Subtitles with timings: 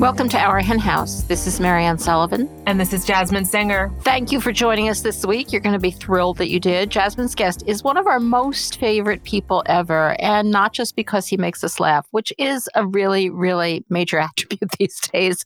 [0.00, 1.24] Welcome to Our Hen House.
[1.24, 2.48] This is Mariann Sullivan.
[2.66, 3.92] And this is Jasmin Singer.
[4.00, 5.52] Thank you for joining us this week.
[5.52, 6.88] You're going to be thrilled that you did.
[6.88, 11.36] Jasmin's guest is one of our most favorite people ever, and not just because he
[11.36, 15.44] makes us laugh, which is a really, really major attribute these days.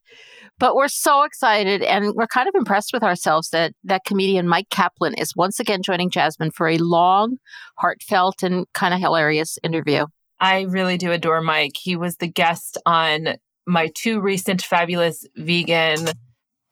[0.61, 4.71] But we're so excited and we're kind of impressed with ourselves that that comedian Myq
[4.71, 7.39] Kaplan is once again joining Jasmine for a long,
[7.79, 10.07] heartfelt, and kind of hilarious interview.
[10.39, 11.73] I really do adore Myq.
[11.77, 13.35] He was the guest on
[13.67, 16.09] my two recent fabulous vegan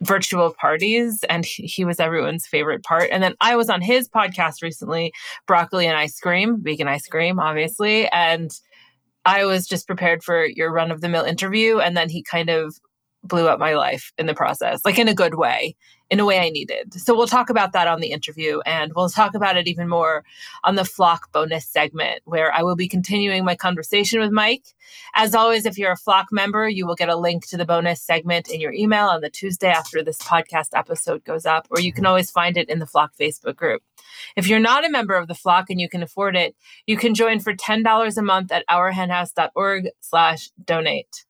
[0.03, 3.09] virtual parties and he was everyone's favorite part.
[3.11, 5.13] And then i was on his podcast recently
[5.47, 8.09] broccoli and ice cream vegan ice cream obviously.
[8.09, 8.51] And
[9.25, 11.79] i was just prepared for your run of the mill interview.
[11.79, 12.77] And then he kind of
[13.25, 15.77] blew up my life in the process, like in a good way,
[16.11, 16.93] in a way I needed.
[17.01, 20.25] So we'll talk about that on the interview and we'll talk about it even more
[20.65, 24.75] on the Flock bonus segment where I will be continuing my conversation with Myq.
[25.15, 28.03] As always, if you're a Flock member, you will get a link to the bonus
[28.03, 31.93] segment in your email on the Tuesday after this podcast episode goes up, or you
[31.93, 33.83] can always find it in the Flock Facebook group.
[34.37, 37.15] If you're not a member of the Flock and you can afford it, you can
[37.15, 41.25] join for $10 a month at ourhenhouse.org slash donate.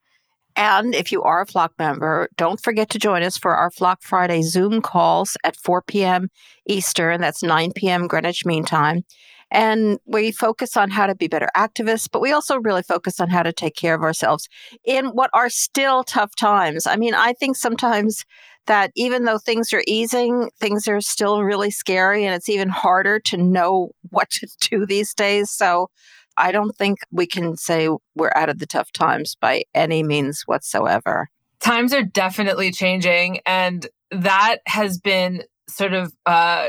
[0.57, 4.03] And if you are a Flock member, don't forget to join us for our Flock
[4.03, 6.29] Friday Zoom calls at 4 p.m.
[6.67, 7.21] Eastern.
[7.21, 8.07] That's 9 p.m.
[8.07, 9.05] Greenwich Mean Time.
[9.51, 13.29] And we focus on how to be better activists, but we also really focus on
[13.29, 14.49] how to take care of ourselves
[14.85, 16.87] in what are still tough times.
[16.87, 18.25] I mean, I think sometimes
[18.67, 23.19] that even though things are easing, things are still really scary and it's even harder
[23.21, 25.51] to know what to do these days.
[25.51, 25.91] So
[26.37, 30.43] I don't think we can say we're out of the tough times by any means
[30.47, 31.29] whatsoever.
[31.61, 36.69] Times are definitely changing, and that has been sort of uh,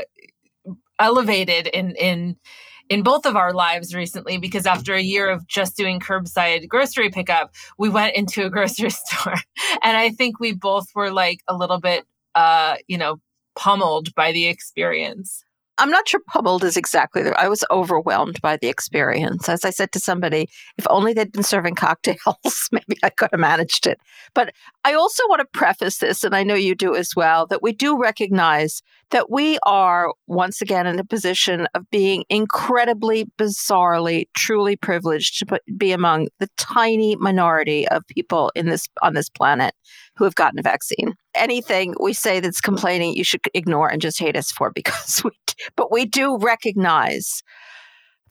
[0.98, 2.36] elevated in in
[2.90, 7.10] in both of our lives recently because after a year of just doing curbside grocery
[7.10, 9.36] pickup, we went into a grocery store,
[9.82, 12.04] and I think we both were like a little bit,
[12.34, 13.20] uh, you know,
[13.56, 15.44] pummeled by the experience.
[15.78, 17.38] I'm not sure pummeled is exactly the.
[17.38, 19.48] I was overwhelmed by the experience.
[19.48, 20.48] As I said to somebody,
[20.78, 23.98] if only they'd been serving cocktails, maybe I could have managed it.
[24.34, 24.52] But
[24.84, 27.72] I also want to preface this, and I know you do as well, that we
[27.72, 34.76] do recognize that we are once again in a position of being incredibly, bizarrely, truly
[34.76, 39.74] privileged to be among the tiny minority of people in this on this planet
[40.16, 41.14] who have gotten a vaccine.
[41.34, 45.30] Anything we say that's complaining, you should ignore and just hate us for because we,
[45.76, 47.42] but we do recognize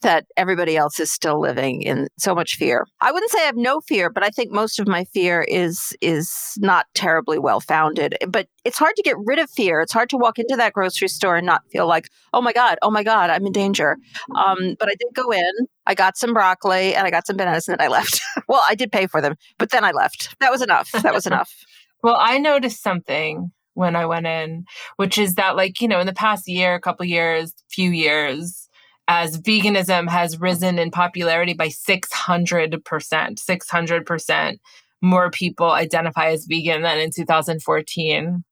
[0.04, 2.86] that everybody else is still living in so much fear.
[3.02, 5.96] I wouldn't say I have no fear, but I think most of my fear is
[6.00, 8.16] is not terribly well founded.
[8.30, 9.82] But it's hard to get rid of fear.
[9.82, 12.78] It's hard to walk into that grocery store and not feel like, oh my god,
[12.82, 13.98] oh my god, I'm in danger.
[14.36, 15.52] Um, but I did go in.
[15.86, 18.22] I got some broccoli and I got some bananas, and then I left.
[18.48, 20.36] well, I did pay for them, but then I left.
[20.40, 20.92] That was enough.
[20.92, 21.52] That was enough.
[22.04, 24.66] well, I noticed something when I went in,
[24.98, 28.63] which is that, like, you know, in the past year, a couple years, few years,
[29.08, 34.58] as veganism has risen in popularity by 600%, 600%
[35.02, 38.44] more people identify as vegan than in 2014.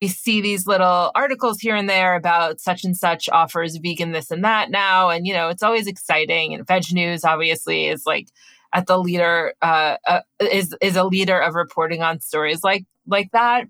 [0.00, 4.32] We see these little articles here and there about such and such offers vegan this
[4.32, 5.10] and that now.
[5.10, 6.54] And, you know, it's always exciting.
[6.54, 8.26] And VegNews obviously is like
[8.72, 13.30] at the leader, uh, uh, is, is a leader of reporting on stories like, like
[13.30, 13.68] that.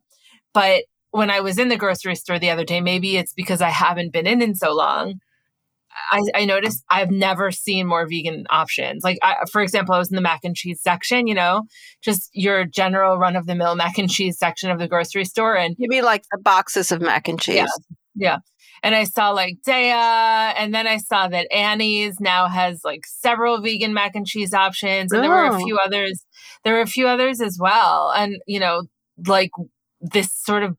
[0.54, 3.68] But when I was in the grocery store the other day, maybe it's because I
[3.68, 5.20] haven't been in in so long
[6.10, 9.04] I, I, noticed I've never seen more vegan options.
[9.04, 11.62] Like, I, for example, I was in the mac and cheese section, you know,
[12.02, 15.56] just your general run of the mill mac and cheese section of the grocery store.
[15.56, 17.56] And you mean like the boxes of mac and cheese?
[17.56, 17.66] Yeah.
[18.14, 18.36] yeah.
[18.82, 23.60] And I saw like Daiya, and then I saw that Annie's now has like several
[23.60, 25.12] vegan mac and cheese options.
[25.12, 25.22] And oh.
[25.22, 25.64] there were a oh.
[25.64, 25.86] few oh.
[25.86, 26.24] others.
[26.64, 28.12] There were a few others as well.
[28.16, 28.82] And, you know,
[29.26, 29.50] like
[30.00, 30.76] this sort of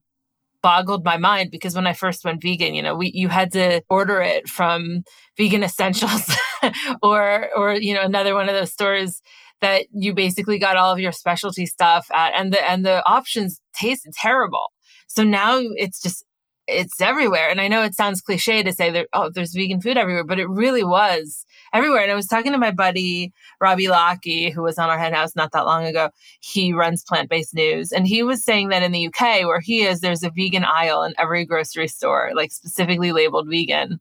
[0.64, 3.82] boggled my mind because when I first went vegan, you know, we you had to
[3.90, 5.02] order it from
[5.36, 6.34] Vegan Essentials
[7.02, 9.20] or or you know another one of those stores
[9.60, 13.60] that you basically got all of your specialty stuff at and the and the options
[13.74, 14.72] tasted terrible.
[15.06, 16.24] So now it's just
[16.66, 17.50] it's everywhere.
[17.50, 20.40] And I know it sounds cliche to say that oh there's vegan food everywhere, but
[20.40, 22.02] it really was everywhere.
[22.02, 25.36] And I was talking to my buddy Robbie Lockie, who was on our hen house
[25.36, 26.10] not that long ago.
[26.40, 27.92] He runs plant based news.
[27.92, 31.02] And he was saying that in the UK, where he is, there's a vegan aisle
[31.02, 33.98] in every grocery store, like specifically labeled vegan.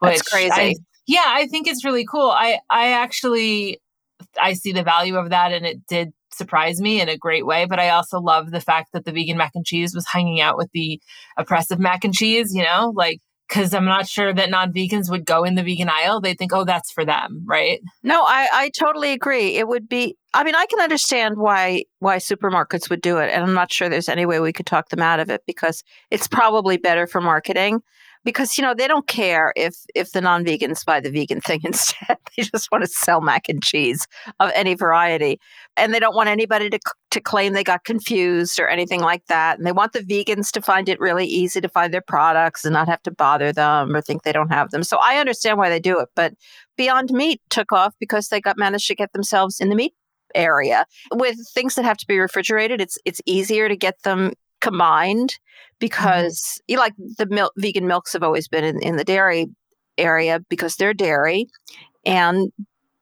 [0.00, 0.50] That's crazy.
[0.52, 0.74] I,
[1.06, 2.30] yeah, I think it's really cool.
[2.30, 3.80] I I actually
[4.40, 7.64] I see the value of that and it did surprise me in a great way.
[7.64, 10.56] But I also love the fact that the vegan mac and cheese was hanging out
[10.56, 11.00] with the
[11.36, 15.24] oppressive mac and cheese, you know, like because I'm not sure that non vegans would
[15.24, 16.20] go in the vegan aisle.
[16.20, 17.80] They think, oh, that's for them, right?
[18.02, 19.56] No, I, I totally agree.
[19.56, 23.44] It would be, I mean, I can understand why why supermarkets would do it, and
[23.44, 26.28] I'm not sure there's any way we could talk them out of it because it's
[26.28, 27.82] probably better for marketing.
[28.26, 32.18] Because you know they don't care if if the non-vegans buy the vegan thing instead.
[32.36, 34.06] they just want to sell mac and cheese
[34.40, 35.40] of any variety,
[35.76, 36.78] and they don't want anybody to
[37.12, 39.56] to claim they got confused or anything like that.
[39.56, 42.74] And they want the vegans to find it really easy to find their products and
[42.74, 44.82] not have to bother them or think they don't have them.
[44.82, 46.34] So I understand why they do it, but
[46.76, 49.94] Beyond Meat took off because they got managed to get themselves in the meat
[50.34, 50.84] area.
[51.12, 55.38] With things that have to be refrigerated, it's it's easier to get them combined
[55.78, 56.72] because mm-hmm.
[56.72, 59.46] you like the milk vegan milks have always been in, in the dairy
[59.98, 61.46] area because they're dairy
[62.04, 62.52] and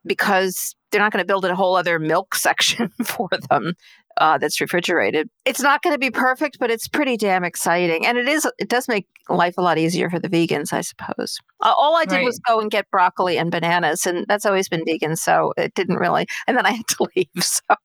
[0.06, 3.74] because they're not going to build a whole other milk section for them
[4.19, 5.28] uh, that's refrigerated.
[5.44, 8.49] It's not going to be perfect, but it's pretty damn exciting, and it is.
[8.58, 11.38] It does make life a lot easier for the vegans, I suppose.
[11.61, 12.25] Uh, all I did right.
[12.25, 15.96] was go and get broccoli and bananas, and that's always been vegan, so it didn't
[15.96, 16.26] really.
[16.46, 17.76] And then I had to leave, so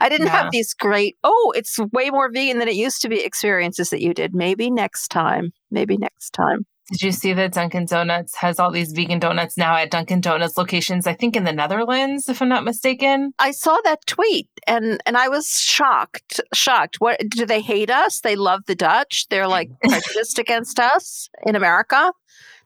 [0.00, 0.42] I didn't yeah.
[0.42, 1.16] have these great.
[1.24, 3.24] Oh, it's way more vegan than it used to be.
[3.24, 4.34] Experiences that you did.
[4.34, 5.52] Maybe next time.
[5.70, 6.66] Maybe next time.
[6.90, 10.58] Did you see that Dunkin' Donuts has all these vegan donuts now at Dunkin' Donuts
[10.58, 11.06] locations?
[11.06, 13.32] I think in the Netherlands, if I'm not mistaken.
[13.38, 16.40] I saw that tweet and and I was shocked.
[16.52, 16.96] Shocked.
[17.00, 18.20] What do they hate us?
[18.20, 19.26] They love the Dutch.
[19.30, 22.12] They're like prejudiced against us in America.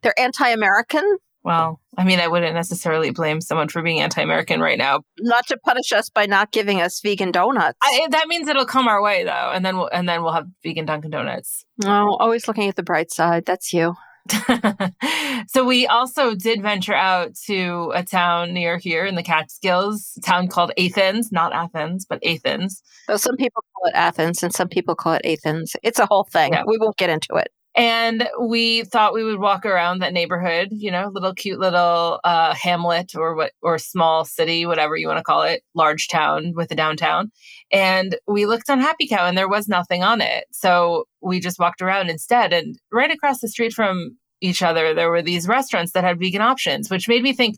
[0.03, 1.19] They're anti-American.
[1.45, 5.03] Well, I mean, I wouldn't necessarily blame someone for being anti-American right now.
[5.21, 7.79] Not to punish us by not giving us vegan donuts.
[7.83, 10.47] I, that means it'll come our way, though, and then we'll, and then we'll have
[10.63, 11.67] vegan Dunkin' Donuts.
[11.85, 13.45] Oh, always looking at the bright side.
[13.45, 13.95] That's you.
[15.49, 20.21] so we also did venture out to a town near here in the Catskills, a
[20.21, 22.83] town called Athens, not Athens, but Athens.
[23.07, 25.77] So some people call it Athens and some people call it Athens.
[25.83, 26.55] It's a whole thing.
[26.55, 26.63] Yeah.
[26.67, 27.49] We won't get into it.
[27.77, 32.55] And we thought we would walk around that neighborhood, you know, little cute little uh,
[32.55, 36.71] hamlet or what or small city, whatever you want to call it, large town with
[36.71, 37.33] a downtown.
[37.73, 40.45] And we looked on Happy Cow and there was nothing on it.
[40.53, 42.53] So we just walked around instead.
[42.53, 46.43] And right across the street from each other, there were these restaurants that had vegan
[46.43, 47.57] options, which made me think,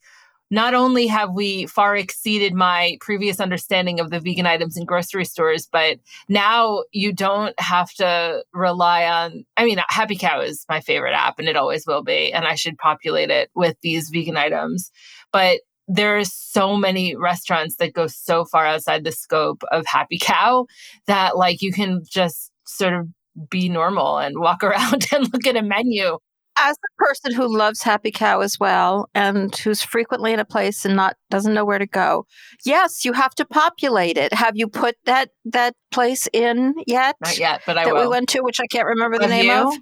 [0.51, 5.25] not only have we far exceeded my previous understanding of the vegan items in grocery
[5.25, 5.99] stores, but
[6.29, 9.45] now you don't have to rely on.
[9.57, 12.33] I mean, Happy Cow is my favorite app and it always will be.
[12.33, 14.91] And I should populate it with these vegan items.
[15.33, 20.67] But there's so many restaurants that go so far outside the scope of Happy Cow
[21.07, 23.09] that, like, you can just sort of
[23.51, 26.19] be normal and walk around and look at a menu
[26.59, 30.85] as a person who loves Happy Cow as well and who's frequently in a place
[30.85, 32.27] and not doesn't know where to go,
[32.65, 34.33] yes, you have to populate it.
[34.33, 37.17] Have you put that that place in yet?
[37.23, 38.03] Not yet, but I that will.
[38.03, 39.53] we went to, which I can't remember the name you?
[39.53, 39.75] of.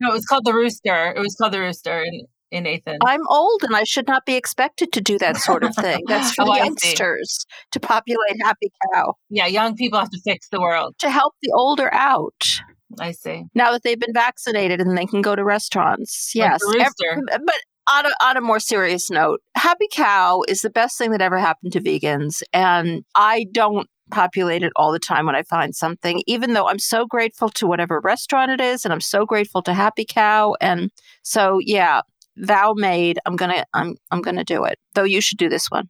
[0.00, 1.12] No, it was called the Rooster.
[1.14, 2.98] It was called the Rooster in in Athens.
[3.04, 6.04] I'm old and I should not be expected to do that sort of thing.
[6.06, 9.14] That's for oh, youngsters to populate Happy Cow.
[9.30, 12.60] Yeah, young people have to fix the world to help the older out.
[13.00, 13.44] I see.
[13.54, 16.32] Now that they've been vaccinated and they can go to restaurants.
[16.34, 16.60] Yes.
[16.68, 17.54] Every, but
[17.90, 21.38] on a, on a more serious note, Happy Cow is the best thing that ever
[21.38, 22.42] happened to vegans.
[22.52, 26.78] And I don't populate it all the time when I find something, even though I'm
[26.78, 28.84] so grateful to whatever restaurant it is.
[28.84, 30.54] And I'm so grateful to Happy Cow.
[30.60, 30.90] And
[31.22, 32.02] so, yeah,
[32.36, 33.18] vow made.
[33.26, 34.78] I'm going to, I'm, I'm going to do it.
[34.94, 35.88] Though you should do this one.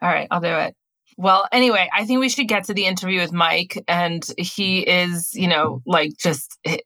[0.00, 0.28] All right.
[0.30, 0.74] I'll do it.
[1.16, 3.82] Well, anyway, I think we should get to the interview with Myq.
[3.86, 6.76] And he is, you know, like just uh,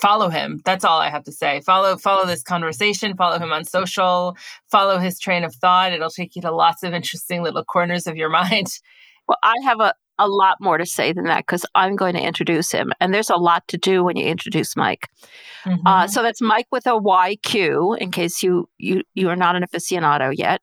[0.00, 0.60] follow him.
[0.64, 1.60] That's all I have to say.
[1.60, 4.36] Follow, follow this conversation, follow him on social,
[4.70, 5.92] follow his train of thought.
[5.92, 8.68] It'll take you to lots of interesting little corners of your mind.
[9.26, 12.22] Well, I have a, a lot more to say than that because I'm going to
[12.22, 12.92] introduce him.
[13.00, 14.98] And there's a lot to do when you introduce Myq.
[15.64, 15.86] Uh, mm-hmm.
[15.86, 19.64] Uh, so that's Mike with a YQ, in case you, you, you are not an
[19.64, 20.60] aficionado yet.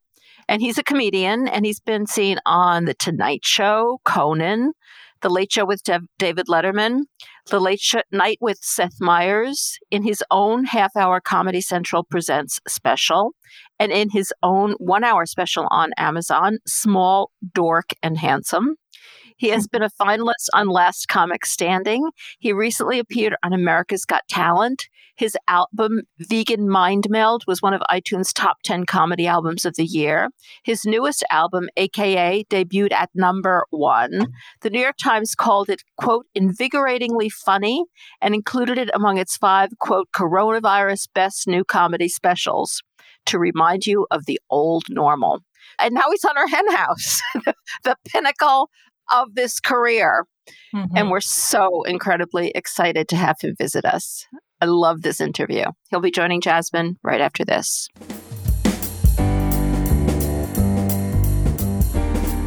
[0.50, 4.74] And he's a comedian and he's been seen on The Tonight Show, Conan,
[5.22, 7.02] The Late Show with De- David Letterman,
[7.52, 12.60] The Late Show Night with Seth Meyers, in his own half hour Comedy Central Presents
[12.68, 13.36] special,
[13.78, 18.74] and in his own one hour special on Amazon, Small, Dork, and Handsome.
[19.40, 22.10] He has been a finalist on Last Comic Standing.
[22.40, 24.90] He recently appeared on America's Got Talent.
[25.16, 29.86] His album, Vegan Mind Meld, was one of iTunes' top 10 comedy albums of the
[29.86, 30.30] year.
[30.64, 34.28] His newest album, AKA, debuted at number one.
[34.62, 37.86] The New York Times called it, quote, invigoratingly funny
[38.22, 42.82] and included it among its five, quote, coronavirus best new comedy specials
[43.28, 45.40] to remind you of the old normal.
[45.80, 47.22] And now he's on our hen house,
[47.84, 48.70] the pinnacle
[49.14, 50.26] of this career.
[50.74, 50.98] Mm-hmm.
[50.98, 54.26] And we're so incredibly excited to have him visit us.
[54.62, 55.66] I love this interview.
[55.90, 57.88] He'll be joining Jasmin right after this.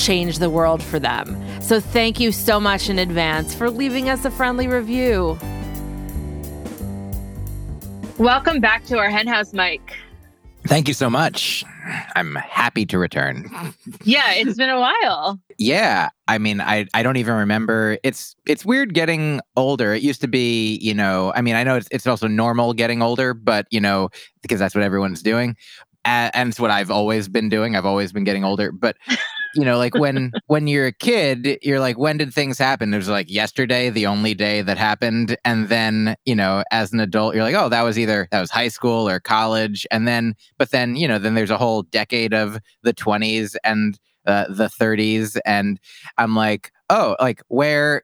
[0.00, 1.36] change the world for them.
[1.60, 5.38] So thank you so much in advance for leaving us a friendly review.
[8.18, 9.80] Welcome back to our henhouse, Myq.
[10.66, 11.64] Thank you so much.
[12.16, 13.50] I'm happy to return.
[14.04, 15.40] Yeah, it's been a while.
[15.56, 17.98] yeah, I mean, I I don't even remember.
[18.02, 19.94] It's it's weird getting older.
[19.94, 23.00] It used to be, you know, I mean, I know it's it's also normal getting
[23.00, 24.10] older, but you know,
[24.42, 25.56] because that's what everyone's doing,
[26.04, 27.74] and, and it's what I've always been doing.
[27.74, 28.96] I've always been getting older, but
[29.54, 32.92] you know, like when when you're a kid, you're like, when did things happen?
[32.92, 37.00] It was like yesterday, the only day that happened, and then you know, as an
[37.00, 40.34] adult, you're like, oh, that was either that was high school or college, and then
[40.58, 44.68] but then you know, then there's a whole decade of the 20s and uh, the
[44.68, 45.80] 30s, and
[46.18, 48.02] I'm like, oh, like where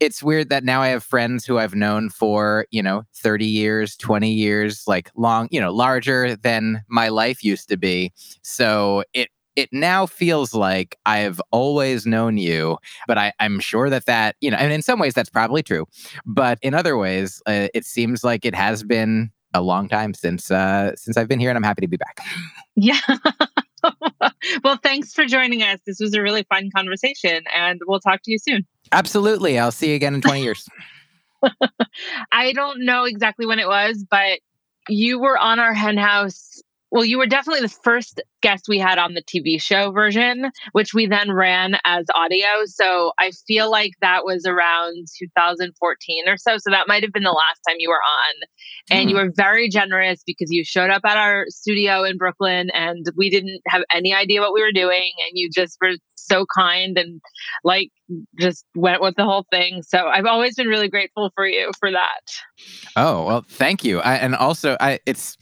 [0.00, 3.96] it's weird that now I have friends who I've known for, you know, 30 years,
[3.96, 8.12] 20 years, like long, you know, larger than my life used to be.
[8.42, 9.28] So it
[9.58, 14.52] it now feels like I've always known you, but I, am sure that that, you
[14.52, 15.84] know, and in some ways that's probably true.
[16.24, 20.52] But in other ways, uh, it seems like it has been a long time since
[20.52, 22.20] uh, since I've been here, and I'm happy to be back.
[22.76, 23.00] Yeah.
[24.62, 25.80] well, thanks for joining us.
[25.84, 28.64] This was a really fun conversation, and we'll talk to you soon.
[28.92, 29.58] Absolutely.
[29.58, 30.68] I'll see you again in 20 years.
[32.32, 34.38] I don't know exactly when it was, but
[34.88, 38.98] you were on our hen house well, you were definitely the first guest we had
[38.98, 42.64] on the TV show version, which we then ran as audio.
[42.66, 46.56] So I feel like that was around 2014 or so.
[46.58, 48.34] So that might have been the last time you were on.
[48.90, 49.10] And mm.
[49.10, 53.28] you were very generous because you showed up at our studio in Brooklyn and we
[53.28, 55.10] didn't have any idea what we were doing.
[55.26, 57.20] And you just were so kind and
[57.64, 57.90] like
[58.38, 59.82] just went with the whole thing.
[59.82, 62.20] So I've always been really grateful for you for that.
[62.96, 64.00] Oh, well, thank you.
[64.00, 65.36] I, and also, I, it's,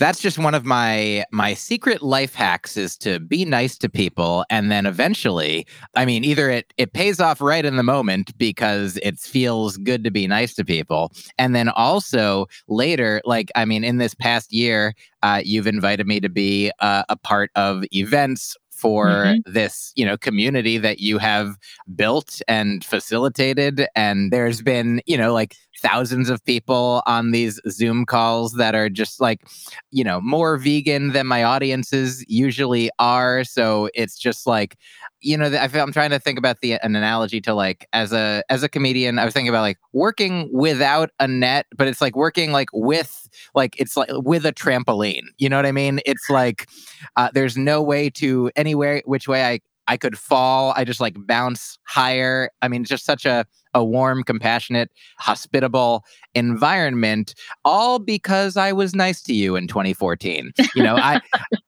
[0.00, 4.44] that's just one of my my secret life hacks is to be nice to people
[4.48, 8.98] and then eventually i mean either it it pays off right in the moment because
[9.02, 13.84] it feels good to be nice to people and then also later like i mean
[13.84, 18.56] in this past year uh, you've invited me to be uh, a part of events
[18.80, 19.52] for mm-hmm.
[19.52, 21.58] this you know community that you have
[21.94, 28.04] built and facilitated and there's been you know like thousands of people on these Zoom
[28.04, 29.40] calls that are just like,
[29.90, 33.44] you know, more vegan than my audiences usually are.
[33.44, 34.76] So it's just like,
[35.20, 38.62] you know, I'm trying to think about the an analogy to like as a as
[38.62, 42.52] a comedian, I was thinking about like working without a net, but it's like working
[42.52, 45.24] like with like it's like with a trampoline.
[45.38, 46.00] You know what I mean?
[46.06, 46.68] It's like
[47.16, 50.72] uh, there's no way to anywhere which way I I could fall.
[50.76, 52.50] I just like bounce higher.
[52.62, 57.34] I mean, just such a a warm, compassionate, hospitable environment,
[57.64, 60.52] all because I was nice to you in 2014.
[60.74, 61.20] You know, I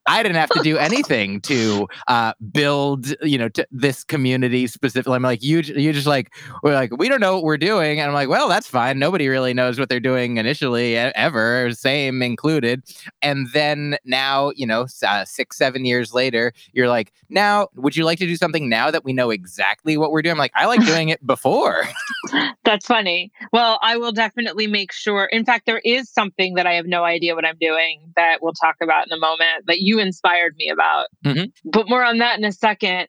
[0.06, 5.14] I didn't have to do anything to uh, build, you know, to this community specifically.
[5.14, 6.32] I'm like, you you just like
[6.62, 8.98] we're like we don't know what we're doing, and I'm like, well, that's fine.
[8.98, 12.82] Nobody really knows what they're doing initially ever, same included.
[13.22, 18.04] And then now, you know, uh, six seven years later, you're like, now would you
[18.04, 20.32] like to do something now that we know exactly what we're doing?
[20.32, 21.86] I'm like, I like doing it before.
[22.64, 23.32] That's funny.
[23.52, 25.24] Well, I will definitely make sure.
[25.24, 28.52] In fact, there is something that I have no idea what I'm doing that we'll
[28.52, 31.08] talk about in a moment that you inspired me about.
[31.24, 31.70] Mm-hmm.
[31.70, 33.08] But more on that in a second.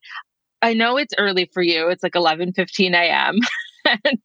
[0.61, 1.89] I know it's early for you.
[1.89, 3.39] It's like 11 15 a.m.
[3.85, 4.19] and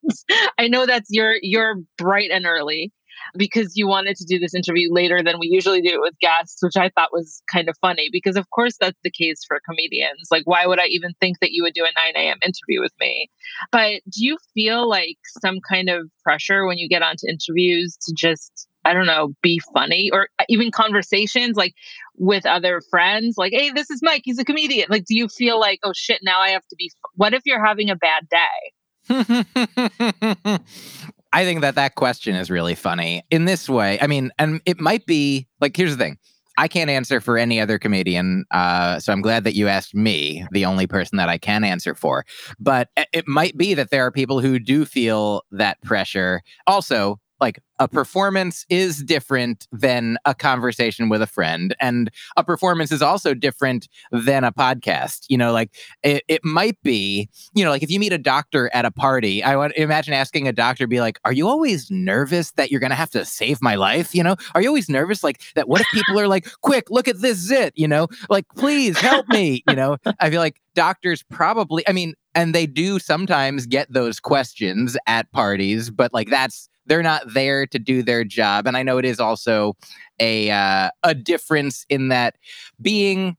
[0.56, 2.92] I know that's you're you're bright and early
[3.36, 6.58] because you wanted to do this interview later than we usually do it with guests,
[6.60, 10.28] which I thought was kind of funny because, of course, that's the case for comedians.
[10.30, 12.38] Like, why would I even think that you would do a 9 a.m.
[12.42, 13.28] interview with me?
[13.72, 18.14] But do you feel like some kind of pressure when you get onto interviews to
[18.16, 21.74] just I don't know, be funny or even conversations like
[22.16, 24.86] with other friends, like, hey, this is Myq, he's a comedian.
[24.88, 27.64] Like, do you feel like, oh shit, now I have to be, what if you're
[27.64, 28.72] having a bad day?
[31.32, 33.98] I think that that question is really funny in this way.
[34.00, 36.18] I mean, and it might be like, here's the thing.
[36.56, 38.44] I can't answer for any other comedian.
[38.50, 41.94] Uh, so I'm glad that you asked me, the only person that I can answer
[41.94, 42.24] for.
[42.58, 46.42] But it might be that there are people who do feel that pressure.
[46.66, 52.90] Also, like a performance is different than a conversation with a friend and a performance
[52.90, 55.70] is also different than a podcast you know like
[56.02, 59.42] it, it might be you know like if you meet a doctor at a party
[59.42, 62.94] i would imagine asking a doctor be like are you always nervous that you're gonna
[62.94, 64.14] have to save my life?
[64.14, 67.08] You know are you always nervous like that what if people are like quick look
[67.08, 69.96] at this zit you know like please help me you know?
[70.20, 75.30] I feel like doctors probably i mean and they do sometimes get those questions at
[75.32, 79.04] parties but like that's they're not there to do their job and i know it
[79.04, 79.76] is also
[80.20, 82.36] a uh, a difference in that
[82.80, 83.36] being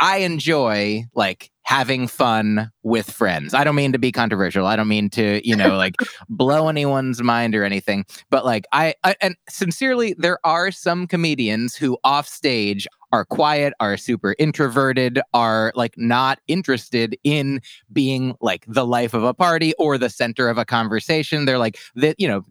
[0.00, 3.52] i enjoy like having fun with friends.
[3.52, 4.66] I don't mean to be controversial.
[4.66, 5.96] I don't mean to you know like
[6.30, 11.76] blow anyone's mind or anything but like I, I and sincerely there are some comedians
[11.76, 17.60] who off stage are quiet, are super introverted, are like not interested in
[17.92, 21.44] being like the life of a party or the center of a conversation.
[21.44, 22.44] They're like that, you know,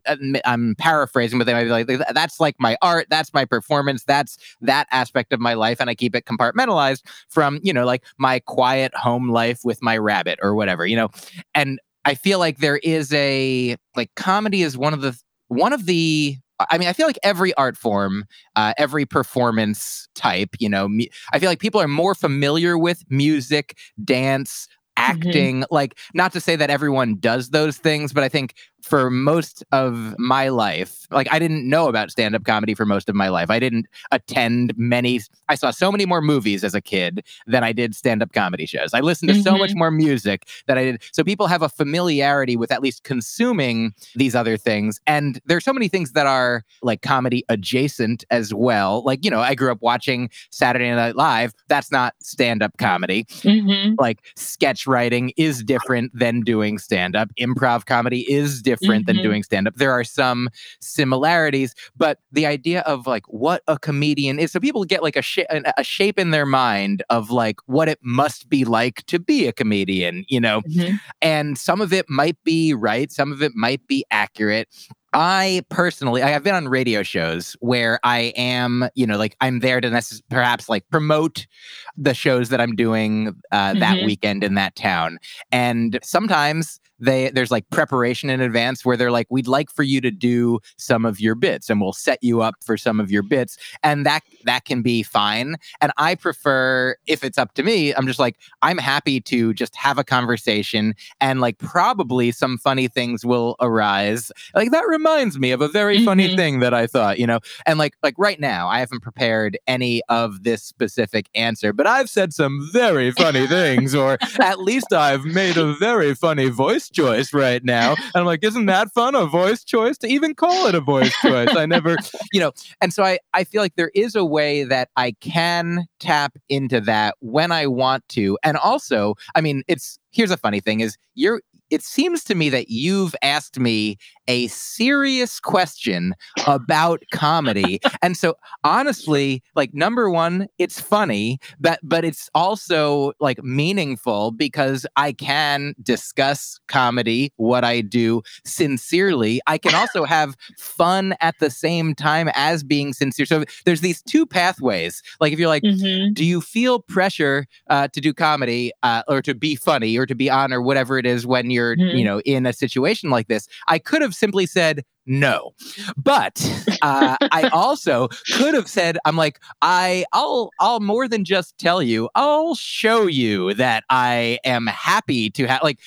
[0.45, 4.37] I'm paraphrasing, but they might be like, that's like my art, that's my performance, that's
[4.61, 5.79] that aspect of my life.
[5.79, 9.97] And I keep it compartmentalized from, you know, like my quiet home life with my
[9.97, 11.09] rabbit or whatever, you know.
[11.53, 15.85] And I feel like there is a like comedy is one of the one of
[15.85, 20.87] the I mean, I feel like every art form, uh, every performance type, you know,
[20.87, 25.11] me, I feel like people are more familiar with music, dance, Mm-hmm.
[25.11, 25.75] acting mm-hmm.
[25.75, 28.55] like not to say that everyone does those things but i think
[28.87, 33.15] for most of my life like i didn't know about stand-up comedy for most of
[33.15, 37.25] my life i didn't attend many i saw so many more movies as a kid
[37.45, 39.43] than i did stand-up comedy shows i listened to mm-hmm.
[39.43, 39.79] so much mm-hmm.
[39.79, 44.35] more music that i did so people have a familiarity with at least consuming these
[44.35, 49.23] other things and there's so many things that are like comedy adjacent as well like
[49.23, 53.95] you know i grew up watching saturday night live that's not stand-up comedy mm-hmm.
[53.99, 57.29] like sketch writing is different than doing stand up.
[57.39, 59.05] Improv comedy is different mm-hmm.
[59.05, 59.75] than doing stand up.
[59.75, 60.49] There are some
[60.81, 65.21] similarities, but the idea of like what a comedian is, so people get like a,
[65.21, 69.47] sh- a shape in their mind of like what it must be like to be
[69.47, 70.61] a comedian, you know?
[70.61, 70.95] Mm-hmm.
[71.21, 74.67] And some of it might be right, some of it might be accurate.
[75.13, 79.61] I personally, I have been on radio shows where I am, you know, like I'm
[79.61, 81.47] there to necess- perhaps like promote
[81.95, 83.79] the shows that I'm doing uh, mm-hmm.
[83.79, 85.17] that weekend in that town.
[85.51, 90.01] And sometimes they there's like preparation in advance where they're like we'd like for you
[90.01, 93.23] to do some of your bits and we'll set you up for some of your
[93.23, 97.93] bits and that that can be fine and i prefer if it's up to me
[97.95, 102.87] i'm just like i'm happy to just have a conversation and like probably some funny
[102.87, 106.37] things will arise like that reminds me of a very funny mm-hmm.
[106.37, 110.01] thing that i thought you know and like like right now i haven't prepared any
[110.09, 115.25] of this specific answer but i've said some very funny things or at least i've
[115.25, 117.91] made a very funny voice voice choice right now.
[117.91, 119.15] And I'm like, isn't that fun?
[119.15, 121.55] A voice choice to even call it a voice choice.
[121.55, 121.97] I never,
[122.33, 125.87] you know, and so I, I feel like there is a way that I can
[125.99, 128.37] tap into that when I want to.
[128.43, 132.49] And also, I mean, it's here's a funny thing is you're it seems to me
[132.49, 136.13] that you've asked me a serious question
[136.45, 137.79] about comedy.
[138.01, 144.85] and so honestly, like number one, it's funny, but but it's also like meaningful because
[144.95, 149.41] I can discuss comedy, what I do sincerely.
[149.47, 153.25] I can also have fun at the same time as being sincere.
[153.25, 155.01] So there's these two pathways.
[155.19, 156.13] Like if you're like, mm-hmm.
[156.13, 160.15] do you feel pressure uh, to do comedy uh, or to be funny or to
[160.15, 161.97] be on or whatever it is when you're, mm-hmm.
[161.97, 163.47] you know, in a situation like this?
[163.67, 165.53] I could have simply said no
[165.95, 166.37] but
[166.81, 171.81] uh, i also could have said i'm like i i'll i'll more than just tell
[171.81, 175.79] you i'll show you that i am happy to have like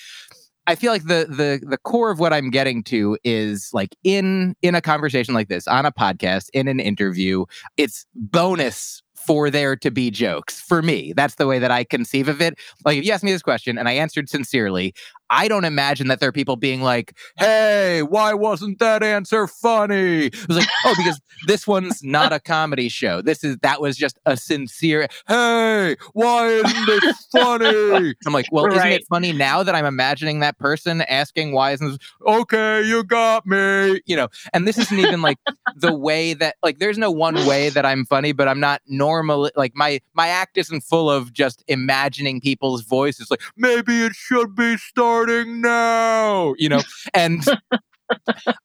[0.67, 4.55] I feel like the the the core of what I'm getting to is like in
[4.61, 7.45] in a conversation like this on a podcast in an interview
[7.77, 10.59] it's bonus for there to be jokes.
[10.59, 12.57] For me, that's the way that I conceive of it.
[12.85, 14.93] Like, if you asked me this question and I answered sincerely,
[15.31, 20.25] I don't imagine that there are people being like, hey, why wasn't that answer funny?
[20.25, 23.21] It was like, oh, because this one's not a comedy show.
[23.21, 28.13] This is, that was just a sincere, hey, why isn't it funny?
[28.27, 28.75] I'm like, well, right.
[28.75, 33.05] isn't it funny now that I'm imagining that person asking why isn't, this, okay, you
[33.05, 35.37] got me, you know, and this isn't even like
[35.77, 39.49] the way that, like, there's no one way that I'm funny, but I'm not normal.
[39.55, 43.31] Like, my, my act isn't full of just imagining people's voices.
[43.31, 46.81] Like, maybe it should be started starting now, you know,
[47.13, 47.45] and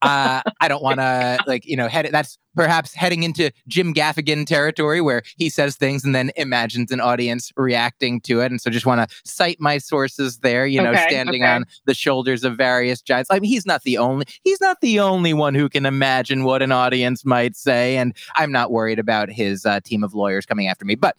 [0.02, 2.08] uh, I don't want to like you know head.
[2.10, 7.00] That's perhaps heading into Jim Gaffigan territory where he says things and then imagines an
[7.00, 8.50] audience reacting to it.
[8.50, 10.66] And so just want to cite my sources there.
[10.66, 11.52] You know, Okay, standing okay.
[11.52, 13.30] on the shoulders of various giants.
[13.30, 14.24] I mean, he's not the only.
[14.42, 17.98] He's not the only one who can imagine what an audience might say.
[17.98, 20.94] And I'm not worried about his uh, team of lawyers coming after me.
[20.94, 21.16] But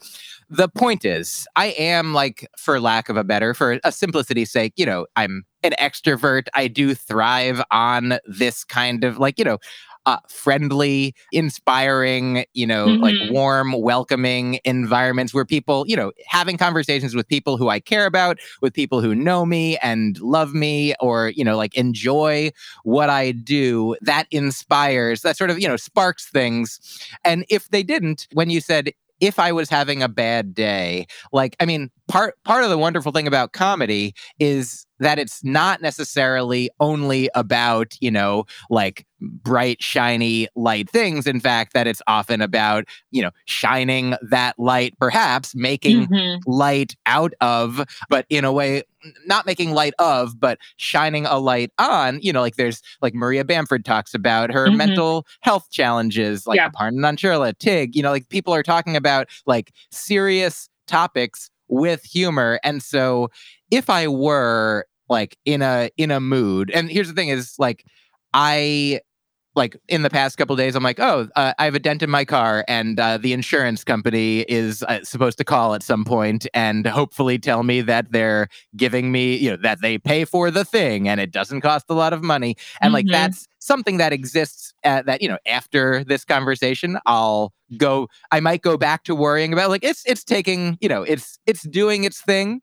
[0.50, 4.74] the point is, I am like, for lack of a better, for a simplicity's sake,
[4.76, 6.48] you know, I'm an extrovert.
[6.56, 9.60] I do thrive on this kind of like, you know,
[10.08, 13.30] uh, friendly, inspiring, you know, like Mhm.
[13.30, 18.40] warm, welcoming environments where people, you know, having conversations with people who I care about,
[18.62, 22.52] with people who know me and love me, or, you know, like enjoy
[22.84, 26.80] what I do, that inspires, that sort of, you know, sparks things.
[27.26, 31.56] And if they didn't, when you said, if I was having a bad day, like,
[31.60, 36.70] I mean, part part of the wonderful thing about comedy is that it's not necessarily
[36.80, 41.26] only about, you know, like bright, shiny, light things.
[41.28, 46.40] In fact, that it's often about, you know, shining that light, perhaps making Mhm.
[46.46, 48.84] light out of, but in a way,
[49.26, 52.20] not making light of, but shining a light on.
[52.22, 54.78] You know, like there's like Maria Bamford talks about her Mhm.
[54.78, 56.70] mental health challenges, like Yeah.
[56.70, 62.04] Pardon on Shirla, Tig, you know, like people are talking about like serious topics with
[62.04, 62.60] humor.
[62.64, 63.30] And so
[63.72, 67.86] if I were like in a in a mood, and here's the thing is like
[68.34, 69.02] I
[69.56, 72.12] like in the past couple days, I'm like, oh, uh, I have a dent in
[72.12, 76.46] my car, and uh, the insurance company is uh, supposed to call at some point
[76.54, 80.64] and hopefully tell me that they're giving me, you know, that they pay for the
[80.64, 83.12] thing and it doesn't cost a lot of money, and like Mhm.
[83.12, 84.74] that's something that exists.
[84.84, 88.10] Uh, that you know, after this conversation, I'll go.
[88.32, 91.64] I might go back to worrying about like it's it's taking, you know, it's it's
[91.64, 92.62] doing its thing.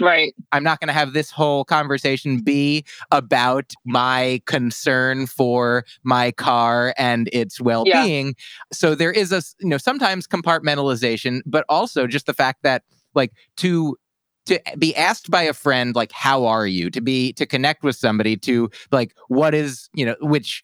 [0.00, 0.34] Right.
[0.52, 6.94] I'm not going to have this whole conversation be about my concern for my car
[6.98, 8.34] and its well-being.
[8.72, 12.82] So there is a you know, sometimes compartmentalization, but also just the fact that
[13.14, 13.96] like to
[14.46, 17.96] to be asked by a friend like how are you to be to connect with
[17.96, 20.62] somebody to like what is you know which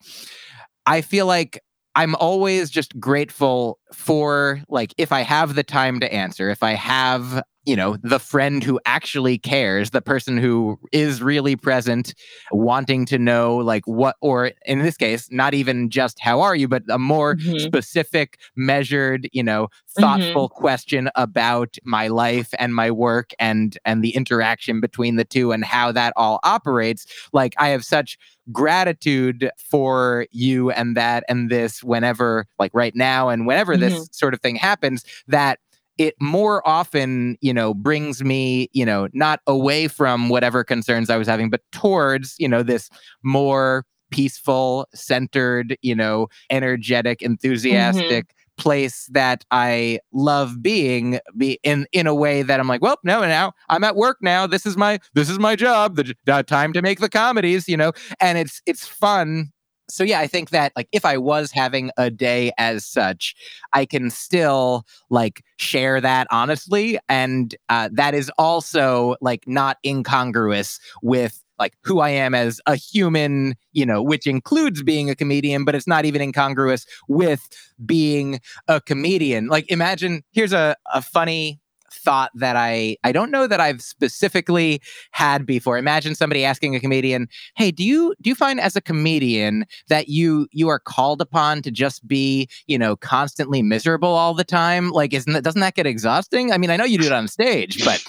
[0.87, 1.61] i feel like
[1.97, 6.73] i'm always just grateful for like if i have the time to answer if i
[6.73, 12.13] have you know the friend who actually cares the person who is really present
[12.51, 16.67] wanting to know like what or in this case not even just how are you
[16.67, 17.61] but a more Mhm.
[17.61, 19.69] specific measured you know
[20.01, 25.53] thoughtful question about my life and my work and and the interaction between the two
[25.53, 28.19] and how that all operates like i have such
[28.51, 34.03] gratitude for you and that and this whenever like right now and whenever this mm-hmm.
[34.13, 35.59] sort of thing happens that
[35.99, 41.17] it more often, you know, brings me, you know, not away from whatever concerns I
[41.17, 42.89] was having, but towards, you know, this
[43.23, 47.33] more peaceful, centered, you know, energetic, mm-hmm.
[47.33, 52.99] enthusiastic place that I love being be in in a way that I'm like, well,
[53.03, 54.47] no, now I'm at work now.
[54.47, 55.97] This is my this is my job.
[55.97, 59.53] The, the time to make the comedies, you know, and it's it's fun.
[59.89, 63.35] So yeah, I think that like if I was having a day as such,
[63.73, 70.79] I can still like share that honestly, and uh, that is also like not incongruous
[71.03, 75.65] with like who I am as a human, you know, which includes being a comedian,
[75.65, 77.49] but it's not even incongruous with
[77.87, 79.47] being a comedian.
[79.47, 81.62] Like imagine here's a, a funny
[81.93, 84.81] thought that I I don't know that I've specifically
[85.13, 85.79] had before.
[85.79, 90.09] Imagine somebody asking a comedian, "Hey, do you do you find as a comedian that
[90.09, 94.91] you you are called upon to just be, you know, constantly miserable all the time?
[94.91, 96.53] Like isn't that doesn't that get exhausting?
[96.53, 98.03] I mean, I know you do it on stage, but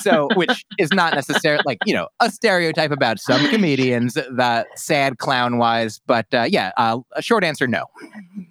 [0.00, 5.18] so which is not necessarily like, you know, a stereotype about some comedians that sad
[5.18, 7.86] clown wise, but uh, yeah, uh, a short answer no.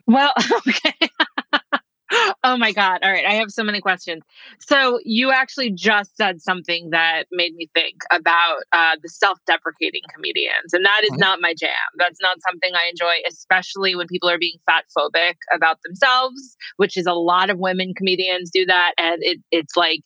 [0.08, 0.34] Well,
[0.68, 1.10] okay.
[2.44, 3.00] Oh my God.
[3.04, 3.26] All right.
[3.26, 4.24] I have so many questions.
[4.60, 10.02] So, you actually just said something that made me think about uh, the self deprecating
[10.14, 10.74] comedians.
[10.74, 11.20] And that is Mhm.
[11.20, 11.70] not my jam.
[11.98, 16.98] That's not something I enjoy, especially when people are being fat phobic about themselves, which
[16.98, 18.94] is a lot of women comedians do that.
[18.98, 20.02] And it, it's like,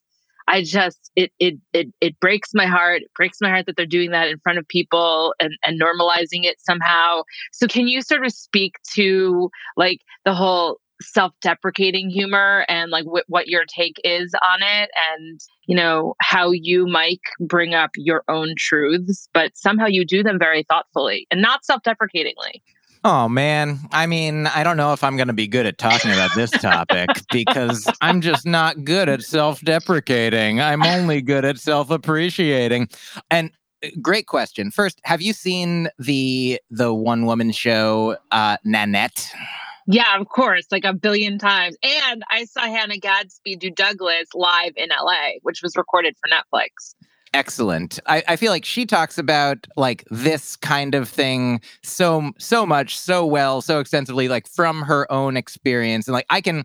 [0.47, 3.03] I just it it it it breaks my heart.
[3.03, 6.43] It breaks my heart that they're doing that in front of people and and normalizing
[6.43, 7.21] it somehow.
[7.53, 13.29] So can you sort of speak to like the whole self-deprecating humor and like wh-
[13.29, 18.23] what your take is on it and you know how you Myq bring up your
[18.27, 22.61] own truths but somehow you do them very thoughtfully and not self-deprecatingly
[23.05, 26.11] Oh man, I mean, I don't know if I'm going to be good at talking
[26.11, 30.61] about this topic because I'm just not good at self-deprecating.
[30.61, 32.87] I'm only good at self-appreciating.
[33.29, 33.51] And
[34.01, 34.71] great question.
[34.71, 39.33] First, have you seen the the one woman show uh, Nanette?
[39.87, 41.75] Yeah, of course, like a billion times.
[41.83, 46.95] And I saw Hannah Gadsby do Douglas live in LA, which was recorded for Netflix.
[47.33, 47.99] Excellent.
[48.05, 52.97] I, I feel like she talks about like this kind of thing so so much,
[52.97, 56.07] so well, so extensively, like from her own experience.
[56.07, 56.63] And like I can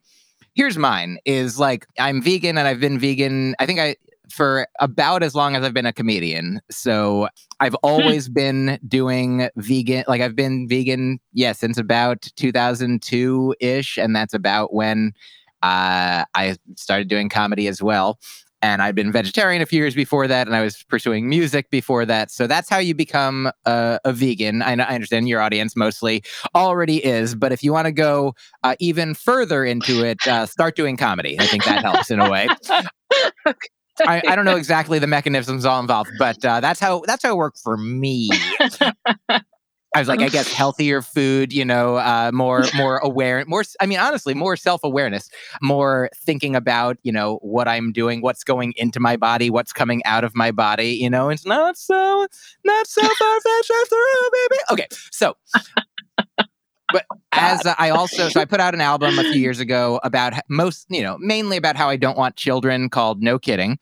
[0.55, 3.55] here's mine is like I'm vegan and I've been vegan.
[3.59, 3.97] I think I
[4.31, 6.61] for about as long as I've been a comedian.
[6.71, 7.29] So
[7.61, 7.87] I've hmm.
[7.87, 10.05] always been doing vegan.
[10.09, 15.13] Like I've been vegan, yeah, since about 2002 ish, and that's about when
[15.63, 18.19] uh, I started doing comedy as well.
[18.61, 22.05] And I'd been vegetarian a few years before that, and I was pursuing music before
[22.07, 22.29] that.
[22.33, 24.63] So that's how you become a, a vegan.
[24.63, 26.25] I, I, understand your audience mostly
[26.57, 30.75] already is, but if you want to go uh, even further into it, uh, start
[30.75, 31.39] doing comedy.
[31.39, 32.49] I think that helps in a way.
[33.47, 33.69] okay.
[34.07, 37.33] I, I, don't know exactly the mechanisms all involved, but uh, that's how that's how
[37.33, 38.29] it worked for me.
[39.95, 43.65] I was like, I guess healthier food, you know, uh, more more aware, more.
[43.81, 45.31] I mean, honestly, more self awareness,
[45.63, 50.05] more thinking about, you know, what I'm doing, what's going into my body, what's coming
[50.05, 50.91] out of my body.
[50.91, 52.27] You know, it's not so
[52.65, 54.61] not so far fetched after all, baby.
[54.73, 55.37] Okay, so
[56.93, 60.35] but as I also, so I put out an album a few years ago about
[60.49, 63.79] most, you know, mainly about how I don't want children called No Kidding.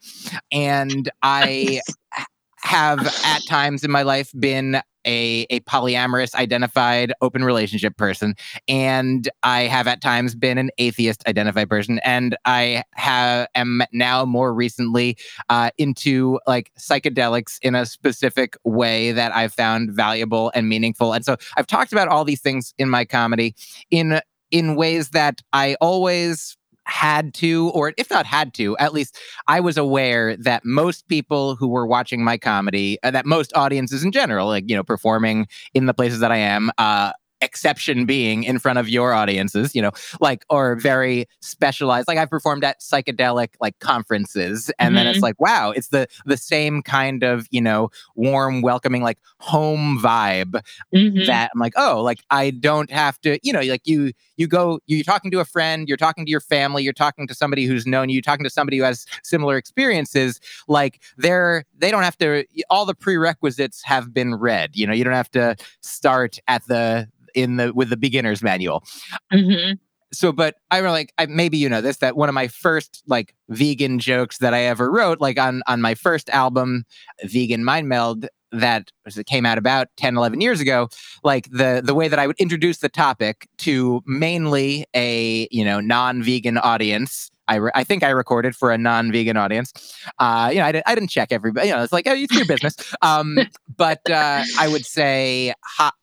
[0.51, 1.81] And I
[2.61, 8.35] have at times in my life been a, a polyamorous identified open relationship person
[8.67, 14.25] and i have at times been an atheist identified person and i have am now
[14.25, 15.17] more recently
[15.49, 21.25] uh, into like psychedelics in a specific way that i've found valuable and meaningful and
[21.25, 23.55] so i've talked about all these things in my comedy
[23.89, 24.19] in
[24.51, 29.59] in ways that i always had to, or if not had to, at least I
[29.59, 34.11] was aware that most people who were watching my comedy, uh, that most audiences in
[34.11, 38.59] general, like, you know, performing in the places that I am, uh, exception being in
[38.59, 42.07] front of your audiences, you know, like or very specialized.
[42.07, 44.95] Like I've performed at psychedelic like conferences, and mm-hmm.
[44.95, 45.23] then it's mm-hmm.
[45.23, 50.61] like, wow, it's the the same kind of you know warm, welcoming, like home vibe.
[50.93, 51.25] Mm-hmm.
[51.25, 54.79] That I'm like, oh, like I don't have to, you know, like you you go,
[54.87, 57.85] you're talking to a friend, you're talking to your family, you're talking to somebody who's
[57.85, 60.39] known you, you're talking to somebody who has similar experiences.
[60.67, 62.45] Like they're they don't have to.
[62.69, 64.75] All the prerequisites have been read.
[64.75, 68.83] You know, you don't have to start at the in the with the beginner's manual.
[69.31, 69.73] Mm-hmm.
[70.13, 73.03] So, but I remember like I, maybe you know this that one of my first
[73.07, 76.85] like vegan jokes that I ever wrote, like on on my first album,
[77.23, 80.87] Vegan Mind Meld, that was, came out about 10 11 years ago
[81.23, 85.81] like the the way that i would introduce the topic to mainly a you know
[85.81, 89.71] non-vegan audience I, re- I think I recorded for a non-vegan audience.
[90.19, 91.67] Uh, you know, I, didn't, I didn't check everybody.
[91.67, 92.75] You know, it's like, oh, it's your business.
[93.01, 93.37] Um,
[93.77, 95.53] but uh, I would say,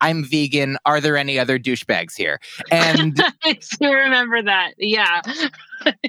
[0.01, 0.77] I'm vegan.
[0.87, 2.41] Are there any other douchebags here?
[2.71, 4.73] And I remember that.
[4.79, 5.23] Yeah.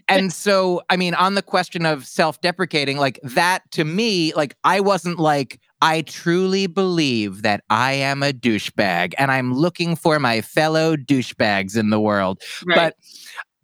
[0.08, 4.80] and so, I mean, on the question of self-deprecating, like that to me, like I
[4.80, 10.42] wasn't like, I truly believe that I am a douchebag and I'm looking for my
[10.42, 12.42] fellow douchebags in the world.
[12.66, 12.76] Right.
[12.76, 12.96] But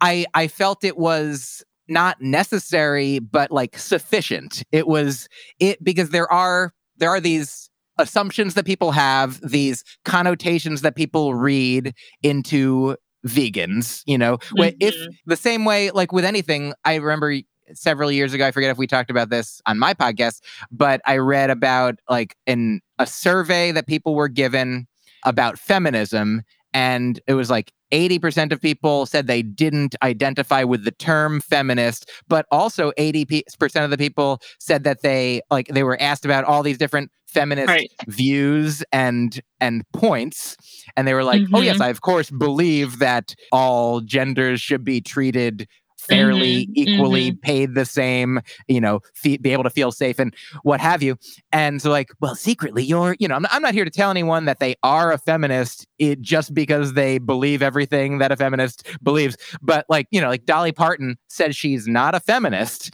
[0.02, 4.62] I I felt it was not necessary but like sufficient.
[4.72, 10.82] It was it because there are there are these assumptions that people have, these connotations
[10.82, 14.38] that people read into vegans, you know.
[14.38, 14.76] Mm-hmm.
[14.80, 17.40] If the same way like with anything, I remember
[17.74, 21.18] several years ago, I forget if we talked about this on my podcast, but I
[21.18, 24.86] read about like in a survey that people were given
[25.24, 26.42] about feminism
[26.74, 32.10] and it was like 80% of people said they didn't identify with the term feminist,
[32.26, 36.62] but also 80% of the people said that they like they were asked about all
[36.62, 37.90] these different feminist right.
[38.08, 40.56] views and and points
[40.96, 41.54] and they were like, mm-hmm.
[41.54, 41.84] "Oh yes, mm-hmm.
[41.84, 45.66] I of course believe that all genders should be treated
[46.08, 47.40] fairly mm-hmm, equally mm-hmm.
[47.40, 51.16] paid the same you know be able to feel safe and what have you.
[51.52, 54.44] And so like well secretly you're you know I'm, I'm not here to tell anyone
[54.46, 59.36] that they are a feminist it, just because they believe everything that a feminist believes.
[59.60, 62.90] But like you know like dolly parton says she's not a feminist.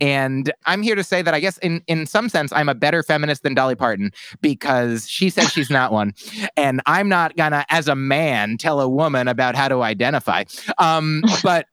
[0.00, 3.02] And i'm here to say that i guess in in some sense i'm a better
[3.02, 6.12] feminist than dolly parton because she says she's not one.
[6.56, 10.44] And i'm not gonna as a man tell a woman about how to identify.
[10.78, 11.66] Um but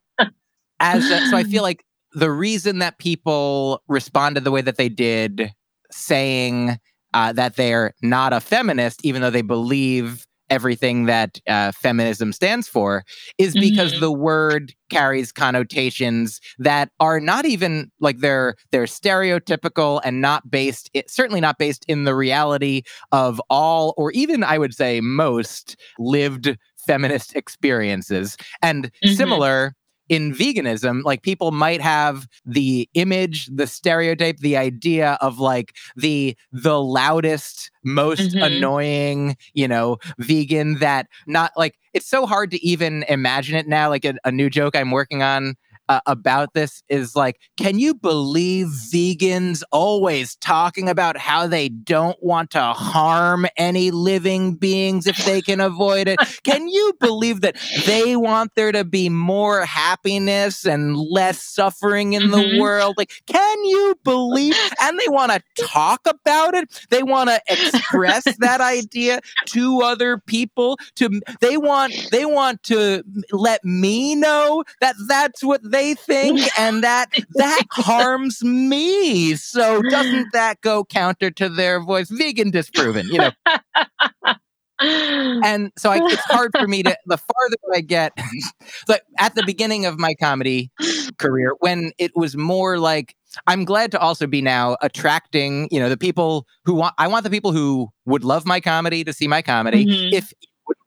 [0.80, 4.90] as a, so I feel like the reason that people responded the way that they
[4.90, 5.52] did,
[5.92, 6.80] saying
[7.14, 12.70] uh, that they're not a feminist, even though they believe everything that uh, feminism stands
[12.70, 13.04] for
[13.38, 14.00] is because Mhm.
[14.00, 20.90] the word carries connotations that are not even like they're they're stereotypical and not based
[20.94, 25.76] it, certainly not based in the reality of all or even I would say most
[26.00, 29.18] lived feminist experiences and Mhm.
[29.18, 29.74] similar
[30.10, 36.36] in veganism like people might have the image the stereotype the idea of like the
[36.52, 38.46] the loudest most Mhm.
[38.46, 43.90] annoying you know vegan that not like it's so hard to even imagine it now
[43.90, 45.56] like a, a new joke i'm working on
[45.90, 52.22] uh, about this is like, can you believe vegans always talking about how they don't
[52.22, 56.22] want to harm any living beings if they can avoid it?
[56.44, 62.30] Can you believe that they want there to be more happiness and less suffering in
[62.32, 62.58] the Mhm.
[62.58, 62.96] world?
[62.98, 64.56] Like, can you believe?
[64.80, 66.86] And they want to talk about it.
[66.90, 70.78] They want to express that idea to other people.
[70.96, 76.84] To they want they want to let me know that that's what they think and
[76.84, 79.36] that that harms me.
[79.36, 82.10] So doesn't that go counter to their voice?
[82.10, 83.32] Vegan disproven you know.
[84.80, 88.14] And so I, it's hard for me to the farther i get
[88.88, 90.70] like at the beginning of my comedy
[91.18, 93.16] career when it was more like
[93.48, 97.24] i'm glad to also be now attracting you know the people who want i want
[97.24, 99.86] the people who would love my comedy to see my comedy.
[99.86, 100.14] Mhm.
[100.14, 100.32] if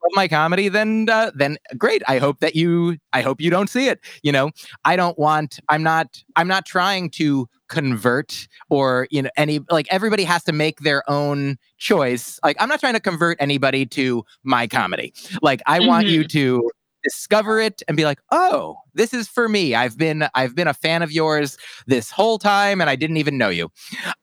[0.02, 2.02] love my comedy then uh, then great.
[2.08, 4.50] I hope that you i hope you don't see it you know?
[4.84, 9.86] I don't want i'm not i'm not trying to convert or you know any like
[9.90, 12.38] everybody has to make their own choice.
[12.42, 15.14] Like i'm not trying to convert anybody to my comedy.
[15.42, 16.70] Like i want you to
[17.02, 19.74] discover it and be like oh this is for me.
[19.74, 23.38] I've been i've been a fan of yours this whole time and i didn't even
[23.38, 23.70] know you.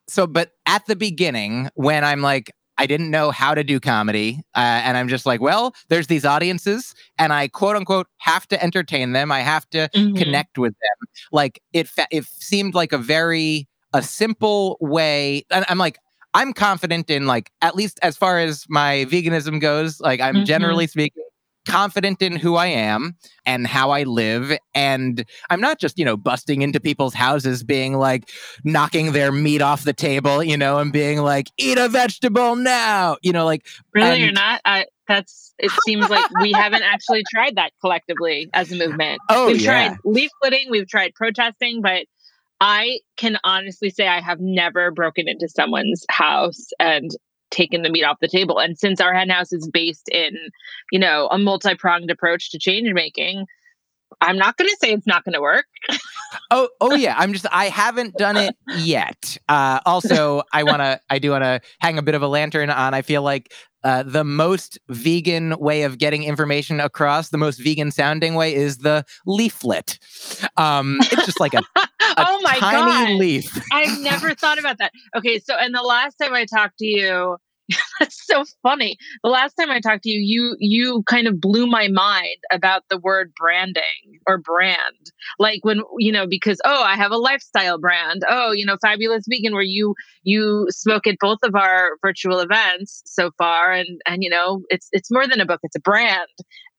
[0.07, 4.41] So but at the beginning when i'm like I didn't know how to do comedy.
[4.55, 8.63] Uh, and I'm just like, well, there's these audiences, and I quote unquote have to
[8.63, 9.31] entertain them.
[9.31, 10.15] I have to Mhm.
[10.17, 11.07] connect with them.
[11.31, 15.45] Like it, fa- it seemed like a very a simple way.
[15.49, 15.97] And I'm like,
[16.33, 19.99] I'm confident in like at least as far as my veganism goes.
[20.01, 20.45] Like I'm Mhm.
[20.45, 21.23] generally speaking
[21.67, 24.57] confident in who I am and how I live.
[24.73, 28.29] And I'm not just, you know, busting into people's houses being like
[28.63, 33.17] knocking their meat off the table, you know, and being like, eat a vegetable now,
[33.21, 34.61] you know, like, Really or And- not?
[34.65, 35.53] I, that's.
[35.59, 39.19] It seems like we haven't actually tried that collectively as a movement.
[39.29, 39.89] oh, we've yeah.
[39.89, 42.05] tried leafleting, we've tried protesting, but
[42.61, 47.09] I can honestly say I have never broken into someone's house and
[47.51, 48.59] taken the meat off the table.
[48.59, 50.35] And since our hen house is based in,
[50.91, 53.45] you know, a multi-pronged approach to change making,
[54.21, 55.65] I'm not going to say it's not going to work.
[56.51, 57.15] Oh, oh yeah.
[57.17, 59.37] I'm just I haven't done it yet.
[59.47, 62.69] Uh, also, I want to I do want to hang a bit of a lantern
[62.69, 62.93] on.
[62.93, 63.53] I feel like
[63.87, 68.79] uh, the most vegan way of getting information across, the most vegan sounding way, is
[68.79, 69.97] the leaflet.
[70.57, 73.17] Um, it's just like a, a oh my tiny god.
[73.17, 73.57] leaf.
[73.71, 74.91] I've never thought about that.
[75.15, 77.37] Okay, so and the last time I talked to you,
[77.99, 78.97] that's so funny.
[79.23, 82.83] The last time I talked to you, you you kind of blew my mind about
[82.89, 83.83] the word branding
[84.27, 85.11] or brand.
[85.39, 88.23] Like when you know because oh, I have a lifestyle brand.
[88.29, 93.01] Oh, you know, fabulous vegan where you you spoke at both of our virtual events
[93.05, 96.27] so far and and you know, it's it's more than a book, it's a brand.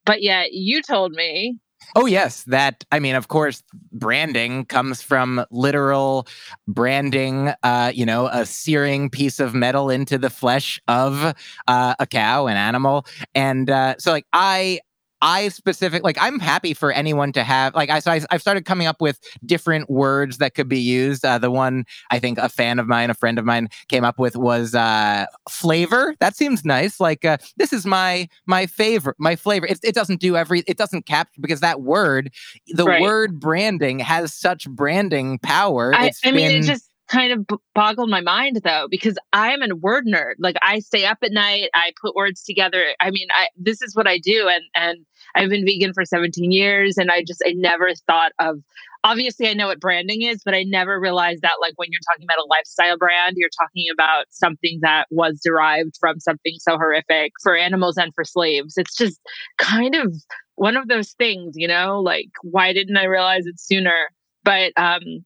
[0.06, 1.58] But yet you told me
[1.96, 6.26] Oh yes, that I mean, of course, branding comes from literal
[6.66, 7.52] branding.
[7.62, 11.34] Uh, you know, a searing piece of metal into the flesh of
[11.66, 14.80] uh, a cow, an animal, and uh, so like I.
[15.20, 18.64] I specific like I'm happy for anyone to have like I so I, I've started
[18.64, 21.24] coming up with different words that could be used.
[21.24, 24.18] Uh, the one I think a fan of mine, a friend of mine, came up
[24.18, 26.14] with was uh, flavor.
[26.20, 27.00] That seems nice.
[27.00, 29.66] Like uh, this is my my favorite, my flavor.
[29.66, 30.60] It, it doesn't do every.
[30.66, 32.32] It doesn't capture because that word,
[32.68, 33.02] the Right.
[33.02, 35.94] word branding has such branding power.
[35.94, 39.62] I, It's I mean, it just kind of boggled my mind though, because I am
[39.62, 40.34] a word nerd.
[40.38, 42.82] Like I stay up at night, I put words together.
[43.00, 46.52] I mean, I this is what I do, and and I've been vegan for 17
[46.52, 48.58] years, and I just I never thought of.
[49.04, 52.26] Obviously, I know what branding is, but I never realized that like when you're talking
[52.26, 57.32] about a lifestyle brand, you're talking about something that was derived from something so horrific
[57.40, 58.74] for animals and for slaves.
[58.76, 59.20] It's just
[59.56, 60.12] kind of
[60.56, 62.00] one of those things, you know.
[62.00, 64.08] Like, why didn't I realize it sooner?
[64.42, 65.24] But um,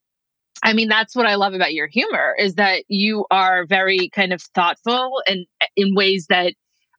[0.62, 4.32] I mean, that's what I love about your humor is that you are very kind
[4.32, 6.54] of thoughtful and eh, in ways that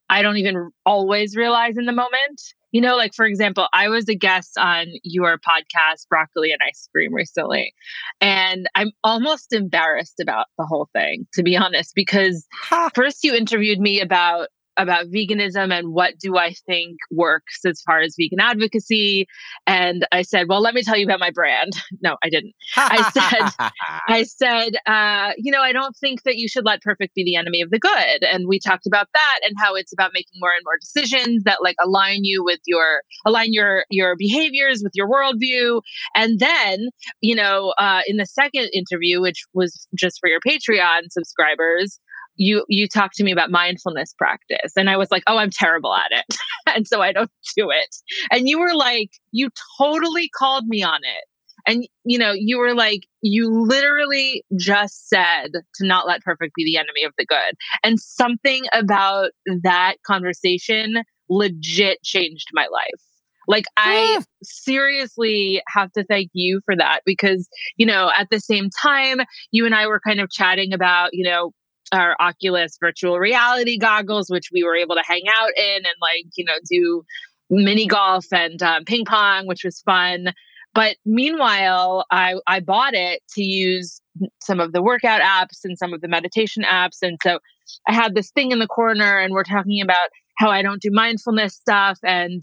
[0.09, 2.41] I don't even always realize in the moment.
[2.71, 6.89] You know, like for example, I was a guest on your podcast, Broccoli and Ice
[6.91, 7.73] Cream, recently.
[8.19, 12.47] And I'm almost embarrassed about the whole thing, to be honest, because
[12.95, 18.01] first you interviewed me about about veganism and what do I think works as far
[18.01, 19.27] as vegan advocacy.
[19.67, 21.73] And I said, well, let me tell you about my brand.
[22.01, 22.53] No, I didn't.
[22.75, 23.69] I said,
[24.09, 27.37] I said, uh, you know, I don't think that you should let perfect be the
[27.37, 28.23] enemy of the good.
[28.23, 31.59] And we talked about that and how it's about making more and more decisions that
[31.63, 35.81] like align you with your align your your behaviors with your worldview.
[36.13, 36.89] And then,
[37.21, 41.99] you know, uh, in the second interview, which was just for your Patreon subscribers,
[42.35, 45.93] you you talked to me about mindfulness practice and i was like oh i'm terrible
[45.93, 46.37] at it.
[46.75, 47.95] And so i don't do it.
[48.31, 51.25] And you were like you totally called me on it.
[51.67, 56.65] And you know you were like you literally just said to not let perfect be
[56.65, 57.55] the enemy of the good.
[57.83, 59.31] And something about
[59.63, 63.01] that conversation legit changed my life.
[63.47, 64.23] Like I oh.
[64.43, 69.21] seriously have to thank you for that because, you know, at the same time,
[69.51, 71.51] you and I were kind of chatting about, you know,
[71.93, 76.25] our Oculus virtual reality goggles, which we were able to hang out in and like,
[76.35, 77.03] you know, do
[77.49, 80.33] mini golf and um, ping pong, which was fun.
[80.73, 84.01] But meanwhile, I, I bought it to use
[84.41, 86.97] some of the workout apps and some of the meditation apps.
[87.01, 87.39] And so
[87.87, 90.89] I had this thing in the corner and we're talking about how I don't do
[90.91, 91.99] mindfulness stuff.
[92.03, 92.41] And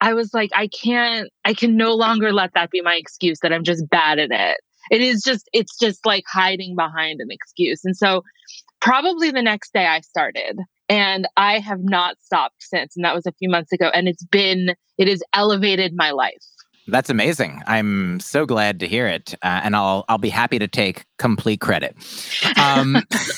[0.00, 3.52] I was like, I can't, I can no longer let that be my excuse that
[3.52, 4.58] I'm just bad at it.
[4.90, 7.84] It is just, it's just like hiding behind an excuse.
[7.84, 8.22] And so
[8.82, 10.58] probably the next day I started.
[10.88, 12.94] And I have not stopped since.
[12.96, 13.90] And that was a few months ago.
[13.94, 16.42] And it's been, it has elevated my life.
[16.88, 17.62] That's amazing.
[17.66, 21.60] I'm so glad to hear it, uh, and I'll I'll be happy to take complete
[21.60, 21.94] credit.
[22.60, 22.96] Um,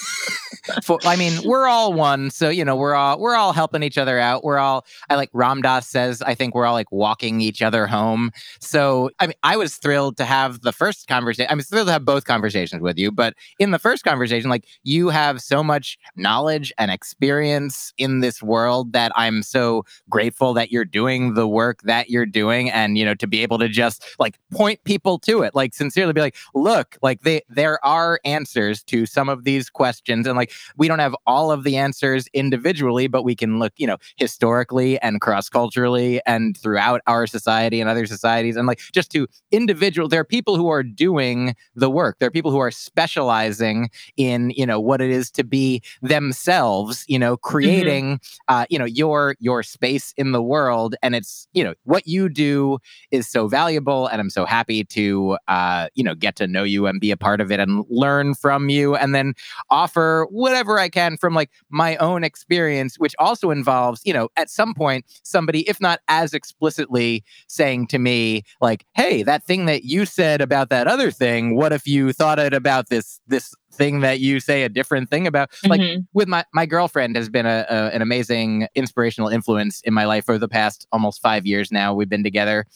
[0.82, 3.98] for, I mean, we're all one, so you know, we're all we're all helping each
[3.98, 4.44] other out.
[4.44, 7.86] We're all I like Ram Dass says, I think we're all like walking each other
[7.86, 8.30] home.
[8.60, 11.50] So I mean, I was thrilled to have the first conversation.
[11.50, 15.08] I'm thrilled to have both conversations with you, but in the first conversation, like you
[15.08, 20.84] have so much knowledge and experience in this world that I'm so grateful that you're
[20.84, 24.38] doing the work that you're doing, and you know, to be able to just like
[24.50, 29.06] point people to it, like sincerely be like, look, like they there are answers to
[29.06, 33.22] some of these questions, and like we don't have all of the answers individually, but
[33.22, 38.06] we can look, you know, historically and cross culturally and throughout our society and other
[38.06, 38.56] societies.
[38.56, 42.18] And like just to individual, there are people who are doing the work.
[42.18, 47.04] There are people who are specializing in, you know, what it is to be themselves,
[47.08, 47.50] you know, mm-hmm.
[47.50, 48.54] creating, mm-hmm.
[48.54, 50.94] uh, you know, your your space in the world.
[51.02, 52.78] And it's, you know, what you do
[53.10, 54.06] is so valuable.
[54.06, 57.16] And I'm so happy to, uh, you know, get to know you and be a
[57.16, 59.34] part of it and learn from you and then
[59.70, 64.50] offer whatever I can from like my own experience, which also involves, you know, at
[64.50, 69.84] some point, somebody, if not as explicitly saying to me, like, hey, that thing that
[69.84, 74.00] you said about that other thing, what if you thought it about this, this thing
[74.00, 75.70] that you say a different thing about mm-hmm.
[75.70, 80.04] like with my my girlfriend has been a, a, an amazing inspirational influence in my
[80.04, 82.66] life for the past almost 5 years now we've been together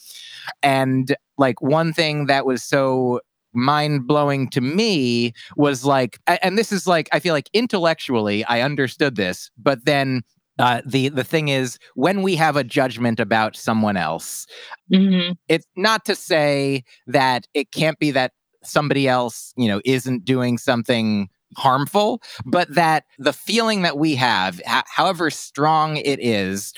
[0.61, 3.21] and like one thing that was so
[3.53, 8.61] mind blowing to me was like, and this is like, I feel like intellectually I
[8.61, 10.23] understood this, but then
[10.59, 14.45] uh, the the thing is when we have a judgment about someone else,
[14.93, 15.31] mm-hmm.
[15.47, 18.33] it's not to say that it can't be that
[18.63, 24.61] somebody else, you know, isn't doing something harmful, but that the feeling that we have,
[24.65, 26.73] however strong it is,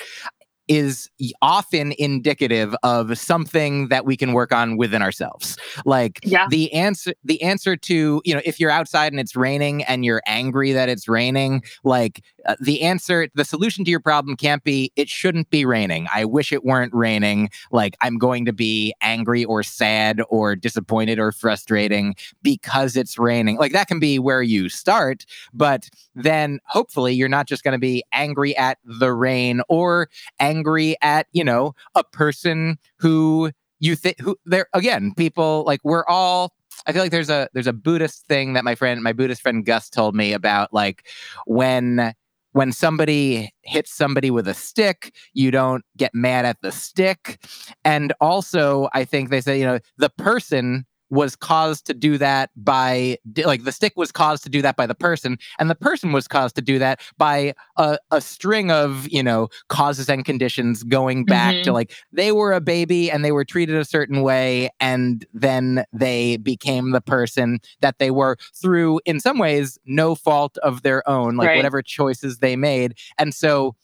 [0.72, 1.10] is
[1.42, 5.58] often indicative of something that we can work on within ourselves.
[5.84, 6.48] Like yeah.
[6.50, 10.22] the answer the answer to, you know, if you're outside and it's raining and you're
[10.26, 14.94] angry that it's raining, like uh, the answer the solution to your problem can't be
[14.96, 16.08] it shouldn't be raining.
[16.14, 17.50] I wish it weren't raining.
[17.74, 23.58] Like I'm going to be angry or sad or disappointed or frustrating because it's raining.
[23.58, 27.78] Like that can be where you start, but then hopefully you're not just going to
[27.78, 30.08] be angry at the rain or
[30.40, 35.80] angry angry at, you know, a person who you think who there again, people like
[35.84, 36.54] we're all
[36.86, 39.66] I feel like there's a there's a Buddhist thing that my friend my Buddhist friend
[39.66, 41.08] Gus told me about like
[41.46, 42.14] when
[42.54, 47.40] when somebody hits somebody with a stick, you don't get mad at the stick.
[47.86, 52.50] And also, I think they say, you know, the person was caused to do that
[52.56, 56.14] by like the stick was caused to do that by the person and the person
[56.14, 60.84] was caused to do that by a, a string of you know causes and conditions
[60.84, 61.64] going back mm-hmm.
[61.64, 65.84] to like they were a baby and they were treated a certain way and then
[65.92, 71.08] they became the person that they were through in some ways no fault of their
[71.08, 71.58] own like right.
[71.58, 73.76] whatever choices they made and so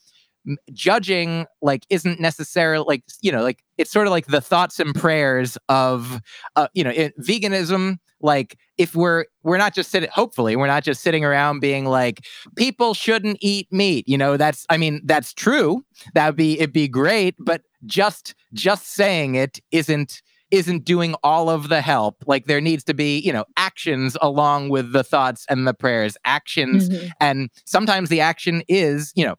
[0.74, 4.96] judging like isn't necessarily like you know like it's sort of like the thoughts and
[4.96, 6.22] prayers of
[6.56, 10.84] uh, you know it, veganism like if we're we're not just sitting hopefully we're not
[10.84, 12.26] just sitting around being like
[12.56, 15.84] people shouldn't eat meat you know that's i mean that's true
[16.14, 21.50] that would be it'd be great but just just saying it isn't isn't doing all
[21.50, 25.46] of the help like there needs to be you know actions along with the thoughts
[25.50, 27.08] and the prayers actions mm-hmm.
[27.20, 29.36] and sometimes the action is you know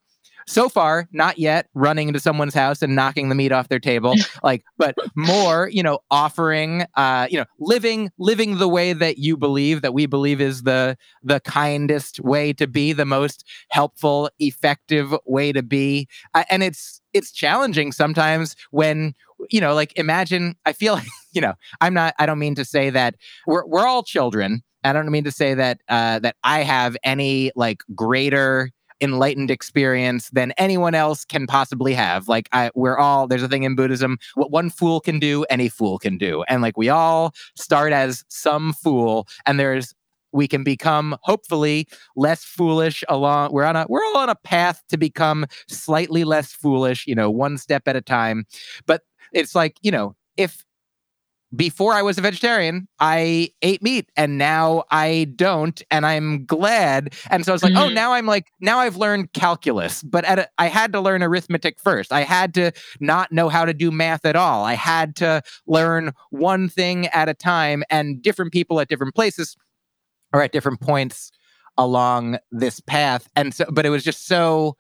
[0.49, 4.15] so far not yet running into someone's house and knocking the meat off their table.
[4.43, 9.37] Like but more you know offering uh you know living living the way that you
[9.37, 15.15] believe that we believe is the the kindest way to be the most helpful effective
[15.27, 16.09] way to be.
[16.35, 19.13] Uh, and it's it's challenging sometimes when
[19.51, 22.65] you know like imagine i feel like you know i'm not i don't mean to
[22.65, 23.15] say that
[23.47, 24.63] we're we're all children.
[24.85, 28.71] I don't mean to say that uh, that I have any like greater
[29.01, 32.29] enlightened experience than anyone else can possibly have.
[32.29, 35.69] Like I, we're all there's a thing in Buddhism: what one fool can do, any
[35.69, 39.95] fool can do, and like we all start as some fool, and there's
[40.33, 44.83] we can become hopefully less foolish along we're on a we're all on a path
[44.89, 48.45] to become slightly less foolish you know one step at a time
[48.87, 50.67] but it's like you know if
[51.55, 55.81] before I was a vegetarian, I ate meat and now I don't.
[55.91, 57.15] And I'm glad.
[57.31, 57.91] And so it's like, oh, mm-hmm.
[57.91, 61.23] oh, now I'm like, now I've learned calculus, but at a, I had to learn
[61.23, 62.13] arithmetic first.
[62.13, 64.65] I had to not know how to do math at all.
[64.65, 67.83] I had to learn one thing at a time.
[67.89, 69.57] And different people at different places
[70.33, 71.31] are at different points
[71.79, 73.29] along this path.
[73.37, 74.77] And so, but it was just so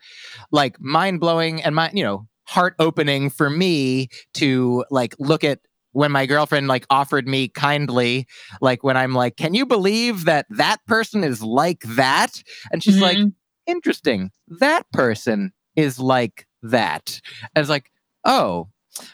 [0.50, 5.60] like mind blowing and my, you know, heart opening for me to like look at
[5.98, 8.26] when my girlfriend like offered me kindly
[8.60, 12.42] like when i'm like can you believe that that person is like that?
[12.72, 13.02] And she's mm-hmm.
[13.02, 13.18] like
[13.66, 14.30] interesting.
[14.48, 17.20] That person is like that.
[17.54, 17.90] And it's like
[18.24, 18.68] oh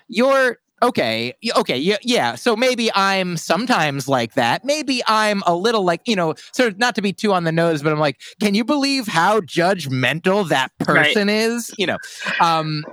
[0.09, 4.65] you're okay okay yeah yeah so maybe i'm sometimes like that.
[4.65, 7.53] Maybe i'm a little like you know sort of not to be too on the
[7.53, 11.37] nose but i'm like can you believe how judgmental that person right.
[11.37, 11.71] is?
[11.79, 11.99] You know
[12.41, 12.85] um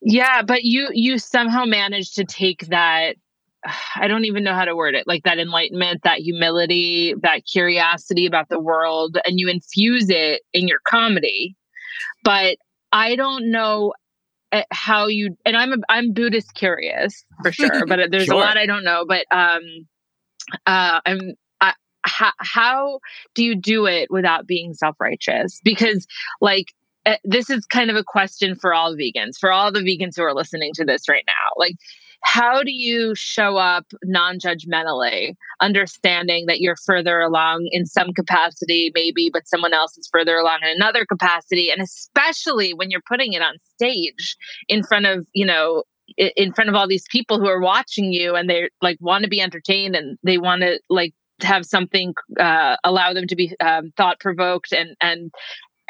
[0.00, 3.16] yeah but you you somehow managed to take that
[3.96, 8.26] I don't even know how to word it, like that enlightenment, that humility, that curiosity
[8.26, 11.56] about the world, and you infuse it in your comedy.
[12.22, 12.58] But
[12.92, 13.94] I don't know
[14.52, 18.34] eh, how you and I'm a, I'm Buddhist curious for sure, but there's sure.
[18.34, 19.04] a lot I don't know.
[19.06, 19.62] But um,
[20.66, 23.00] uh, I'm I, how, how
[23.34, 25.60] do you do it without being self righteous?
[25.64, 26.06] Because
[26.40, 26.66] like
[27.06, 30.22] eh, this is kind of a question for all vegans, for all the vegans who
[30.22, 31.50] are listening to this right now.
[31.56, 31.74] Like
[32.22, 39.30] how do you show up non-judgmentally understanding that you're further along in some capacity maybe
[39.32, 43.42] but someone else is further along in another capacity and especially when you're putting it
[43.42, 44.36] on stage
[44.68, 45.84] in front of you know
[46.16, 49.28] in front of all these people who are watching you and they like want to
[49.28, 53.92] be entertained and they want to like have something uh, allow them to be um,
[53.96, 55.30] thought provoked and and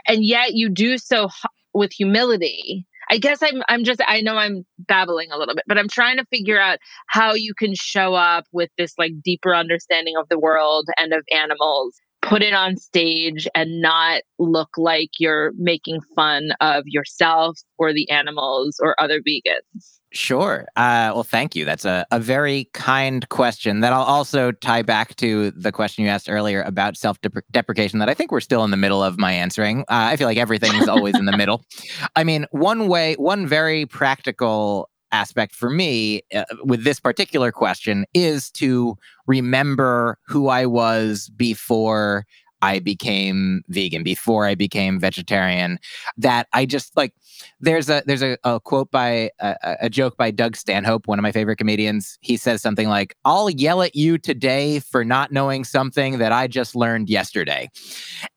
[0.06, 1.28] and yet you do so
[1.72, 5.78] with humility I guess I'm I'm just I know I'm babbling a little bit, but
[5.78, 6.78] I'm trying to figure out
[7.08, 11.24] how you can show up with this like deeper understanding of the world and of
[11.30, 17.92] animals, put it on stage and not look like you're making fun of yourself or
[17.92, 19.97] the animals or other vegans.
[20.10, 20.66] Sure.
[20.74, 21.66] Uh, well, thank you.
[21.66, 26.10] That's a, a very kind question that I'll also tie back to the question you
[26.10, 27.18] asked earlier about self
[27.50, 29.80] deprecation that I think we're still in the middle of my answering.
[29.82, 31.62] Uh, I feel like everything is always in the middle.
[32.16, 38.04] I mean, one way, one very practical aspect for me uh, with this particular question
[38.14, 38.96] is to
[39.26, 42.24] remember who I was before
[42.62, 45.78] I became vegan, before I became vegetarian,
[46.16, 47.14] that I just like
[47.60, 51.22] there's a there's a, a quote by a, a, joke by Doug Stanhope, one of
[51.22, 52.18] my favorite comedians.
[52.20, 56.46] He says something like, "I'll yell at you today for not knowing something that I
[56.46, 57.70] just learned yesterday,"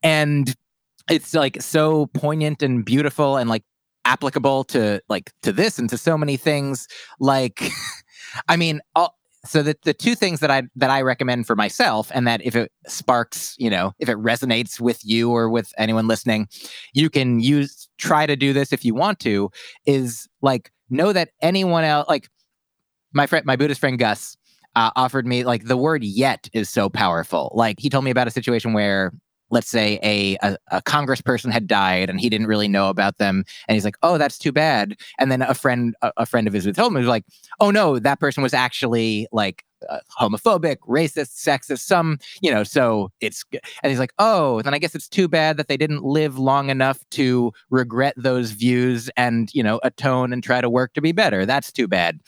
[0.04, 0.56] and
[1.10, 3.64] it's like so poignant and beautiful and like
[4.06, 6.88] applicable to like to this and to so many things.
[7.20, 7.62] Like,
[8.48, 12.12] I mean, all, so the, the two things that I that I recommend for myself,
[12.14, 16.08] and that if it sparks, you know, if it resonates with you or with anyone
[16.08, 16.48] listening,
[16.94, 19.50] you can use try to do this if you want to,
[19.86, 22.30] is like know that anyone else like
[23.14, 24.38] my friend my Buddhist friend Gus
[24.76, 27.52] uh, offered me like the word yet is so powerful.
[27.56, 29.12] Like he told me about a situation where
[29.52, 33.44] let's say a, a, a congressperson had died and he didn't really know about them
[33.68, 36.54] and he's like oh that's too bad and then a friend a, a friend of
[36.54, 37.26] his would tell him was like
[37.60, 43.12] oh no that person was actually like uh, homophobic, racist, sexist, some, you know, so
[43.20, 43.44] it's,
[43.84, 46.70] and he's like, oh, then I guess it's too bad that they didn't live long
[46.70, 51.12] enough to regret those views and, you know, atone and try to work to be
[51.12, 51.46] better.
[51.46, 52.20] That's too bad.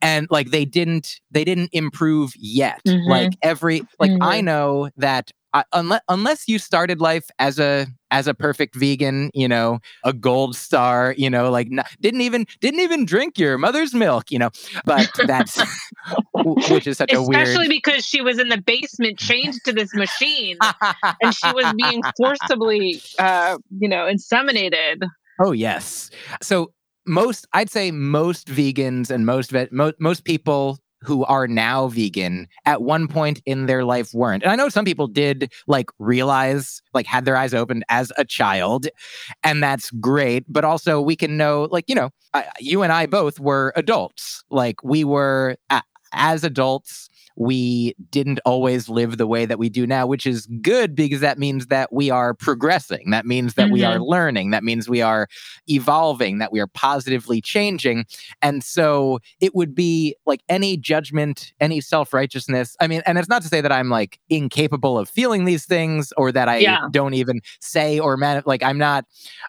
[0.00, 2.80] And like they didn't, they didn't improve yet.
[2.86, 3.10] Mm-hmm.
[3.10, 4.22] Like every, like mm-hmm.
[4.22, 5.32] I know that
[5.72, 10.56] unless unless you started life as a as a perfect vegan, you know, a gold
[10.56, 14.50] star, you know, like n- didn't even didn't even drink your mother's milk, you know.
[14.84, 15.60] But that's
[16.68, 19.72] which is such Especially a weird Especially because she was in the basement chained to
[19.72, 20.58] this machine
[21.20, 25.02] and she was being forcibly uh, you know, inseminated.
[25.40, 26.10] Oh yes.
[26.42, 26.72] So
[27.06, 32.48] most I'd say most vegans and most vet, mo- most people who are now vegan
[32.64, 34.42] at one point in their life weren't.
[34.42, 38.24] And I know some people did like realize, like had their eyes opened as a
[38.24, 38.88] child,
[39.44, 40.44] and that's great.
[40.48, 42.10] But also, we can know, like, you know,
[42.58, 44.42] you and I both were adults.
[44.50, 45.56] Like, we were
[46.12, 50.94] as adults we didn't always live the way that we do now, which is good
[50.94, 53.10] because that means that we are progressing.
[53.10, 53.72] That means that mm-hmm.
[53.72, 54.04] we are mm-hmm.
[54.04, 54.50] learning.
[54.50, 55.28] That means we are
[55.68, 58.06] evolving, that we are positively changing.
[58.40, 62.74] And so it would be like any judgment, any self righteousness.
[62.80, 66.12] I mean, and it's not to say that I'm like incapable of feeling these things
[66.16, 66.88] or that I yeah.
[66.90, 69.04] don't even say or man, like I'm not,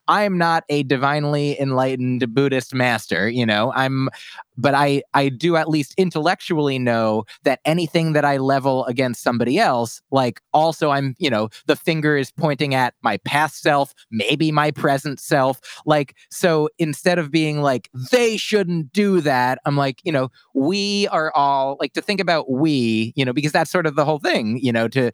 [0.08, 4.10] I'm not a divinely enlightened Buddhist master, you know, I'm,
[4.58, 9.60] but I I do at least intellectually know that anything that I level against somebody
[9.60, 14.52] else, like also I'm, you know, the finger is pointing at my past self, maybe
[14.52, 15.60] my present self.
[15.86, 21.08] Like, so instead of being like, they shouldn't do that, I'm like, you know, we
[21.10, 24.20] are all like to think about we, you know, because that's sort of the whole
[24.20, 25.12] thing, you know, to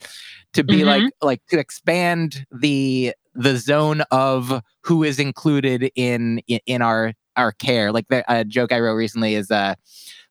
[0.53, 0.87] to be mm-hmm.
[0.87, 7.13] like like to expand the the zone of who is included in in, in our
[7.37, 7.91] our care.
[7.91, 9.75] Like the a joke I wrote recently is uh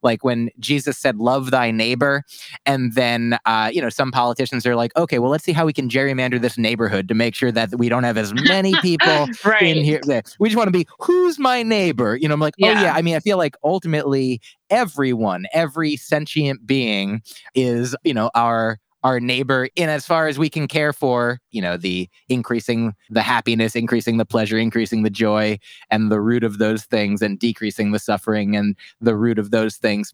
[0.03, 2.23] like when Jesus said love thy neighbor
[2.65, 5.73] and then uh you know some politicians are like okay well let's see how we
[5.73, 9.63] can gerrymander this neighborhood to make sure that we don't have as many people right.
[9.63, 10.01] in here
[10.39, 12.67] we just want to be who's my neighbor you know I'm like yeah.
[12.67, 17.21] oh yeah I mean I feel like ultimately everyone every sentient being
[17.55, 21.61] is you know our our neighbor in as far as we can care for, you
[21.61, 26.57] know, the increasing the happiness, increasing the pleasure, increasing the joy, and the root of
[26.57, 30.13] those things, and decreasing the suffering and the root of those things.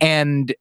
[0.00, 0.54] And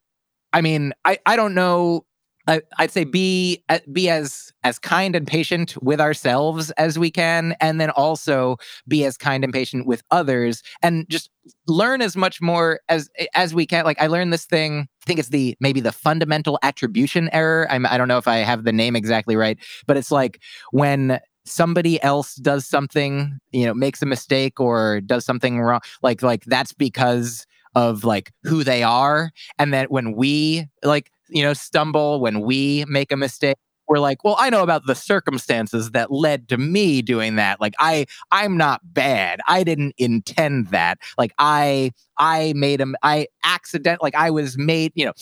[0.53, 2.05] I mean, I, I don't know
[2.47, 7.09] I, would say be uh, be as as kind and patient with ourselves as we
[7.09, 8.57] can, and then also
[8.87, 11.29] be as kind and patient with others, and just
[11.67, 13.85] learn as much more as as we can.
[13.85, 14.87] Like I learned this thing.
[15.03, 17.67] I think it's the maybe the fundamental attribution error.
[17.69, 20.41] I'm, I don't know if I have the name exactly right, but it's like
[20.71, 25.81] when somebody else does something, you know, makes a mistake or does something wrong.
[26.01, 27.45] Like like that's because
[27.75, 32.85] of like who they are and that when we like you know, stumble, when we
[32.87, 33.57] make a mistake,
[33.87, 37.59] we're like, well, I know about the circumstances that led to me doing that.
[37.59, 39.39] Like I I'm not bad.
[39.47, 40.99] I didn't intend that.
[41.17, 45.13] Like I I made him I accident like I was made, you know.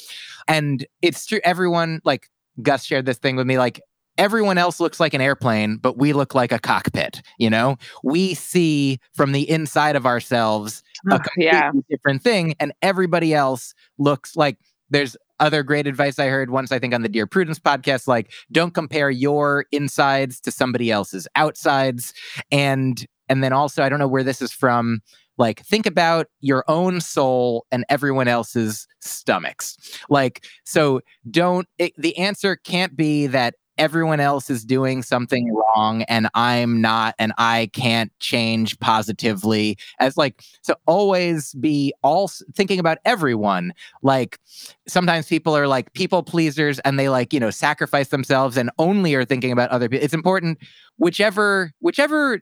[0.48, 2.30] And it's true everyone like
[2.62, 3.82] Gus shared this thing with me like
[4.18, 7.78] everyone else looks like an airplane, but we look like a cockpit, you know?
[8.04, 11.72] We see from the inside of ourselves a completely yeah.
[11.90, 14.58] different thing and everybody else looks like
[14.92, 18.32] there's other great advice I heard once, I think, on the Dear Prudence podcast like,
[18.52, 22.14] don't compare your insides to somebody else's outsides.
[22.52, 25.02] And and then also, I don't know where this is from.
[25.38, 29.78] Like, think about your own soul and everyone else's stomachs.
[30.10, 36.04] Like, so don't, it, the answer can't be that everyone else is doing something wrong
[36.04, 42.80] and I'm not and I can't change positively as like so always be all thinking
[42.80, 43.74] about everyone.
[44.02, 44.40] Like
[44.88, 49.16] sometimes people are like people pleasers and they like you know sacrifice themselves and only
[49.16, 50.58] are thinking about other people it's important
[50.98, 52.42] whichever whichever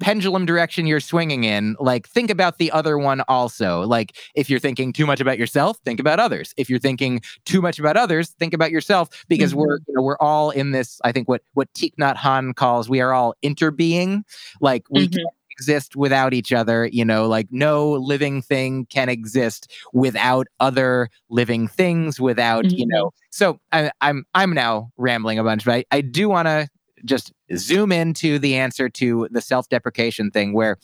[0.00, 3.82] pendulum direction you're swinging in, like think about the other one also.
[3.82, 6.52] Like if you're thinking too much about yourself, think about others.
[6.56, 9.60] If you're thinking too much about others, think about yourself because mm-hmm.
[9.60, 12.88] we're you know we're all in this I think what what Thich Nhat Hanh calls
[12.88, 14.22] we are all interbeing.
[14.60, 15.16] Like we mm-hmm.
[15.16, 21.10] can't exist without each other, you know, like no living thing can exist without other
[21.28, 22.78] living things without, mm-hmm.
[22.78, 23.12] you know.
[23.30, 26.68] So I, I'm I'm now rambling a bunch, but I, I do want to
[27.04, 30.78] just zoom into the answer to the self deprecation thing where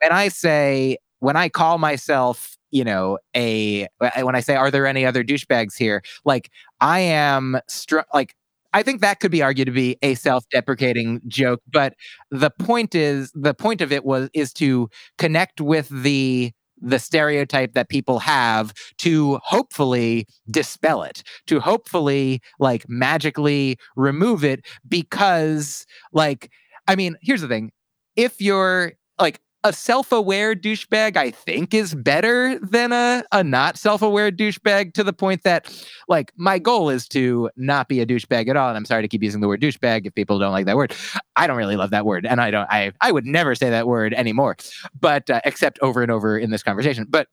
[0.00, 3.88] when I say, when I call myself, you know, a,
[4.20, 6.02] when I say, are there any other douchebags here?
[6.24, 6.50] Like,
[6.80, 8.34] I am, str- like,
[8.72, 11.94] I think that could be argued to be a self-deprecating joke, but
[12.30, 17.72] the point is the point of it was is to connect with the the stereotype
[17.74, 26.50] that people have to hopefully dispel it, to hopefully like magically remove it because like
[26.86, 27.70] I mean, here's the thing.
[28.16, 34.30] If you're like a self-aware douchebag i think is better than a, a not self-aware
[34.30, 35.68] douchebag to the point that
[36.08, 39.08] like my goal is to not be a douchebag at all and i'm sorry to
[39.08, 40.94] keep using the word douchebag if people don't like that word.
[41.36, 43.86] I don't really love that word and i don't i i would never say that
[43.86, 44.56] word anymore
[45.00, 47.06] but uh, except over and over in this conversation.
[47.08, 47.28] But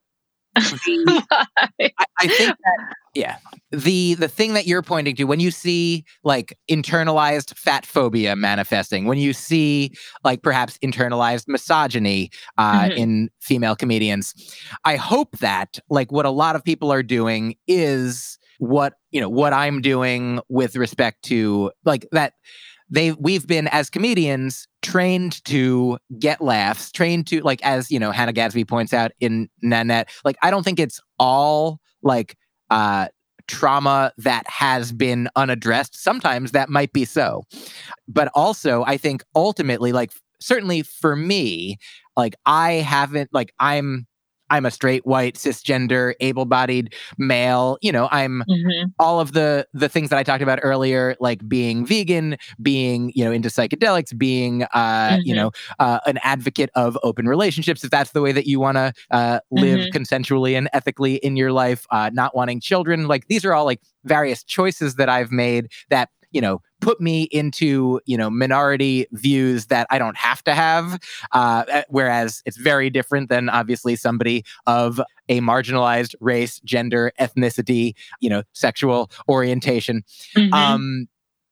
[0.57, 3.37] I, I think that yeah
[3.71, 9.05] the the thing that you're pointing to when you see like internalized fat phobia manifesting
[9.05, 9.91] when you see
[10.23, 12.97] like perhaps internalized misogyny uh, mm-hmm.
[12.97, 14.33] in female comedians
[14.83, 19.29] i hope that like what a lot of people are doing is what you know
[19.29, 22.33] what i'm doing with respect to like that
[22.89, 28.11] they we've been as comedians trained to get laughs trained to like as you know
[28.11, 32.35] hannah gadsby points out in nanette like i don't think it's all like
[32.69, 33.07] uh
[33.47, 36.01] trauma that has been unaddressed.
[36.01, 37.43] Sometimes that might be so.
[38.07, 41.77] But also, I think ultimately, like, certainly for me,
[42.17, 44.07] like, I haven't, like, I'm
[44.49, 47.77] I'm a straight white cisgender able-bodied male.
[47.81, 48.89] You know, I'm mm-hmm.
[48.99, 53.23] all of the the things that I talked about earlier, like being vegan, being you
[53.23, 55.21] know into psychedelics, being uh, mm-hmm.
[55.23, 57.83] you know uh, an advocate of open relationships.
[57.83, 59.97] If that's the way that you want to uh, live mm-hmm.
[59.97, 63.81] consensually and ethically in your life, uh, not wanting children, like these are all like
[64.03, 69.65] various choices that I've made that you know put me into you know minority views
[69.65, 70.99] that I don't have to have.
[71.31, 77.95] Uh, eh, whereas it's very different than obviously somebody of a marginalized race, gender, ethnicity,
[78.19, 80.03] you know, sexual orientation.
[80.37, 80.53] Mm-hmm.
[80.53, 81.07] Um,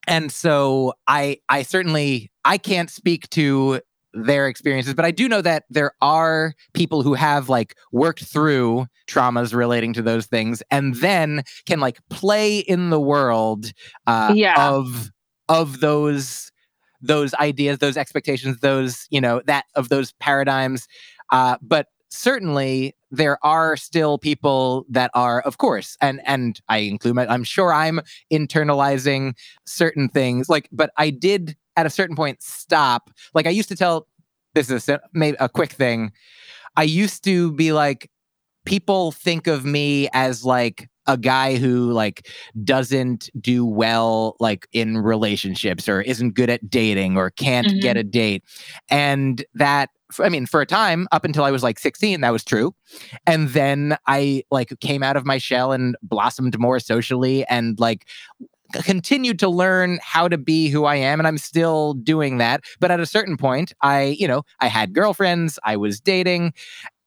[0.07, 3.81] and so I I certainly I can't speak to
[4.15, 8.86] their experiences but i do know that there are people who have like worked through
[9.07, 13.73] traumas relating to those things and then can like play in the world
[14.05, 14.69] uh, yeah.
[14.69, 15.09] of
[15.50, 16.52] of those
[17.02, 20.88] those ideas, those expectations, those you know that of those paradigms.
[21.32, 27.16] Uh, but certainly there are still people that are of course and and i include
[27.16, 28.00] my, i'm sure i'm
[28.32, 29.34] internalizing
[29.66, 30.48] certain things.
[30.48, 33.10] Like but i did at a certain point stop.
[33.34, 34.08] Like i used to tell
[34.54, 36.12] this is a, maybe a quick thing.
[36.76, 38.10] I used to be like
[38.66, 42.28] people think of me as like a guy who like
[42.64, 47.80] doesn't do well like in relationships or isn't good at dating or can't mm-hmm.
[47.80, 48.43] get a date
[48.89, 49.89] and that
[50.20, 52.76] I mean, for a time, up until I was like 16, that was true.
[53.26, 58.06] And then I like came out of my shell and blossomed more socially and like
[58.82, 61.20] continued to learn how to be who I am.
[61.20, 62.64] And I'm still doing that.
[62.80, 66.54] But at a certain point, I, you know, I had girlfriends, I was dating.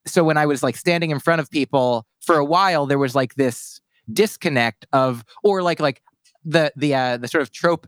[0.07, 3.15] So when I was like standing in front of people for a while, there was
[3.15, 3.81] like this
[4.13, 6.03] disconnect of or like like
[6.45, 7.87] the the uh the sort of trope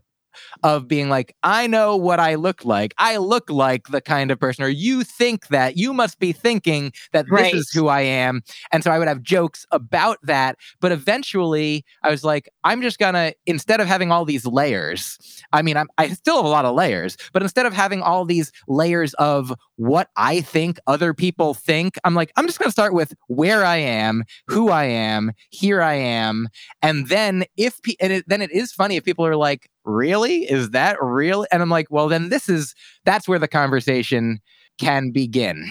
[0.63, 2.93] of being like, I know what I look like.
[2.97, 6.91] I look like the kind of person, or you think that you must be thinking
[7.13, 7.51] that right.
[7.51, 8.41] this is who I am.
[8.71, 10.57] And so I would have jokes about that.
[10.79, 15.17] But eventually I was like, I'm just gonna, instead of having all these layers,
[15.53, 18.25] I mean, I'm, I still have a lot of layers, but instead of having all
[18.25, 22.93] these layers of what I think other people think, I'm like, I'm just gonna start
[22.93, 26.49] with where I am, who I am, here I am.
[26.81, 30.43] And then if, and it, then it is funny if people are like, really?
[30.43, 31.45] Is that real?
[31.51, 32.73] And I'm like, well, then this is
[33.05, 34.39] that's where the conversation
[34.79, 35.65] can begin.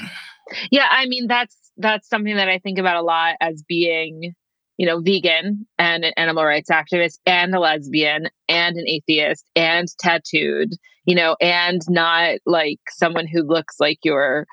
[0.70, 4.34] Yeah, I mean that's that's something that I think about a lot as being,
[4.76, 9.88] you know, vegan and an animal rights activist and a lesbian and an atheist and
[10.00, 10.70] tattooed,
[11.04, 14.46] you know, and not like someone who looks like your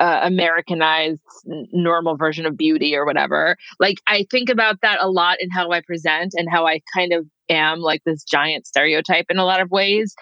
[0.00, 3.56] uh, Americanized normal version of beauty or whatever.
[3.78, 7.12] Like I think about that a lot in how I present and how I kind
[7.12, 10.14] of am like this giant stereotype in a lot of ways.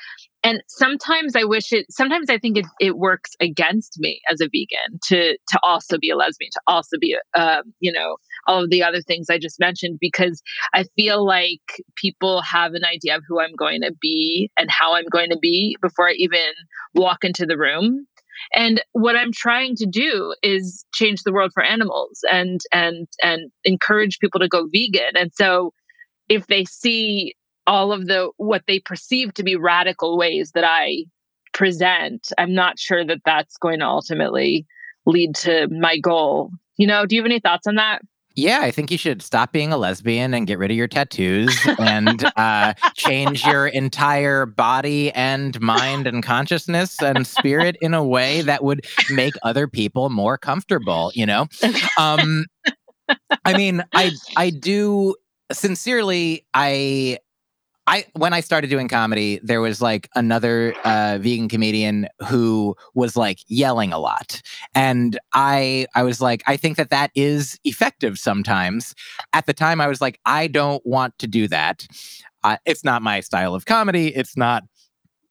[0.45, 4.47] And sometimes I wish it sometimes I think it, it works against me as a
[4.47, 8.17] vegan to to also be a lesbian, to also be uh, you know,
[8.49, 10.43] all of the other things I just mentioned because
[10.75, 11.61] I feel like
[11.95, 15.39] people have an idea of who I'm going to be and how I'm going to
[15.39, 16.53] be before I even
[16.93, 18.07] walk into the room
[18.55, 23.51] and what i'm trying to do is change the world for animals and and and
[23.65, 25.17] encourage people to go vegan.
[25.17, 25.73] And so
[26.29, 27.35] if they see
[27.67, 31.05] all of the what they perceive to be radical ways that i
[31.53, 34.67] present i'm not sure that that's going to ultimately
[35.05, 36.51] lead to my goal.
[36.77, 38.03] You know do you have any thoughts on that
[38.35, 41.55] Yeah, I think you should stop being a lesbian and get rid of your tattoos
[41.79, 48.43] and uh, change your entire body and mind and consciousness and spirit in a way
[48.43, 51.13] that would make other people more comfortable.
[51.15, 51.47] You know,
[51.99, 52.47] um,
[53.45, 55.15] I mean, I I do
[55.53, 56.47] sincerely.
[56.55, 57.19] I
[57.87, 63.17] I when I started doing comedy, there was like another uh, vegan comedian who was
[63.17, 64.41] like yelling a lot,
[64.75, 68.95] and I I was like, I think that that is effective sometimes.
[69.33, 71.87] At the time, I was like, I don't want to do that.
[72.45, 74.09] Uh, it's not my style of comedy.
[74.09, 74.65] It's not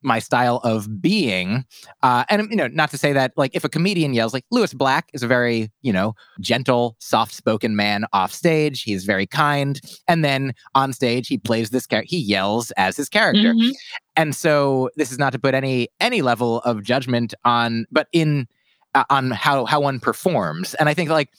[0.04, 1.66] my style of being.
[2.04, 4.74] Uh, and you know, not to say that like if a comedian yells, like Lewis
[4.74, 8.84] Black is a very you know gentle, soft-spoken man off stage.
[8.84, 12.08] He's very kind, and then on stage he plays this character.
[12.10, 13.72] He yells as his character, mm-hmm.
[14.16, 18.48] and so this is not to put any any level of judgment on, but in
[18.96, 20.74] uh, on how how one performs.
[20.76, 21.30] And I think like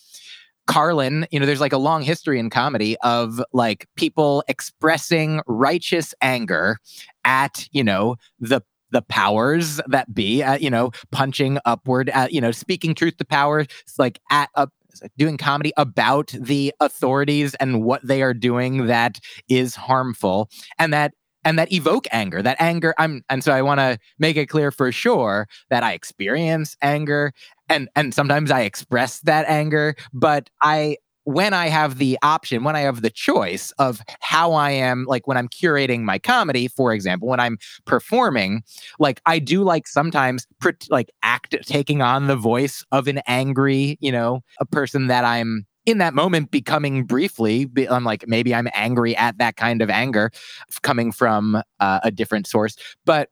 [0.67, 6.15] Carlin, you know, there's like a long history in comedy of like people expressing righteous
[6.23, 6.79] anger
[7.25, 8.61] at, you know, the
[8.91, 13.25] the powers that be, at, you know, punching upward at, you know, speaking truth to
[13.25, 13.65] power,
[13.99, 14.67] like at uh,
[15.03, 20.93] a doing comedy about the authorities and what they are doing that is harmful and
[20.93, 21.13] that
[21.45, 24.71] and that evoke anger that anger i'm and so i want to make it clear
[24.71, 27.33] for sure that i experience anger
[27.73, 32.75] and and sometimes i express that anger but i when I have the option, when
[32.75, 36.93] I have the choice of how I am, like when I'm curating my comedy, for
[36.93, 38.62] example, when I'm performing,
[38.99, 40.47] like I do like sometimes
[40.91, 45.66] like act taking on the voice of an angry, you know, a person that I'm
[45.87, 50.31] in that moment becoming briefly i'm like maybe i'm angry at that kind of anger
[50.83, 52.77] coming from uh, a different source.
[53.05, 53.31] But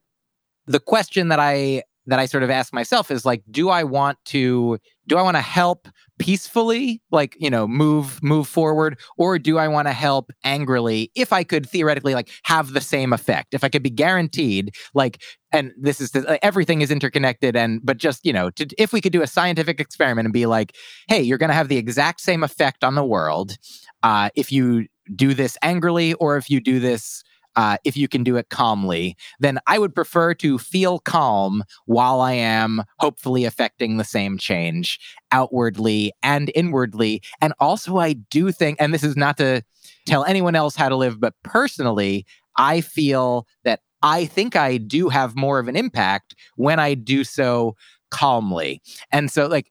[0.66, 4.18] the question that i that i sort of ask myself is like do i want
[4.24, 5.88] to do i want to help
[6.20, 9.00] peacefully like you know move move forward?
[9.16, 13.12] Or do i want to help angrily if i could theoretically like have the same
[13.12, 13.54] effect?
[13.54, 17.96] If i could be guaranteed like and this is the, everything is interconnected and but
[17.96, 20.76] just you know to, if we could do a scientific experiment and be like
[21.08, 23.56] hey you're going to have the exact same effect on the world
[24.02, 24.86] uh, if you
[25.16, 27.24] do this angrily or if you do this
[27.56, 32.20] uh, if you can do it calmly, then I would prefer to feel calm while
[32.20, 34.98] I am hopefully affecting the same change
[35.32, 37.22] outwardly and inwardly.
[37.40, 39.62] And also, I do think, and this is not to
[40.06, 42.26] tell anyone else how to live, but personally,
[42.56, 47.24] I feel that I think I do have more of an impact when I do
[47.24, 47.76] so
[48.10, 48.80] calmly.
[49.12, 49.70] And so, like,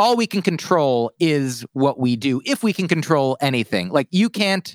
[0.00, 4.30] all we can control is what we do if we can control anything like you
[4.30, 4.74] can't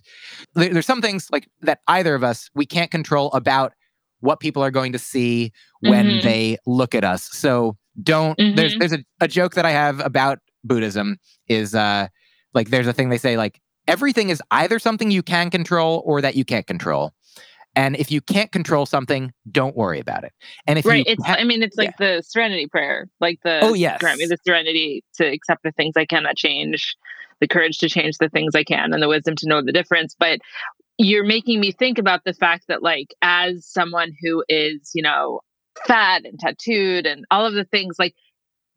[0.53, 3.73] there, there's some things like that either of us we can't control about
[4.19, 6.27] what people are going to see when mm-hmm.
[6.27, 8.55] they look at us so don't mm-hmm.
[8.55, 11.17] there's there's a, a joke that i have about buddhism
[11.47, 12.07] is uh
[12.53, 16.21] like there's a thing they say like everything is either something you can control or
[16.21, 17.13] that you can't control
[17.75, 20.33] and if you can't control something, don't worry about it.
[20.67, 22.17] And if right, you it's ha- I mean, it's like yeah.
[22.17, 25.93] the serenity prayer, like the oh yes, grant me the serenity to accept the things
[25.97, 26.95] I cannot change,
[27.39, 30.15] the courage to change the things I can, and the wisdom to know the difference.
[30.17, 30.39] But
[30.97, 35.41] you're making me think about the fact that, like, as someone who is, you know,
[35.85, 38.15] fat and tattooed and all of the things, like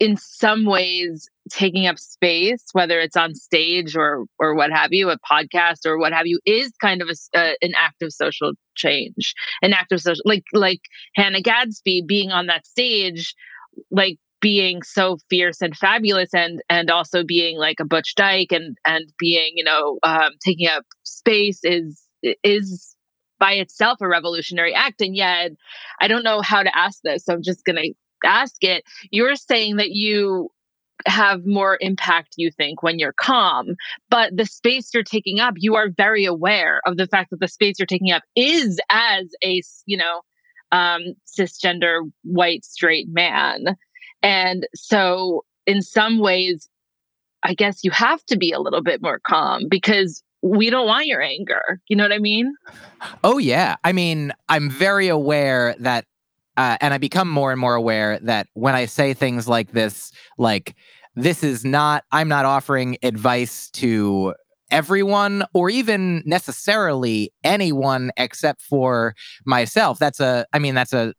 [0.01, 5.11] in some ways taking up space whether it's on stage or or what have you
[5.11, 8.53] a podcast or what have you is kind of a, uh, an act of social
[8.76, 10.80] change an act of social like like
[11.14, 13.34] hannah gadsby being on that stage
[13.90, 18.76] like being so fierce and fabulous and and also being like a butch dyke and
[18.86, 22.94] and being you know um, taking up space is is
[23.40, 25.01] by itself a revolutionary act.
[25.01, 25.53] And yet
[26.01, 27.94] i don't know how to ask this so i'm just going to
[28.24, 30.51] ask it, you're saying that you
[31.07, 33.74] have more impact you think when you're calm
[34.11, 37.49] but the space you're taking up you are very aware of the fact that the
[37.49, 40.22] space you're taking up is as a you know
[40.72, 43.76] um cisgender white straight man.
[44.22, 46.68] And so in some ways
[47.44, 51.07] i guess you have to be a little bit more calm because we don't want
[51.07, 51.80] your anger.
[51.88, 52.55] You know what i mean?
[53.24, 53.76] Oh yeah.
[53.84, 56.05] I mean i'm very aware that
[56.59, 60.12] uh, and I become more and more aware that when I say things like this,
[60.36, 60.74] like,
[61.14, 64.34] this is not, I'm not offering advice to
[64.70, 69.14] everyone or even necessarily anyone except for
[69.46, 69.98] myself.
[69.98, 71.14] That's a, I mean, that's a,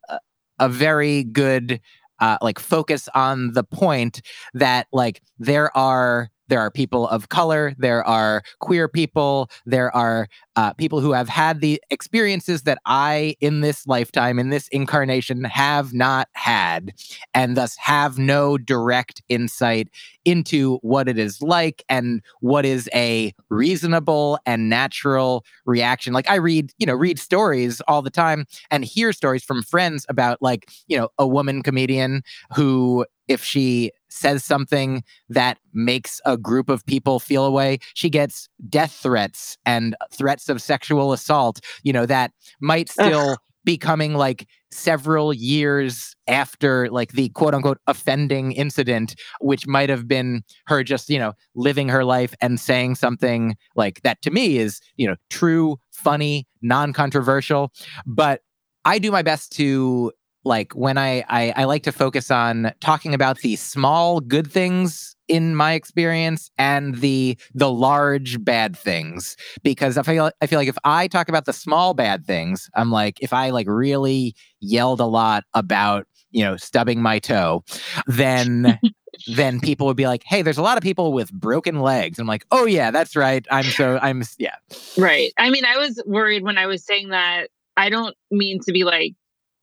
[0.59, 1.81] a very good,
[2.19, 4.21] uh, like, focus on the point
[4.53, 10.27] that, like, there are there are people of color, there are queer people, there are
[10.55, 15.45] uh, people who have had the experiences that I, in this lifetime, in this incarnation,
[15.45, 16.91] have not had,
[17.33, 19.87] and thus have no direct insight
[20.25, 26.13] into what it is like and what is a reasonable and natural reaction.
[26.13, 30.05] Like I read, you know, read stories all the time and hear stories from friends
[30.09, 32.21] about like, you know, a woman comedian
[32.53, 37.79] who if she says something that makes a group of people feel a way.
[37.93, 43.37] she gets death threats and threats of sexual assault, you know, that might still Ugh.
[43.63, 50.07] be coming like several years after like the quote unquote offending incident, which might have
[50.07, 54.57] been her just, you know, living her life and saying something like that to me
[54.57, 57.71] is, you know, true, funny, non controversial.
[58.05, 58.41] But
[58.85, 60.11] I do my best to
[60.49, 65.15] like when I, I I like to focus on talking about the small good things
[65.29, 70.67] in my experience and the the large bad things because I feel I feel like
[70.67, 74.99] if I talk about the small bad things, I'm like if I like really yelled
[74.99, 77.63] a lot about you know stubbing my toe,
[78.07, 78.79] then
[79.27, 82.27] then people would be like, "Hey, there's a lot of people with broken legs." I'm
[82.27, 83.45] like, "Oh yeah, that's right.
[83.51, 84.55] I'm so I'm yeah."
[84.97, 85.31] Right.
[85.37, 87.49] I mean, I was worried when I was saying that.
[87.77, 89.13] I don't mean to be like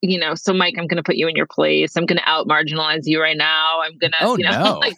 [0.01, 1.95] you know, so Myq, I'm going to put you in your place.
[1.95, 3.81] I'm going to out marginalize you right now.
[3.81, 4.79] I'm going to, oh, you know, no.
[4.79, 4.95] like,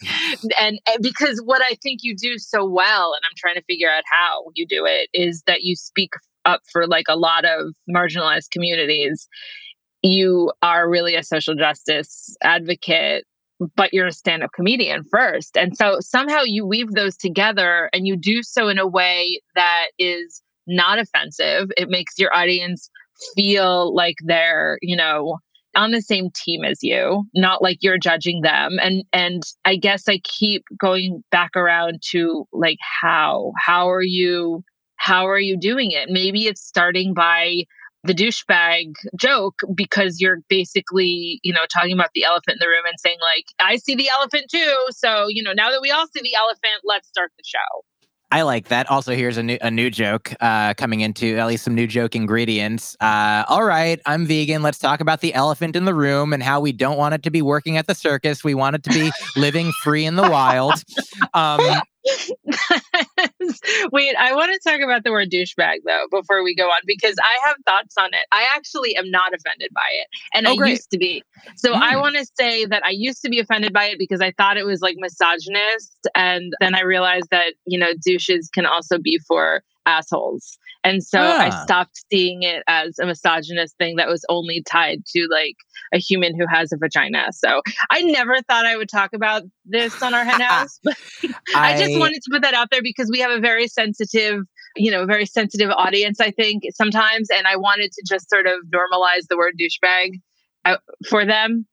[0.59, 3.89] and, and because what I think you do so well, and I'm trying to figure
[3.89, 6.11] out how you do it, is that you speak
[6.45, 9.27] up for like a lot of marginalized communities.
[10.01, 13.25] You are really a social justice advocate,
[13.75, 15.57] but you're a stand up comedian first.
[15.57, 19.87] And so somehow you weave those together and you do so in a way that
[19.97, 21.69] is not offensive.
[21.77, 22.89] It makes your audience
[23.35, 25.37] feel like they're, you know,
[25.75, 28.77] on the same team as you, not like you're judging them.
[28.81, 34.63] And and I guess I keep going back around to like how how are you
[34.95, 36.09] how are you doing it?
[36.09, 37.63] Maybe it's starting by
[38.03, 42.85] the douchebag joke because you're basically, you know, talking about the elephant in the room
[42.85, 44.75] and saying like, I see the elephant too.
[44.91, 47.83] So, you know, now that we all see the elephant, let's start the show.
[48.31, 48.89] I like that.
[48.91, 52.15] Also, here's a new a new joke uh, coming into at least some new joke
[52.15, 52.95] ingredients.
[52.99, 54.61] Uh, all right, I'm vegan.
[54.61, 57.31] Let's talk about the elephant in the room and how we don't want it to
[57.31, 58.43] be working at the circus.
[58.43, 60.75] We want it to be living free in the wild.
[61.33, 61.59] Um,
[63.91, 67.15] Wait, I want to talk about the word douchebag though before we go on because
[67.21, 68.27] I have thoughts on it.
[68.31, 70.69] I actually am not offended by it, and oh, I great.
[70.71, 71.23] used to be.
[71.55, 71.81] So mm.
[71.81, 74.57] I want to say that I used to be offended by it because I thought
[74.57, 79.19] it was like misogynist, and then I realized that you know douches can also be
[79.27, 80.57] for assholes.
[80.83, 81.39] And so ah.
[81.39, 85.55] I stopped seeing it as a misogynist thing that was only tied to like
[85.93, 87.27] a human who has a vagina.
[87.33, 90.79] So I never thought I would talk about this on our hen house.
[90.83, 91.29] But I,
[91.73, 94.43] I just wanted to put that out there because we have a very sensitive,
[94.75, 97.29] you know, very sensitive audience, I think, sometimes.
[97.29, 100.11] And I wanted to just sort of normalize the word douchebag
[100.65, 100.77] uh,
[101.07, 101.65] for them.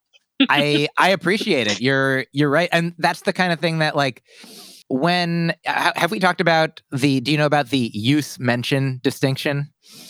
[0.48, 1.80] I I appreciate it.
[1.80, 2.68] You're you're right.
[2.70, 4.22] And that's the kind of thing that like
[4.88, 9.68] when have we talked about the do you know about the use mention distinction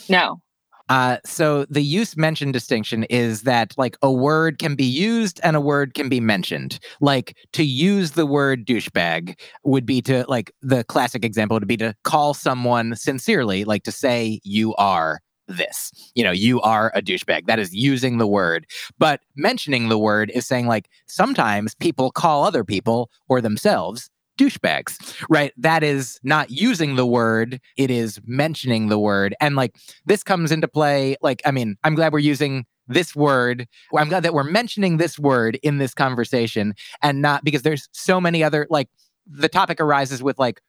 [0.08, 0.40] no
[0.88, 5.56] uh, so the use mention distinction is that like a word can be used and
[5.56, 6.78] a word can be mentioned.
[7.00, 11.76] Like to use the word douchebag would be to like the classic example would be
[11.78, 15.90] to call someone sincerely, like to say you are this.
[16.14, 17.46] You know, you are a douchebag.
[17.46, 18.66] That is using the word.
[18.98, 25.24] But mentioning the word is saying like sometimes people call other people or themselves douchebags,
[25.28, 25.52] right?
[25.56, 29.34] That is not using the word, it is mentioning the word.
[29.40, 31.16] And like this comes into play.
[31.22, 33.66] Like, I mean, I'm glad we're using this word.
[33.96, 38.20] I'm glad that we're mentioning this word in this conversation and not because there's so
[38.20, 38.88] many other, like,
[39.26, 40.60] the topic arises with like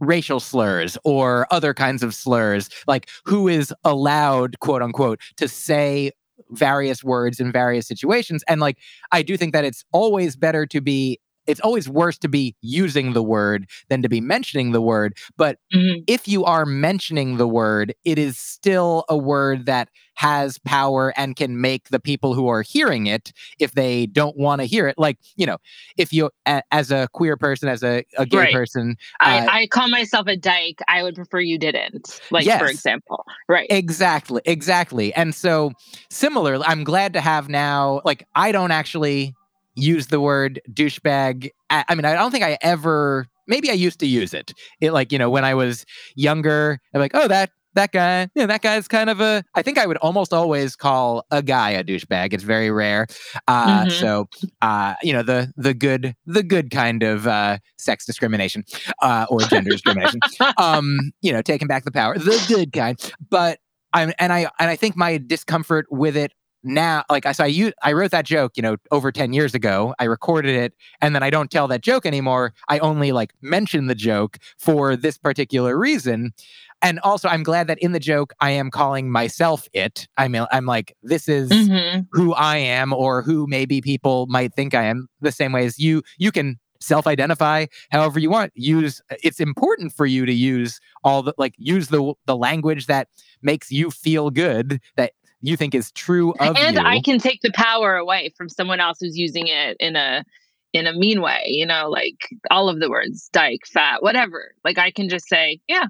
[0.00, 6.12] racial slurs or other kinds of slurs, like who is allowed, quote unquote, to say
[6.50, 8.44] various words in various situations.
[8.48, 8.78] And like,
[9.12, 13.12] I do think that it's always better to be it's always worse to be using
[13.12, 15.16] the word than to be mentioning the word.
[15.36, 16.02] But mm-hmm.
[16.06, 21.36] if you are mentioning the word, it is still a word that has power and
[21.36, 24.96] can make the people who are hearing it, if they don't want to hear it,
[24.96, 25.58] like, you know,
[25.96, 28.52] if you, a, as a queer person, as a, a gay right.
[28.52, 30.80] person, I, uh, I, call myself a dyke.
[30.88, 33.24] I would prefer you didn't, like, yes, for example.
[33.48, 33.66] Right.
[33.70, 34.40] Exactly.
[34.44, 35.12] Exactly.
[35.14, 35.72] And so,
[36.10, 39.34] similarly, I'm glad to have now, like, I don't actually
[39.74, 41.50] use the word douchebag.
[41.70, 43.26] I mean, I don't think I ever.
[43.46, 44.52] Maybe I used to use it.
[44.80, 46.78] It like you know when I was younger.
[46.94, 49.44] I'm like, oh that that guy, yeah, that guy's kind of a.
[49.54, 52.32] I think I would almost always call a guy a douchebag.
[52.32, 53.06] It's very rare.
[53.48, 53.90] Uh, mm-hmm.
[53.90, 54.28] So,
[54.62, 58.64] uh, you know, the the good the good kind of uh, sex discrimination
[59.02, 60.20] uh, or gender discrimination.
[60.56, 62.98] um, you know, taking back the power, the good kind.
[63.28, 63.58] But
[63.92, 66.32] I'm and I and I think my discomfort with it
[66.64, 69.94] now like I saw you I wrote that joke, you know, over 10 years ago.
[69.98, 72.54] I recorded it and then I don't tell that joke anymore.
[72.68, 76.32] I only like mention the joke for this particular reason.
[76.82, 80.08] And also I'm glad that in the joke I am calling myself it.
[80.16, 82.00] I mean I'm like this is mm-hmm.
[82.12, 85.78] who I am or who maybe people might think I am the same way as
[85.78, 91.22] you you can self-identify however you want use it's important for you to use all
[91.22, 93.08] the like use the the language that
[93.40, 95.12] makes you feel good that
[95.44, 96.82] you think is true of and you.
[96.82, 100.24] I can take the power away from someone else who's using it in a
[100.72, 102.16] in a mean way, you know, like
[102.50, 104.54] all of the words, dyke, fat, whatever.
[104.64, 105.84] Like I can just say, yeah,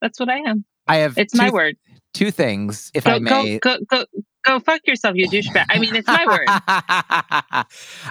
[0.00, 0.64] that's what I am.
[0.86, 1.76] I have it's two, my word.
[2.14, 3.58] Two things, if go, I may.
[3.58, 4.04] Go, go, go,
[4.44, 5.66] go fuck yourself, you douchebag.
[5.68, 7.66] I mean, it's my word.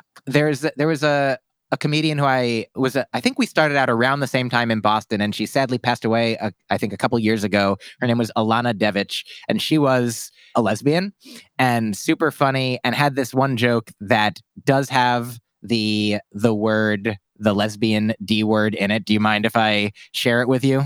[0.26, 1.40] There's there was a
[1.74, 4.80] a comedian who I was, I think we started out around the same time in
[4.80, 7.78] Boston, and she sadly passed away, a, uh, I think, a couple years ago.
[8.00, 11.14] Her name was Alana Devich, and she was a lesbian
[11.58, 17.56] and super funny, and had this one joke that does have the the word the
[17.56, 19.04] lesbian D word in it.
[19.04, 20.84] Do you mind if I share it with you?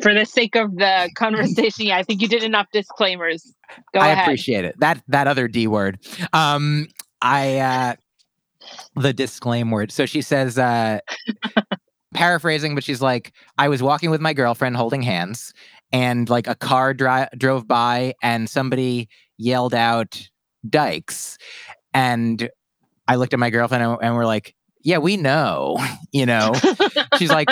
[0.00, 3.54] For the sake of the conversation, yeah, I think you did enough disclaimers.
[3.92, 4.08] Go ahead.
[4.08, 4.24] I ahead.
[4.24, 4.80] appreciate it.
[4.80, 5.98] That that other D word.
[6.32, 6.88] Um,
[7.20, 7.94] I uh,
[8.96, 9.92] the disclaimer word.
[9.92, 11.00] So she says, uh,
[12.14, 15.52] paraphrasing, but she's like, I was walking with my girlfriend holding hands,
[15.92, 19.08] and like a car dri- drove by, and somebody
[19.38, 20.28] yelled out,
[20.68, 21.38] Dykes.
[21.92, 22.48] And
[23.08, 24.54] I looked at my girlfriend and, and we're like,
[24.84, 25.78] yeah, we know,
[26.12, 26.52] you know.
[27.18, 27.48] She's like,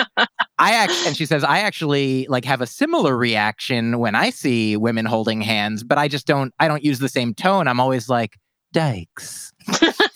[0.57, 5.05] I and she says, I actually like have a similar reaction when I see women
[5.05, 7.67] holding hands, but I just don't, I don't use the same tone.
[7.67, 8.37] I'm always like,
[8.73, 9.51] Dykes.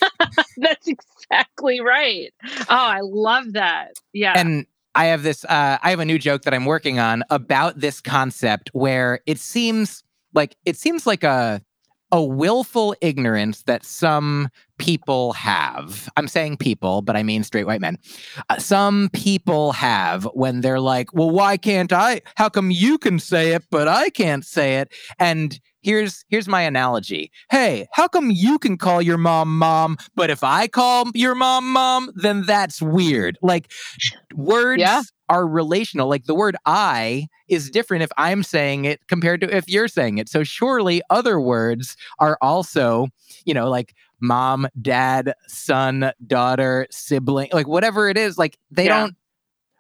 [0.58, 2.34] That's exactly right.
[2.62, 3.94] Oh, I love that.
[4.14, 4.34] Yeah.
[4.36, 7.80] And I have this uh I have a new joke that I'm working on about
[7.80, 10.04] this concept where it seems
[10.34, 11.62] like it seems like a
[12.12, 14.48] a willful ignorance that some
[14.78, 16.08] people have.
[16.16, 17.98] I'm saying people, but I mean straight white men.
[18.50, 22.22] Uh, some people have when they're like, "Well, why can't I?
[22.36, 26.64] How come you can say it but I can't say it?" And here's here's my
[26.64, 27.32] analogy.
[27.52, 31.72] Hey, how come you can call your mom mom, but if I call your mom
[31.72, 33.38] mom, then that's weird.
[33.42, 33.72] Like
[34.34, 35.04] words yeah.
[35.30, 36.10] are relational.
[36.10, 40.18] Like the word I is different if I'm saying it compared to if you're saying
[40.18, 40.28] it.
[40.28, 43.08] So surely other words are also,
[43.46, 49.02] you know, like mom, dad, son, daughter, sibling, like whatever it is, like they yeah.
[49.02, 49.16] don't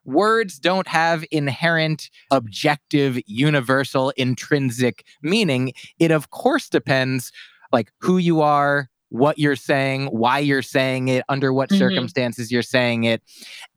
[0.05, 7.31] words don't have inherent objective universal intrinsic meaning it of course depends
[7.71, 11.79] like who you are what you're saying why you're saying it under what mm-hmm.
[11.79, 13.21] circumstances you're saying it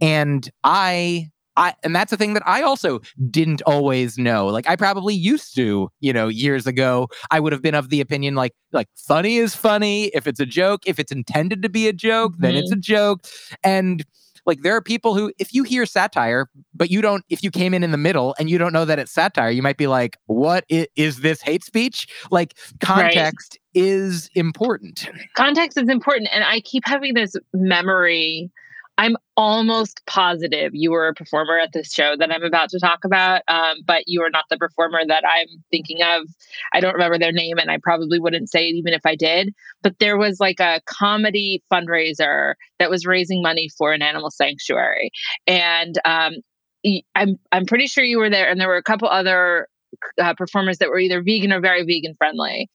[0.00, 3.00] and i I, and that's a thing that I also
[3.30, 4.46] didn't always know.
[4.46, 8.00] Like I probably used to, you know, years ago, I would have been of the
[8.00, 10.04] opinion like like funny is funny.
[10.14, 12.42] If it's a joke, if it's intended to be a joke, mm-hmm.
[12.42, 12.80] then it's a mm-hmm.
[12.82, 13.26] joke.
[13.64, 14.04] And
[14.48, 17.74] like there are people who, if you hear satire, but you don't, if you came
[17.74, 20.16] in in the middle and you don't know that it's satire, you might be like,
[20.26, 23.84] "What is, is this hate speech?" Like context right.
[23.84, 25.08] is important.
[25.36, 28.50] Context is important, and I keep having this memory
[28.98, 33.04] I'm almost positive you were a performer at this show that I'm about to talk
[33.04, 36.24] about, um, but you are not the performer that I'm thinking of.
[36.72, 39.54] I don't remember their name, and I probably wouldn't say it even if I did.
[39.82, 45.10] But there was like a comedy fundraiser that was raising money for an animal sanctuary,
[45.46, 46.32] and um,
[47.14, 49.68] I'm I'm pretty sure you were there, and there were a couple other
[50.20, 52.68] uh, performers that were either vegan or very vegan friendly.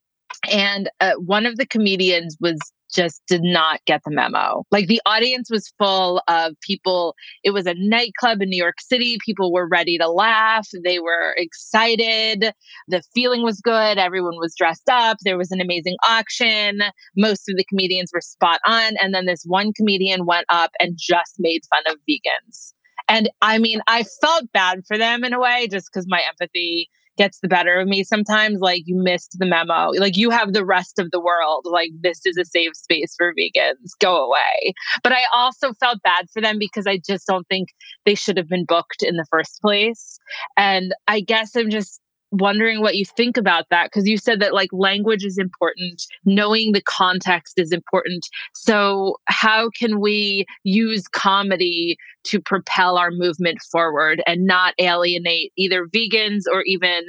[0.50, 2.60] And uh, one of the comedians was
[2.94, 4.64] just did not get the memo.
[4.72, 7.16] Like the audience was full of people.
[7.44, 9.18] It was a nightclub in New York City.
[9.26, 10.68] People were ready to laugh.
[10.84, 12.54] They were excited.
[12.88, 13.98] The feeling was good.
[13.98, 15.18] Everyone was dressed up.
[15.24, 16.82] There was an amazing auction.
[17.18, 18.94] Most of the comedians were spot on.
[19.02, 22.74] And then this one comedian went up and just made fun of vegans.
[23.10, 26.90] And I mean, I felt bad for them in a way just because my empathy
[27.18, 28.04] gets the better of me.
[28.04, 29.92] Sometimes like you missed the memo.
[29.98, 31.66] Like you have the rest of the world.
[31.70, 33.92] Like this is a safe space for vegans.
[34.00, 34.74] Go away.
[35.04, 37.70] But i also felt bad for them because i just don't think
[38.06, 40.20] they should have been booked in the first place.
[40.58, 42.02] And i guess i'm just
[42.34, 46.72] wondering what you think about that because you said that like language is important knowing
[46.72, 54.22] the context is important so how can we use comedy to propel our movement forward
[54.26, 57.06] and not alienate either vegans or even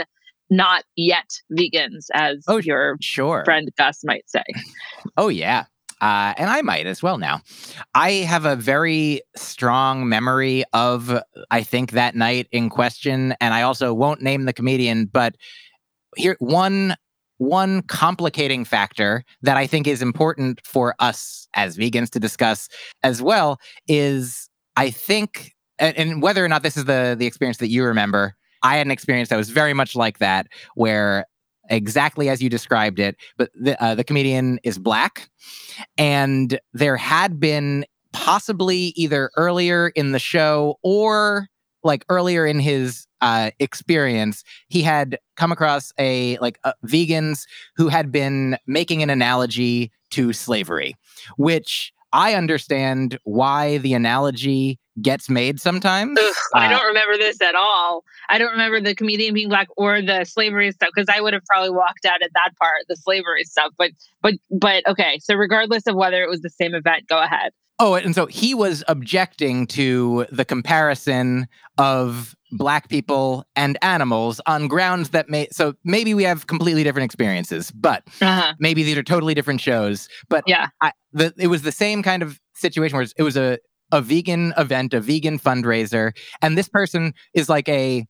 [0.51, 3.45] not yet vegans, as Oh, your Sure.
[3.47, 4.45] friend Gus might say.
[5.17, 5.65] Oh, yeah.
[6.01, 7.41] Uh, and I might as well now.
[7.95, 11.19] I have a very strong memory of,
[11.51, 13.35] I think, that night in question.
[13.41, 15.37] And I also won't name the comedian, but
[16.17, 16.97] here, one.
[17.39, 22.69] One complicating factor that I think is important for us as vegans to discuss
[23.03, 23.59] as well
[23.89, 27.85] is I think, and, and whether or not this is the the experience that you
[27.85, 30.47] remember, I had an experience that was very much like that,
[30.77, 31.27] where
[31.71, 35.29] exactly as you described it, but the, uh, the comedian is black,
[35.99, 41.49] and there had been possibly either earlier in the show or
[41.83, 47.47] like earlier in his uh, experience, he had come across a like uh, vegans
[47.77, 50.97] who had been making an analogy to slavery,
[51.37, 56.19] which I understand why the analogy gets made sometimes.
[56.21, 58.05] Ugh, I Uh, don't remember this at all.
[58.29, 61.45] I don't remember the comedian being black or the slavery stuff because I would have
[61.47, 63.73] probably walked out at that part, the slavery stuff.
[63.77, 63.91] But
[64.23, 65.19] but but okay.
[65.23, 67.53] So regardless of whether it was the same event, go ahead.
[67.81, 74.69] Oh, and so he was objecting to the comparison of black people and animals on
[74.69, 78.55] grounds that may so maybe we have completely different experiences, but Uh-huh.
[78.61, 80.09] maybe these are totally different shows.
[80.29, 80.69] But Yeah.
[80.81, 83.59] I, the, it was the same kind of situation where it was a
[83.95, 86.13] a vegan event, a vegan fundraiser,
[86.43, 88.05] and this person is like a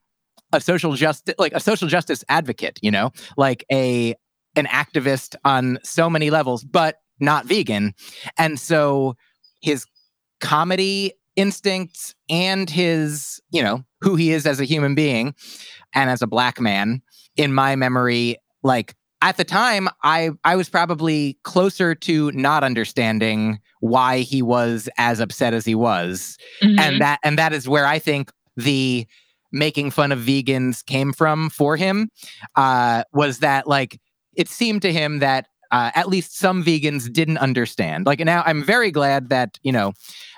[0.52, 4.14] a social justice like a social justice advocate, you know, like a
[4.56, 7.92] an activist on so many levels, but not vegan.
[8.38, 9.16] And so
[9.60, 9.86] his
[10.40, 15.34] comedy instincts and his, you know, who he is as a human being
[15.94, 17.02] and as a black man
[17.36, 18.94] in my memory like
[19.24, 25.18] at the time I I was probably closer to not understanding why he was as
[25.20, 26.78] upset as he was Mhm.
[26.78, 29.06] and that and that is where I think the
[29.50, 32.08] making fun of vegans came from for him
[32.56, 33.98] uh, was that like
[34.36, 38.06] it seemed to him that uh, at least some vegans didn't understand.
[38.06, 39.92] Like now, I'm very glad that you know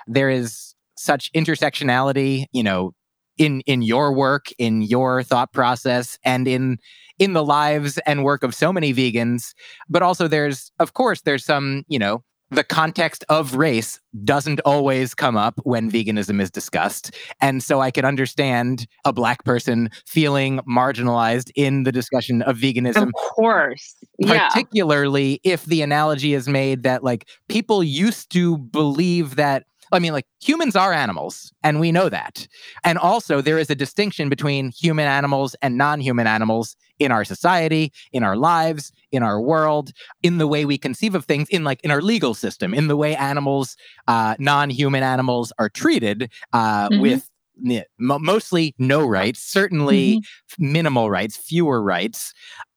[0.07, 2.93] there is such intersectionality, you know,
[3.37, 6.77] in in your work, in your thought process, and in
[7.19, 9.53] in the lives and work of so many vegans.
[9.89, 15.13] But also, there's of course there's some you know the context of race doesn't always
[15.13, 17.13] come up when veganism is discussed.
[17.41, 23.07] And so I can understand a black person feeling marginalized in the discussion of veganism,
[23.07, 23.95] Of course.
[24.17, 24.47] Yeah.
[24.47, 29.65] particularly if the analogy is made that like people used to believe that.
[29.91, 32.47] I mean, like humans are animals, and we know that.
[32.83, 37.23] And also, there is a distinction between human animals and non human animals in our
[37.23, 39.91] society, in our lives, in our world,
[40.23, 42.97] in the way we conceive of things, in like in our legal system, in the
[42.97, 43.75] way animals,
[44.07, 46.99] uh, non human animals are treated uh, Mhm.
[47.01, 47.29] with
[47.65, 50.71] n- mostly no rights, certainly Mm-hmm.
[50.71, 52.33] minimal rights, fewer rights.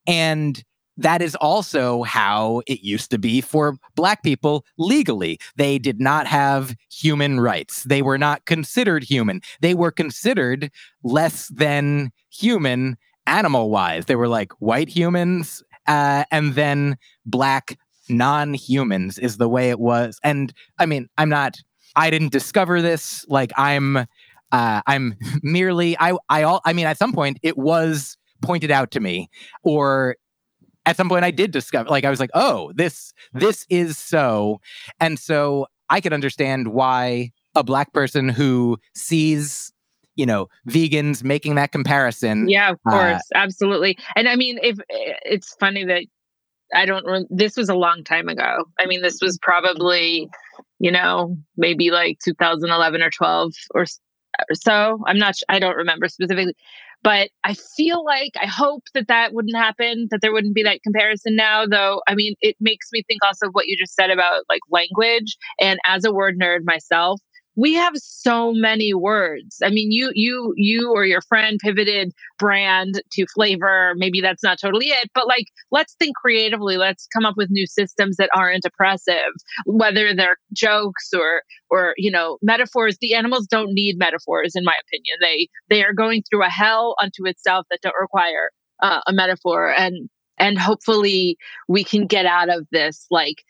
[0.07, 0.63] And
[1.01, 5.39] that is also how it used to be for Black people legally.
[5.57, 7.85] They did not have human rights.
[7.85, 9.41] They were not considered human.
[9.61, 10.71] They were considered
[11.03, 12.97] less than human
[13.27, 14.07] animal wise.
[14.07, 17.79] They were like white humans uh, and then Black
[18.09, 20.19] non humans, is the way it was.
[20.23, 21.57] And I mean, I'm not,
[21.97, 23.25] I didn't discover this.
[23.29, 23.97] Like, I'm,
[24.53, 28.91] uh, I'm merely, I, I, all, I mean, at some point it was pointed out
[28.93, 29.29] to me
[29.63, 30.17] or
[30.91, 34.61] at some point I did discover like I was like, "Oh, this this is so."
[34.99, 39.73] And so I could understand why a black person who sees,
[40.17, 42.49] you know, vegans making that comparison.
[42.49, 43.97] Yeah, of Uh, course, absolutely.
[44.17, 46.05] And I mean, if it's funny that
[46.75, 47.05] I don't.
[47.07, 48.65] Re- this was a long time ago.
[48.79, 50.29] I mean, this was probably,
[50.79, 53.87] you know, maybe like 2011 or 12 or,
[54.39, 55.03] or so.
[55.07, 55.35] I'm not.
[55.49, 56.55] I don't remember specifically,
[57.03, 60.09] but I feel like I hope that that wouldn't happen.
[60.11, 61.67] That there wouldn't be that comparison now.
[61.67, 64.63] Though, I mean, it makes me think also of what you just said about like
[64.71, 65.37] language.
[65.61, 67.21] And as a word nerd myself,
[67.61, 69.59] we have so many words.
[69.63, 73.93] I mean, you you you or your friend pivoted brand to flavor.
[73.97, 76.79] Maybe that's not totally it, but like let's think creatively.
[76.79, 79.33] Let's come up with new systems that aren't oppressive,
[79.67, 82.97] whether they're jokes or or you know metaphors.
[82.99, 85.19] The animals don't need metaphors, in my opinion.
[85.21, 88.51] They they are going through a hell unto itself that don't require
[88.83, 90.09] uh, a metaphor, and
[90.39, 91.37] and hopefully
[91.69, 93.45] we can get out of this like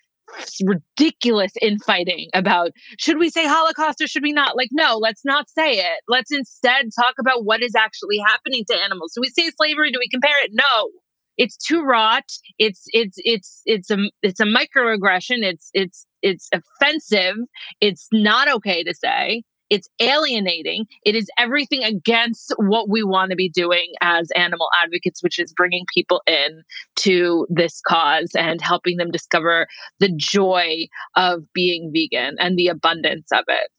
[0.64, 4.56] ridiculous infighting about should we say Holocaust or should we not?
[4.56, 6.00] Like, no, let's not say it.
[6.08, 9.12] Let's instead talk about what is actually happening to animals.
[9.14, 9.90] Do we say slavery?
[9.92, 10.50] Do we compare it?
[10.52, 10.90] No.
[11.36, 12.30] It's too wrought.
[12.58, 15.42] It's it's it's it's a it's a microaggression.
[15.42, 17.36] It's it's it's offensive.
[17.80, 19.42] It's not okay to say.
[19.70, 20.86] It's alienating.
[21.04, 25.52] It is everything against what we want to be doing as animal advocates, which is
[25.52, 26.62] bringing people in
[26.96, 29.68] to this cause and helping them discover
[30.00, 30.86] the joy
[31.16, 33.70] of being vegan and the abundance of it.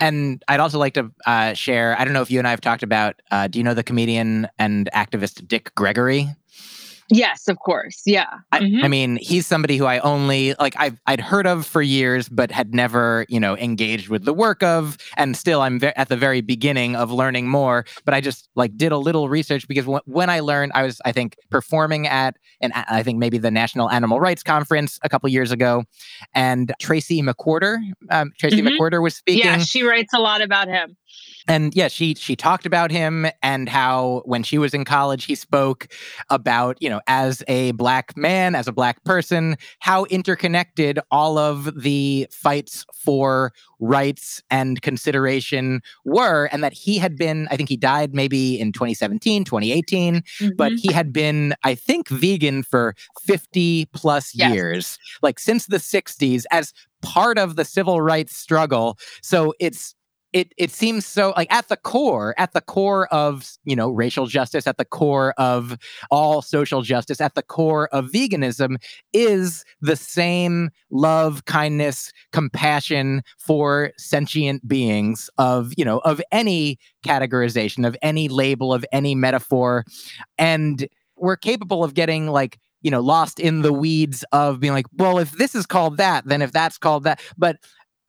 [0.00, 1.98] And I'd also like to uh, share.
[1.98, 3.20] I don't know if you and I have talked about.
[3.30, 6.28] Uh, do you know the comedian and activist Dick Gregory?
[7.10, 8.02] Yes, of course.
[8.04, 8.26] Yeah.
[8.52, 8.84] I, mm-hmm.
[8.84, 12.50] I, mean, he's somebody who I only like I've I'd heard of for years, but
[12.50, 16.16] had never you know engaged with the work of, and still I'm ve- at the
[16.16, 17.86] very beginning of learning more.
[18.04, 21.00] But I just like did a little research because w- when I learned, I was
[21.04, 25.28] I think performing at and I think maybe the National Animal Rights Conference a couple
[25.30, 25.84] years ago,
[26.34, 27.78] and Tracy McWhorter,
[28.10, 28.76] um, Tracy mm-hmm.
[28.76, 29.44] McWhorter was speaking.
[29.44, 30.96] Yeah, she writes a lot about him
[31.48, 35.34] and yeah she she talked about him and how when she was in college he
[35.34, 35.88] spoke
[36.30, 41.80] about you know as a black man as a black person how interconnected all of
[41.80, 47.76] the fights for rights and consideration were and that he had been i think he
[47.76, 50.48] died maybe in 2017 2018 mm-hmm.
[50.56, 54.52] but he had been i think vegan for 50 plus yes.
[54.52, 59.94] years like since the 60s as part of the civil rights struggle so it's
[60.32, 64.26] it it seems so like at the core at the core of you know racial
[64.26, 65.78] justice at the core of
[66.10, 68.76] all social justice at the core of veganism
[69.12, 77.86] is the same love kindness compassion for sentient beings of you know of any categorization
[77.86, 79.84] of any label of any metaphor.
[80.36, 84.86] And we're capable of getting like you know lost in the weeds of being like
[84.96, 87.56] well if this is called that then if that's called that but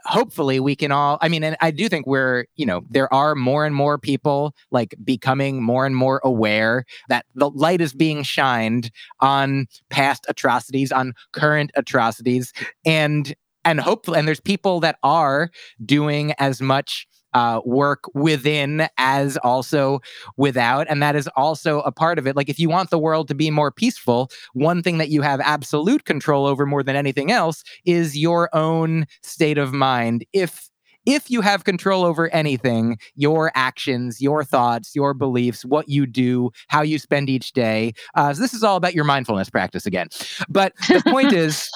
[0.10, 3.36] hopefully we can all i mean and i do think we're you know there are
[3.36, 8.24] more and more people like becoming more and more aware that the light is being
[8.24, 12.54] shined on past atrocities on current atrocities.
[12.86, 15.52] And and hopefully and there's people that are
[15.86, 20.00] doing as much uh, work within as also
[20.38, 20.88] without.
[20.90, 22.36] And that is also a part of it.
[22.36, 25.40] Like, if you want the world to be more peaceful, one thing that you have
[25.42, 30.26] absolute control over more than anything else is your own state of mind.
[30.34, 30.70] If
[31.06, 36.52] if you have control over anything, your actions, your thoughts, your beliefs, what you do,
[36.68, 37.94] how you spend each day.
[38.16, 40.08] Uh, so this is all about your mindfulness practice again.
[40.50, 41.70] But the point is,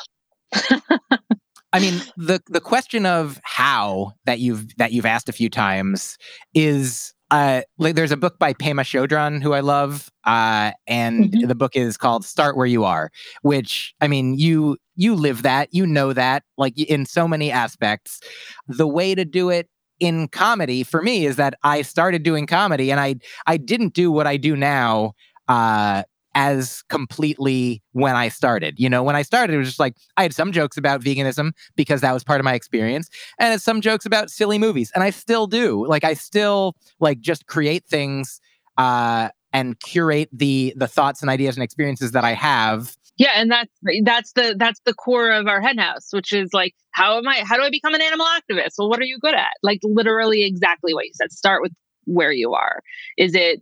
[1.73, 6.17] I mean, the the question of how that you've that you've asked a few times
[6.53, 11.47] is uh, like there's a book by Pema Chodron who I love, uh, and mm-hmm.
[11.47, 13.09] the book is called "Start Where You Are,"
[13.41, 18.21] which I mean, you you live that, you know that, like in so many aspects.
[18.67, 19.67] The way to do it
[19.99, 23.15] in comedy for me is that I started doing comedy, and I
[23.47, 25.13] I didn't do what I do now
[25.47, 26.03] uh,
[26.35, 28.79] as completely when I started.
[28.79, 31.51] You know, when I started, it was just like I had some jokes about veganism
[31.75, 35.09] because that was part of my experience, and some jokes about silly movies, and I
[35.09, 35.85] still do.
[35.87, 38.39] Like I still like just create things
[38.77, 42.95] uh, and curate the the thoughts and ideas and experiences that I have.
[43.17, 43.71] Yeah, and that's
[44.03, 47.43] that's the that's the core of our Hen House, which is like how am I
[47.45, 48.73] how do I become an animal activist?
[48.77, 49.53] Well, what are you good at?
[49.61, 51.31] Like literally exactly what you said.
[51.31, 51.71] Start with
[52.05, 52.81] where you are.
[53.17, 53.61] Is it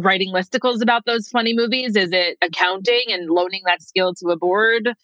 [0.00, 1.96] writing listicles about those funny movies?
[1.96, 4.94] Is it accounting and loaning that skill to a board?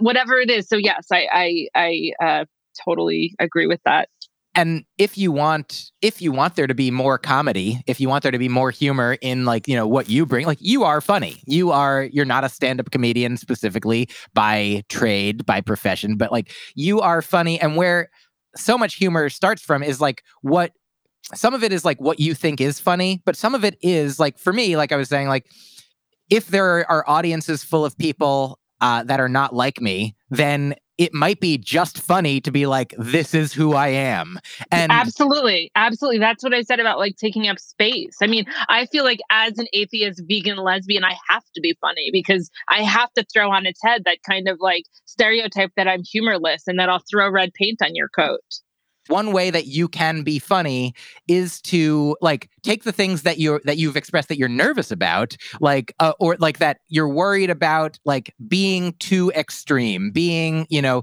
[0.00, 0.68] whatever it is.
[0.68, 2.44] So yes, I I, I uh,
[2.84, 4.08] totally agree with that.
[4.54, 8.24] And if you want, if you want there to be more comedy, if you want
[8.24, 11.00] there to be more humor in like you know what you bring, like you are
[11.00, 11.40] funny.
[11.46, 17.00] You are you're not a stand-up comedian specifically by trade, by profession, but like you
[17.00, 17.60] are funny.
[17.60, 18.10] And where
[18.56, 20.72] so much humor starts from is like what
[21.34, 24.18] some of it is like what you think is funny, but some of it is
[24.18, 25.46] like for me, like I was saying, like
[26.30, 31.14] if there are audiences full of people uh, that are not like me, then it
[31.14, 34.40] might be just funny to be like, this is who I am.
[34.72, 36.18] And absolutely, absolutely.
[36.18, 38.16] That's what I said about like taking up space.
[38.20, 42.10] I mean, I feel like as an atheist, vegan, lesbian, I have to be funny
[42.12, 46.02] because I have to throw on its head that kind of like stereotype that I'm
[46.02, 48.42] humorless and that I'll throw red paint on your coat
[49.08, 50.94] one way that you can be funny
[51.26, 55.36] is to like take the things that you're that you've expressed that you're nervous about
[55.60, 61.02] like uh, or like that you're worried about like being too extreme being you know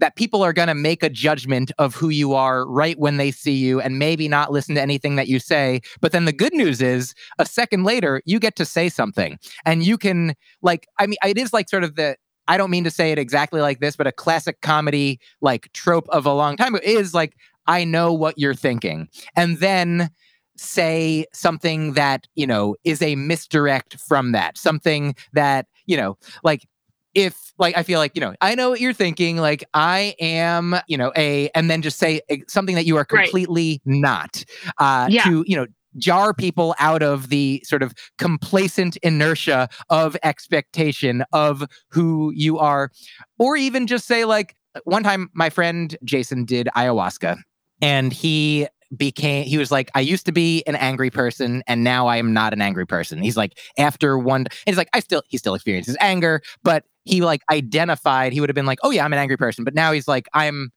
[0.00, 3.30] that people are going to make a judgment of who you are right when they
[3.30, 5.80] see you and maybe not listen to anything that you say.
[6.00, 9.84] But then the good news is a second later, you get to say something and
[9.84, 12.16] you can, like, I mean, it is like sort of the,
[12.48, 16.08] I don't mean to say it exactly like this, but a classic comedy like trope
[16.10, 17.34] of a long time is like,
[17.66, 19.08] I know what you're thinking.
[19.36, 20.10] And then
[20.56, 26.66] say something that, you know, is a misdirect from that, something that, you know, like
[27.14, 30.76] if like I feel like, you know, I know what you're thinking, like I am,
[30.88, 33.24] you know, a and then just say eh, something that you are Right.
[33.24, 34.44] completely not.
[34.78, 35.22] Uh Yeah.
[35.24, 35.66] to, you know,
[35.96, 42.90] jar people out of the sort of complacent inertia of expectation of who you are.
[43.38, 47.38] Or even just say like one time my friend Jason did ayahuasca
[47.80, 48.66] and he
[48.96, 52.32] became he was like i used to be an angry person and now i am
[52.32, 53.20] not an angry person.
[53.22, 57.42] He's like after one he's like i still he still experiences anger but he like
[57.50, 60.06] identified he would have been like oh yeah i'm an angry person but now he's
[60.06, 60.70] like i'm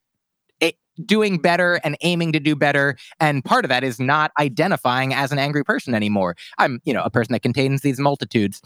[1.06, 5.32] doing better and aiming to do better and part of that is not identifying as
[5.32, 6.36] an angry person anymore.
[6.58, 8.62] I'm you know a person that contains these multitudes.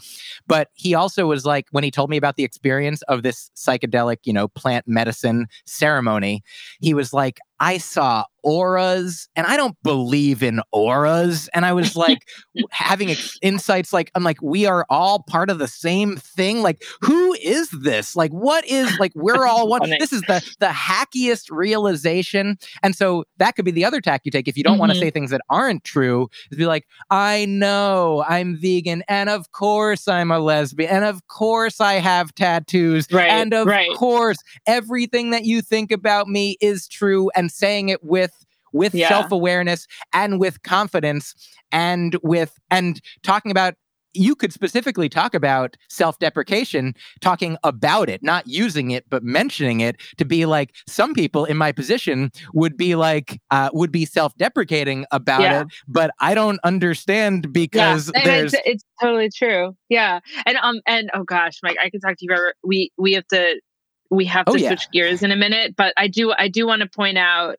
[0.46, 4.18] But he also was like when he told me about the experience of this psychedelic
[4.24, 6.42] you know plant medicine ceremony
[6.80, 11.48] he was like i saw auras and i don't believe in auras.
[11.54, 12.28] And i was like
[12.70, 16.62] having ex- insights like i'm like we are all part of the same thing?
[16.62, 18.16] Like who is this?
[18.16, 22.58] Like what is like we're all one this is the the hackiest realization.
[22.82, 24.48] And so that could be the other tack you take.
[24.48, 25.06] If you don't want to mm-hmm.
[25.06, 30.08] say things that aren't true is be like i know i'm vegan and of course
[30.08, 33.94] i'm a lesbian and of course i have tattoos Right, and of right.
[33.96, 38.32] course everything that you think about me is true and saying it with
[38.72, 39.08] with Yeah.
[39.08, 41.34] self-awareness and with confidence
[41.70, 43.74] and with and talking about
[44.14, 49.96] you could specifically talk about self-deprecation talking about it not using it but mentioning it
[50.18, 55.06] to be like some people in my position would be like uh, would be self-deprecating
[55.12, 55.60] about Yeah.
[55.62, 59.74] it but i don't understand because yeah, there's it's, it's totally true.
[59.88, 62.54] Yeah, and um, and oh gosh, Myq, I can talk to you forever.
[62.64, 63.60] We we have to
[64.12, 64.68] we have oh, to Oh, yeah.
[64.68, 67.56] switch gears in a minute, but I do I do want to point out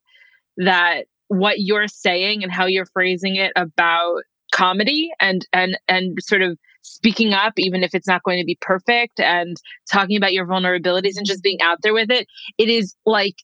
[0.58, 4.22] that what you're saying and how you're phrasing it about
[4.54, 8.58] comedy and and and sort of speaking up even if it's not going to be
[8.62, 9.58] perfect and
[9.92, 12.28] talking about your vulnerabilities and just being out there with it
[12.60, 13.36] it is like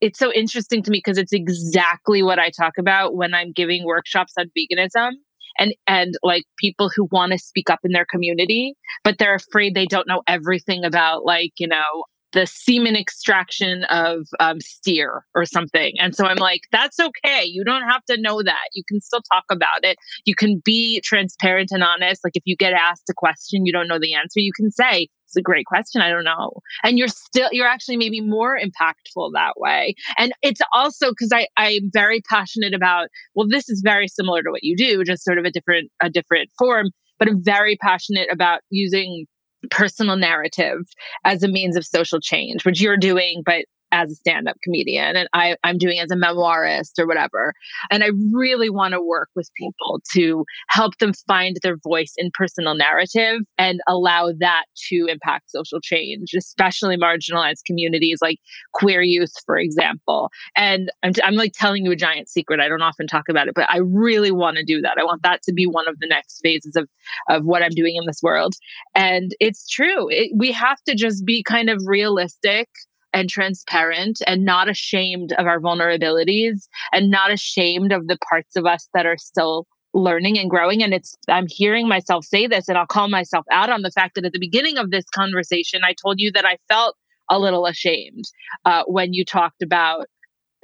[0.00, 3.84] it's so interesting to me because it's exactly what I talk about when I'm giving
[3.84, 5.12] workshops on veganism
[5.56, 8.74] and and like people who want to speak up in their community
[9.04, 12.04] but they're afraid they don't know everything about like you know
[12.36, 15.94] the semen extraction of um, steer or something.
[15.98, 17.44] And so i'm like that's okay.
[17.44, 18.68] You don't have to know that.
[18.74, 19.96] You can still talk about it.
[20.26, 22.20] You can be transparent and honest.
[22.22, 24.40] Like if you get asked a question you don't know the answer.
[24.40, 26.02] You can say it's a great question.
[26.02, 26.52] I don't know
[26.82, 29.94] and you're still you're actually maybe more impactful that way.
[30.18, 34.50] And it's also because i i'm very passionate about well this is very similar to
[34.50, 38.28] what you do just sort of a different a different form but i'm very passionate
[38.30, 39.26] about using
[39.70, 40.80] personal narrative
[41.24, 45.28] as a means of social change which you're doing but as a stand-up comedian and
[45.32, 47.54] I, i'm doing as a memoirist or whatever.
[47.90, 52.30] And i really want to work with people to help them find their voice in
[52.32, 58.38] personal narrative and allow that to impact social change especially marginalized communities like
[58.72, 60.30] queer youth for example.
[60.56, 62.60] And I'm, I'm like telling you a giant secret.
[62.60, 64.96] I don't often talk about it but i really want to do that.
[64.98, 66.88] I want that to be one of the next phases of
[67.28, 68.54] of what i'm doing in this world.
[68.94, 70.08] And it's true.
[70.10, 72.68] It, we have to just be kind of realistic
[73.16, 78.66] and transparent and not ashamed of our vulnerabilities and not ashamed of the parts of
[78.66, 80.82] us that are still learning and growing.
[80.82, 84.14] And it's i'm hearing myself say this and i'll call myself out on the fact
[84.14, 86.94] that at the beginning of this conversation i told you that i felt
[87.30, 88.24] a little ashamed
[88.66, 90.06] uh, when you talked about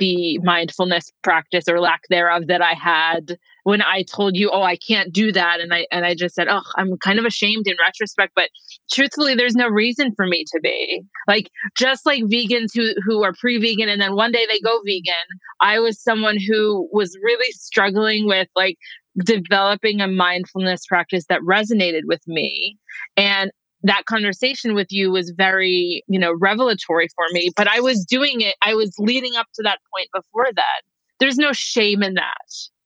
[0.02, 4.76] the mindfulness practice or lack thereof that I had when I told you, "Oh, I
[4.76, 7.76] can't do that," and I and I just said, "Oh, I'm kind of ashamed in
[7.80, 8.48] retrospect." But
[8.92, 11.48] truthfully, there's no reason for me to be like
[11.78, 15.28] just like vegans who who are pre-vegan and then one day they go vegan.
[15.60, 18.78] I was someone who was really struggling with like
[19.24, 22.76] developing a mindfulness practice that resonated with me
[23.16, 23.52] and
[23.82, 27.50] that conversation with you was very, you know, revelatory for me.
[27.56, 30.82] But I was doing it, I was leading up to that point before that.
[31.20, 32.36] There's no shame in that.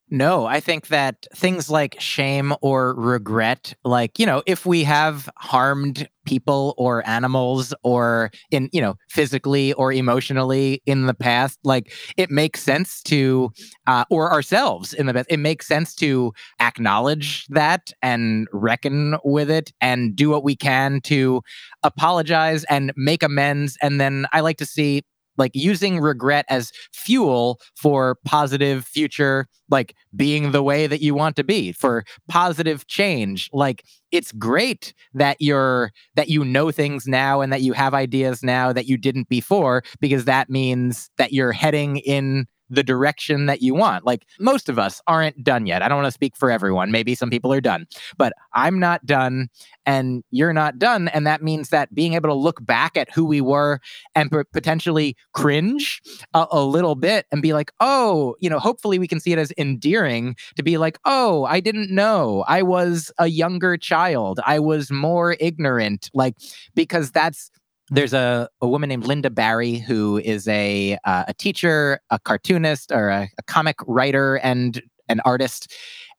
[0.09, 5.29] No, I think that things like shame or regret, like, you know, if we have
[5.37, 11.93] harmed people or animals or in, you know, physically or emotionally in the past, like
[12.17, 13.51] it makes sense to,
[13.89, 19.51] uh, or ourselves in the past, it makes sense to acknowledge that and reckon with
[19.51, 21.43] it and do what we can to
[21.83, 23.77] apologize and make amends.
[23.83, 25.03] And then I like to see
[25.37, 31.37] like using regret as fuel for positive future like being the way that you want
[31.37, 33.51] to be for positive change.
[33.53, 38.43] Like it's great that you're that you know things now and that you have ideas
[38.43, 43.63] now that you didn't before because that means that you're heading in the direction that
[43.63, 44.05] you want.
[44.05, 45.83] Like most of us aren't done yet.
[45.83, 46.91] I don't want to speak for everyone.
[46.91, 47.87] Maybe some people are done,
[48.19, 49.49] but I'm not done
[49.85, 51.09] and you're not done.
[51.09, 53.81] And that means that being able to look back at who we were
[54.15, 56.03] and p- potentially cringe
[56.35, 59.39] a, a little bit and be like, oh, you know, hopefully we can see it
[59.39, 62.45] as endearing to be like, oh, I didn't know.
[62.49, 64.41] I was a younger child.
[64.45, 66.11] I was more ignorant.
[66.15, 66.35] Like,
[66.75, 67.51] because that's
[67.91, 72.91] there's a, a woman named Lynda Barry who is a uh, a teacher, a cartoonist,
[72.93, 75.73] or a, a comic writer and an artist.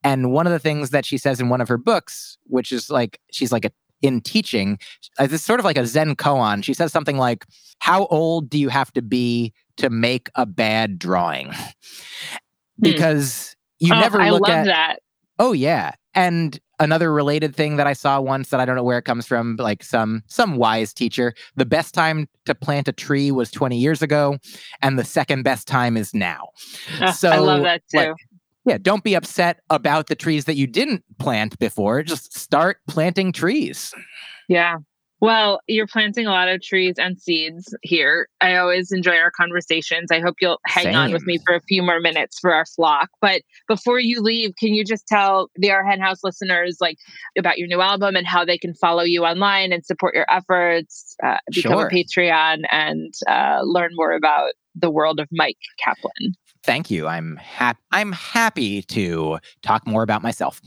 [0.04, 2.90] And one of the things that she says in one of her books, which is
[2.90, 3.72] like she's like a
[4.02, 4.78] in teaching,
[5.20, 6.64] uh, it's sort of like a Zen koan.
[6.64, 7.46] She says something like,
[7.80, 11.74] "How old do you have to be to make a bad drawing?" Hmm.
[12.80, 15.00] Because you Oh, never I look love at that.
[15.40, 15.94] Oh yeah.
[16.14, 19.26] And another related thing that I saw once that I don't know where it comes
[19.26, 23.78] from, like some some wise teacher, the best time to plant a tree was 20
[23.78, 24.38] years ago
[24.82, 26.50] and the second best time is now.
[27.00, 27.98] Ah, Ugh, so, I love that too.
[27.98, 28.12] like,
[28.66, 32.04] Yeah, don't be upset about the trees that you didn't plant before.
[32.04, 33.94] Just start planting trees.
[34.48, 34.78] Yeah.
[35.20, 38.28] Well, you're planting a lot of trees and seeds here.
[38.40, 40.12] I always enjoy our conversations.
[40.12, 43.10] I hope you'll hang on with me for a few more minutes for our flock.
[43.20, 46.98] But before you leave, can you just tell the Our Hen House listeners like
[47.38, 51.16] about your new album and how they can follow you online and support your efforts,
[51.24, 51.88] uh, become Sure.
[51.88, 56.34] a Patreon, and uh, learn more about the world of Myq Kaplan?
[56.64, 57.08] Thank you.
[57.08, 57.80] I'm happy.
[57.92, 60.62] I'm happy to talk more about myself.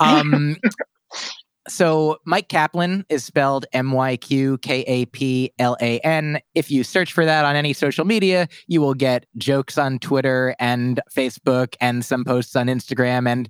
[0.00, 0.56] Um,
[1.68, 6.38] so Myq Kaplan is spelled M Y Q K A P L A N.
[6.54, 10.54] If you search for that on any social media, you will get jokes on Twitter
[10.58, 13.48] and Facebook and some posts on Instagram and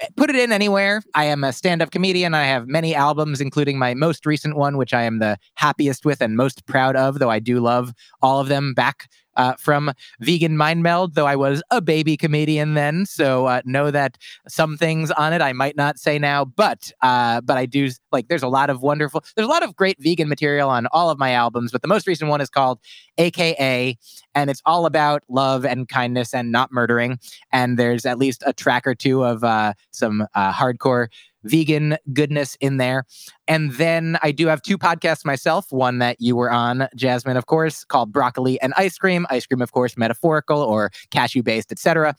[0.00, 1.02] eh, put it in anywhere.
[1.14, 2.34] I am a stand-up comedian.
[2.34, 6.20] I have many albums, including my most recent one, which I am the happiest with
[6.20, 10.56] and most proud of, though I do love all of them back uh, from Vegan
[10.56, 13.06] Mind Meld, though I was a baby comedian then.
[13.06, 14.18] So uh, know that
[14.48, 18.28] some things on it I might not say now, but uh, but I do like.
[18.28, 19.24] There's a lot of wonderful.
[19.34, 22.06] There's a lot of great vegan material on all of my albums, but the most
[22.06, 22.80] recent one is called
[23.18, 23.96] AKA,
[24.34, 27.18] and it's all about love and kindness and not murdering.
[27.52, 31.08] And there's at least a track or two of uh, some uh, hardcore
[31.46, 33.04] vegan goodness in there.
[33.48, 35.66] And then I do have two podcasts myself.
[35.70, 39.26] One that you were on, Jasmin, of course, called Broccoli and Ice Cream.
[39.30, 42.14] Ice cream, of course, metaphorical or cashew based, etc.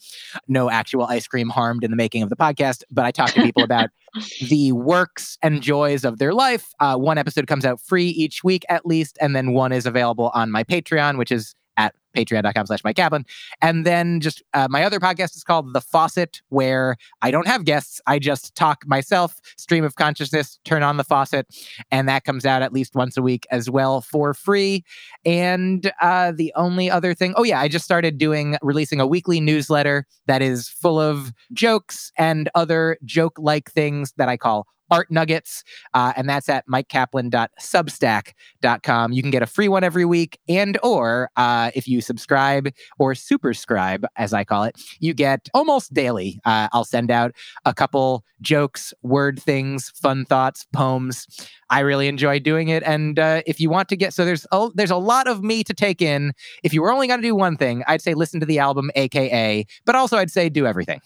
[0.48, 3.44] No actual ice cream harmed in the making of the podcast, but I talk to
[3.44, 3.90] people about
[4.49, 6.74] the works and joys of their life.
[6.80, 10.32] Uh, one episode comes out free each week at least, and then one is available
[10.34, 13.26] on my Patreon, which is at patreon.com slash Myq Kaplan.
[13.62, 17.64] And then just uh, my other podcast is called The Faucet, where I don't have
[17.64, 18.02] guests.
[18.08, 21.48] I just talk myself, stream of consciousness, turn on the faucet.
[21.91, 24.84] And that comes out at least once a week as well for free.
[25.26, 29.40] And uh, the only other thing, oh, yeah, I just started doing, releasing a weekly
[29.40, 35.10] newsletter that is full of jokes and other joke like things that I call art
[35.12, 35.64] nuggets.
[35.94, 39.12] Uh, and that's at myqkaplan.substack.com.
[39.12, 40.40] You can get a free one every week.
[40.48, 42.70] And or uh, if you subscribe
[43.00, 46.40] or superscribe, as I call it, you get almost daily.
[46.46, 47.34] Uh, I'll send out
[47.66, 51.28] a couple jokes, word things, fun thoughts, poems.
[51.70, 52.84] I really enjoy doing it.
[52.84, 55.64] And uh, if you want to get, so there's a, there's a lot of me
[55.64, 56.34] to take in.
[56.64, 58.90] If you were only going to do one thing, I'd say listen to the album,
[58.96, 61.02] AKA, but also I'd say do everything.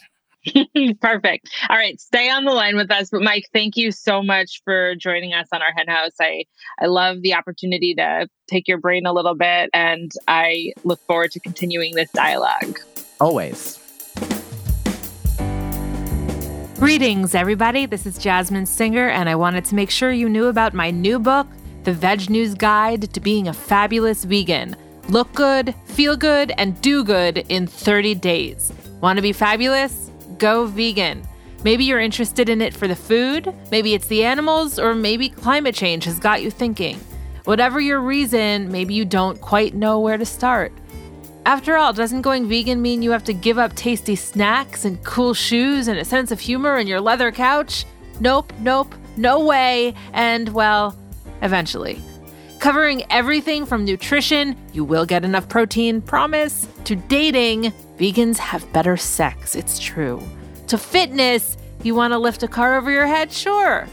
[1.01, 1.49] Perfect.
[1.69, 3.09] All right, stay on the line with us.
[3.09, 6.13] But Myq, thank you so much for joining us on our hen house.
[6.19, 6.45] I
[6.79, 11.31] I love the opportunity to take your brain a little bit, and I look forward
[11.31, 12.79] to continuing this dialogue.
[13.19, 13.77] Always.
[16.79, 17.85] Greetings, everybody.
[17.85, 21.19] This is Jasmin Singer, and I wanted to make sure you knew about my new
[21.19, 21.45] book,
[21.83, 24.75] The VegNews Guide to Being a Fabulous Vegan.
[25.07, 28.73] Look good, feel good, and do good in 30 days.
[28.99, 30.10] Want to be fabulous?
[30.41, 31.21] Go vegan.
[31.63, 35.75] Maybe you're interested in it for the food, maybe it's the animals, or maybe climate
[35.75, 36.99] change has got you thinking.
[37.43, 40.73] Whatever your reason, maybe you don't quite know where to start.
[41.45, 45.35] After all, doesn't going vegan mean you have to give up tasty snacks and cool
[45.35, 47.85] shoes and a sense of humor and your leather couch?
[48.19, 50.97] Nope, nope, no way, and well,
[51.43, 52.01] eventually.
[52.61, 58.97] Covering everything from nutrition, you will get enough protein, promise, to dating, vegans have better
[58.97, 60.21] sex, it's true.
[60.67, 63.31] To fitness, you want to lift a car over your head?
[63.31, 63.87] Sure.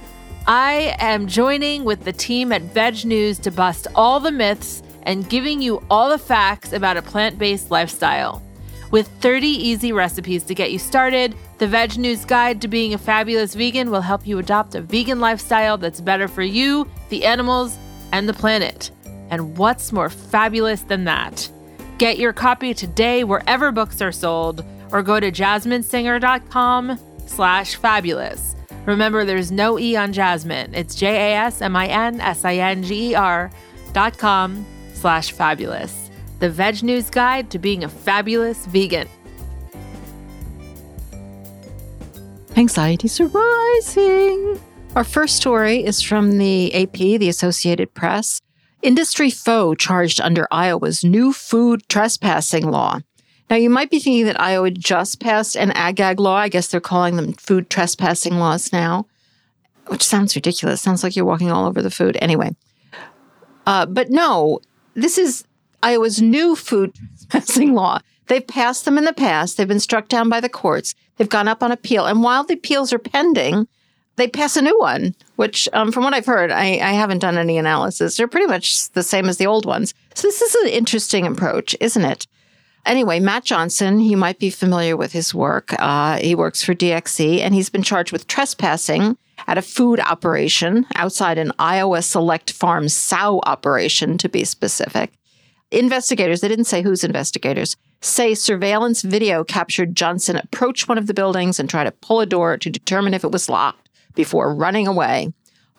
[0.46, 5.62] I am joining with the team at VegNews to bust all the myths and giving
[5.62, 8.42] you all the facts about a plant based lifestyle.
[8.90, 13.54] With 30 easy recipes to get you started, the VegNews Guide to Being a Fabulous
[13.54, 17.78] Vegan will help you adopt a vegan lifestyle that's better for you, the animals,
[18.12, 18.90] and the planet.
[19.30, 21.48] And what's more fabulous than that?
[21.98, 28.56] Get your copy today wherever books are sold or go to jasminsinger.com slash fabulous.
[28.86, 30.74] Remember, there's no E on Jasmin.
[30.74, 33.50] It's J-A-S-M-I-N-S-I-N-G-E-R
[33.92, 36.10] dot com slash fabulous.
[36.38, 39.08] The VegNews Guide to Being a Fabulous Vegan.
[42.56, 44.60] Anxieties are rising.
[44.96, 48.40] Our first story is from the AP, the Associated Press.
[48.82, 53.00] Industry foe charged under Iowa's new food trespassing law.
[53.50, 56.36] Now, you might be thinking that Iowa just passed an ag-gag law.
[56.36, 59.06] I guess they're calling them food trespassing laws now,
[59.86, 60.80] which sounds ridiculous.
[60.80, 62.18] Sounds like you're walking all over the food.
[62.20, 62.56] Anyway,
[63.66, 64.60] uh, but no,
[64.94, 65.44] this is
[65.82, 68.00] Iowa's new food trespassing law.
[68.26, 69.56] They've passed them in the past.
[69.56, 70.94] They've been struck down by the courts.
[71.16, 72.06] They've gone up on appeal.
[72.06, 73.68] And while the appeals are pending,
[74.18, 77.38] they pass a new one, which, um, from what I've heard, I, I, haven't done
[77.38, 78.16] any analysis.
[78.16, 79.94] They're pretty much the same as the old ones.
[80.14, 82.26] So this is an interesting approach, isn't it?
[82.84, 85.74] Anyway, Matt Johnson, you might be familiar with his work.
[85.78, 89.16] Uh, he works for DxE, and he's been charged with trespassing
[89.46, 95.12] at a food operation outside an Iowa Select Farms sow operation, to be specific.
[95.70, 101.14] Investigators, they didn't say whose investigators, say surveillance video captured Johnson approach one of the
[101.14, 103.87] buildings and try to pull a door to determine if it was locked
[104.18, 105.32] before running away.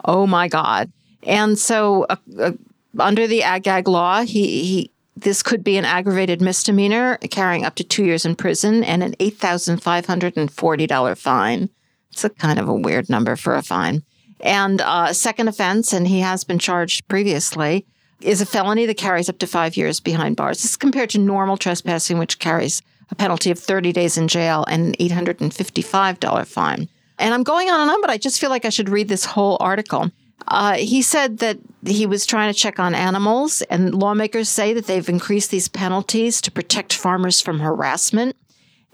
[0.05, 0.91] Oh my God.
[1.23, 2.53] And so, uh, uh,
[2.97, 7.83] under the ag-gag law, he, he this could be an aggravated misdemeanor carrying up to
[7.83, 11.69] two years in prison and an $8,540 fine.
[12.13, 14.03] It's a kind of a weird number for a fine.
[14.39, 17.85] And uh, second offense, and he has been charged previously,
[18.21, 20.61] is a felony that carries up to five years behind bars.
[20.61, 24.63] This is compared to normal trespassing, which carries a penalty of 30 days in jail
[24.69, 26.87] and an $855 fine.
[27.19, 29.25] And I'm going on and on, but I just feel like I should read this
[29.25, 30.09] whole article.
[30.47, 34.87] Uh, he said that he was trying to check on animals, and lawmakers say that
[34.87, 38.35] they've increased these penalties to protect farmers from harassment.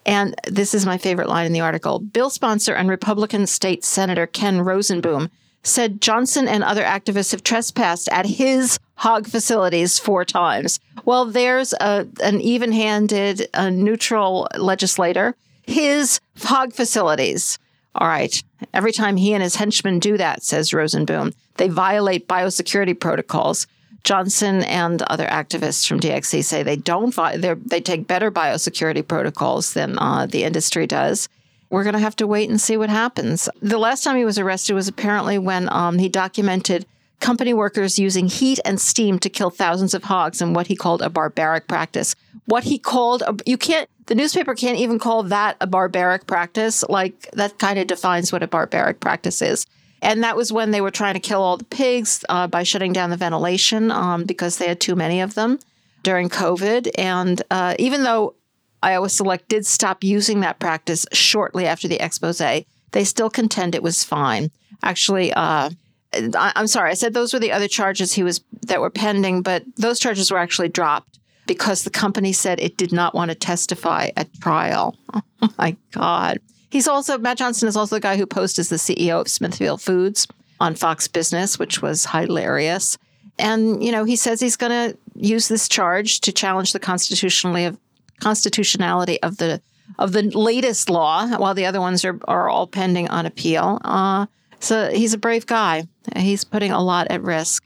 [0.06, 2.00] And this is my favorite line in the article.
[2.00, 5.30] Bill sponsor and Republican State Senator Ken Rozenboom
[5.64, 10.80] said Johnson and other activists have trespassed at his hog facilities four times.
[11.06, 15.36] Well, there's a, an even handed, neutral legislator.
[15.64, 17.58] His hog facilities
[17.96, 18.44] all right.
[18.74, 23.68] Every time he and his henchmen do that, says Rozenboom, they violate biosecurity protocols.
[24.04, 27.16] Johnson and other activists from DxE say they don't
[27.68, 31.28] they take better biosecurity protocols than uh, the industry does.
[31.72, 33.50] We're going to have to wait and see what happens.
[33.62, 36.86] The last time he was arrested was apparently when um, he documented
[37.20, 41.02] company workers using heat and steam to kill thousands of hogs in what he called
[41.02, 42.16] a barbaric practice.
[42.46, 46.84] What he called a, you can't the newspaper can't even call that a barbaric practice.
[46.88, 49.66] Like that kind of defines what a barbaric practice is.
[50.02, 52.94] And that was when they were trying to kill all the pigs uh, by shutting
[52.94, 55.60] down the ventilation um, because they had too many of them
[56.04, 56.92] during COVID.
[56.98, 58.36] And uh, even though
[58.84, 63.82] Iowa Select did stop using that practice shortly after the expose, they still contend it
[63.82, 64.52] was fine.
[64.84, 65.72] Actually, uh,
[66.14, 69.42] I, I'm sorry, I said those were the other charges he was that were pending,
[69.42, 73.36] but those charges were actually dropped because the company said it did not want to
[73.36, 74.96] testify at trial.
[75.14, 75.22] Oh
[75.58, 76.40] my God.
[76.70, 79.82] He's also, Matt Johnson is also the guy who posed as the CEO of Smithfield
[79.82, 80.28] Foods
[80.60, 82.98] on Fox Business, which was hilarious.
[83.38, 87.66] And, you know, he says he's going to use this charge to challenge the constitutionally
[87.66, 87.78] of,
[88.20, 89.62] constitutionality of the
[90.00, 93.80] of the latest law, while the other ones are, are all pending on appeal.
[93.84, 94.26] Uh,
[94.60, 95.88] so he's a brave guy.
[96.16, 97.65] He's putting a lot at risk.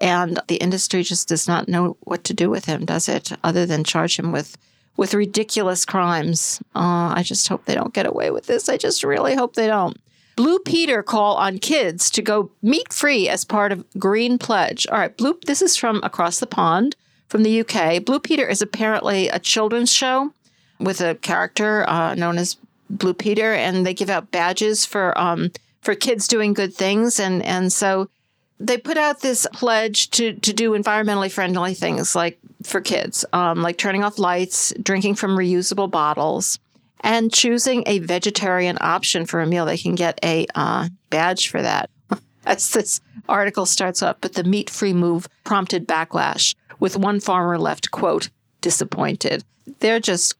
[0.00, 3.32] And the industry just does not know what to do with him, does it?
[3.42, 4.56] Other than charge him with
[4.96, 6.60] with ridiculous crimes.
[6.74, 8.68] Uh, I just hope they don't get away with this.
[8.68, 10.00] I just really hope they don't.
[10.36, 14.86] Blue Peter call on kids to go meat free as part of Green Pledge.
[14.86, 15.38] All right, Blue.
[15.46, 16.94] This is from across the pond
[17.28, 18.04] from the UK.
[18.04, 20.32] Blue Peter is apparently a children's show
[20.78, 22.56] with a character uh, known as
[22.90, 25.50] Blue Peter, and they give out badges for um,
[25.80, 28.08] for kids doing good things, and and so
[28.58, 33.62] they put out this pledge to to do environmentally friendly things like for kids, um,
[33.62, 36.58] like turning off lights, drinking from reusable bottles,
[37.00, 39.66] and choosing a vegetarian option for a meal.
[39.66, 41.90] They can get a uh, badge for that.
[42.46, 47.58] As this article starts up, but the meat free move prompted backlash, with one farmer
[47.58, 48.30] left, quote,
[48.60, 49.44] disappointed.
[49.80, 50.34] They're just,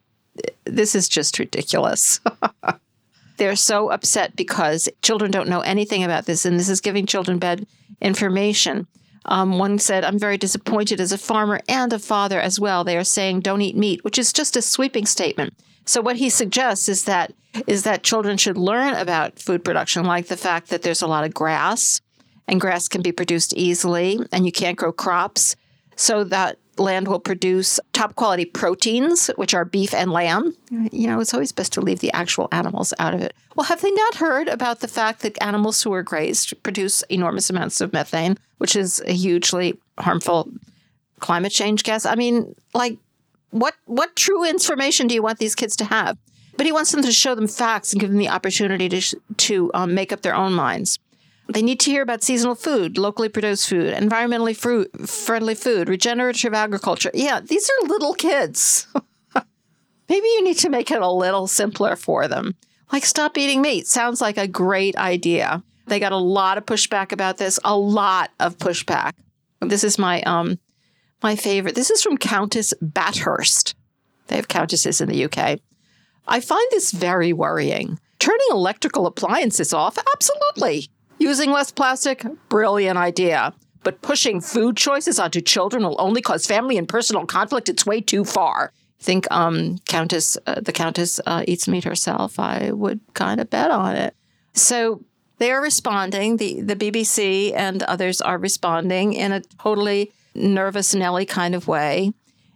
[0.64, 2.20] this is just ridiculous.
[3.36, 7.38] They're so upset because children don't know anything about this, and this is giving children
[7.38, 7.66] bad
[8.01, 8.86] information.
[9.24, 12.85] Um, one said, I'm very disappointed as a farmer and a father as well.
[12.85, 15.55] They are saying don't eat meat, which is just a sweeping statement.
[15.85, 17.32] So what he suggests is that
[17.66, 21.24] is that children should learn about food production, like the fact that there's a lot
[21.24, 22.01] of grass
[22.47, 25.56] and grass can be produced easily and you can't grow crops.
[25.97, 30.55] So that land will produce top quality proteins, which are beef and lamb.
[30.70, 33.35] You know, it's always best to leave the actual animals out of it.
[33.55, 37.51] Well, have they not heard about the fact that animals who are grazed produce enormous
[37.51, 40.51] amounts of methane, which is a hugely harmful
[41.20, 42.05] climate change gas?
[42.05, 42.98] I mean, like,
[43.51, 46.19] what what true information do you want these kids to have?
[46.57, 49.70] But he wants them to show them facts and give them the opportunity to to
[49.74, 50.98] um, make up their own minds.
[51.48, 54.56] They need to hear about seasonal food, locally produced food, environmentally
[55.09, 57.10] friendly food, regenerative agriculture.
[57.14, 58.89] Yeah, these are little kids.
[60.09, 62.56] Maybe you need to make it a little simpler for them.
[62.93, 63.86] Like, stop eating meat.
[63.86, 65.62] Sounds like a great idea.
[65.86, 69.12] They got a lot of pushback about this, a lot of pushback.
[69.60, 70.59] This is my um
[71.23, 71.74] my favorite.
[71.74, 73.74] This is from Countess Bathurst.
[74.27, 75.60] They have countesses in the UK.
[76.27, 77.98] I find this very worrying.
[78.18, 79.98] Turning electrical appliances off?
[80.14, 80.89] Absolutely.
[81.18, 82.24] Using less plastic?
[82.48, 83.55] Brilliant idea.
[83.82, 87.68] But pushing food choices onto children will only cause family and personal conflict.
[87.68, 88.72] It's way too far.
[88.98, 92.38] Think um, Countess, uh, the Countess uh, eats meat herself.
[92.38, 94.14] I would kind of bet on it.
[94.55, 95.05] So
[95.38, 96.38] they are responding.
[96.38, 102.12] The the BBC and others are responding in a totally nervous Nelly kind of way,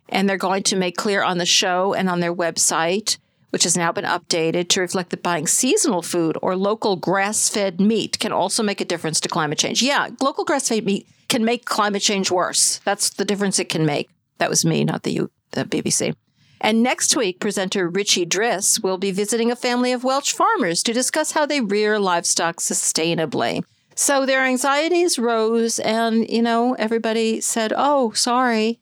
[0.09, 3.19] and they're going to make clear on the show and on their website
[3.51, 7.81] which has now been updated to reflect that buying seasonal food or local grass fed
[7.81, 9.83] meat can also make a difference to climate change.
[9.83, 12.81] Yeah, local grass fed meat can make climate change worse.
[12.85, 14.11] That's the difference it can make.
[14.39, 16.15] That was me, not the, U- the BBC.
[16.61, 20.93] And next week, presenter Richie Driss will be visiting a family of Welsh farmers to
[20.93, 23.65] discuss how they rear livestock sustainably.
[23.95, 28.81] So their anxieties rose, and, you know, everybody said, Oh, sorry.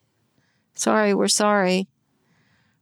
[0.75, 1.89] Sorry, we're sorry.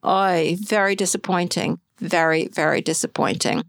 [0.07, 1.81] Oh, very disappointing.
[1.99, 3.65] Very, very disappointing.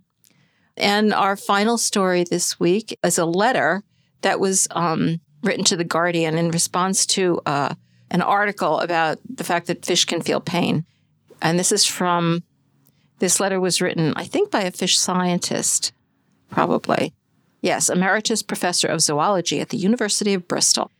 [0.77, 3.81] And our final story this week is a letter
[4.21, 7.73] that was um, written to The Guardian in response to uh,
[8.11, 10.85] an article about the fact that fish can feel pain.
[11.41, 12.43] And this is from,
[13.17, 15.91] this letter was written, I think, by a fish scientist,
[16.51, 17.13] probably.
[17.61, 20.91] Yes, emeritus professor of zoology at the University of Bristol.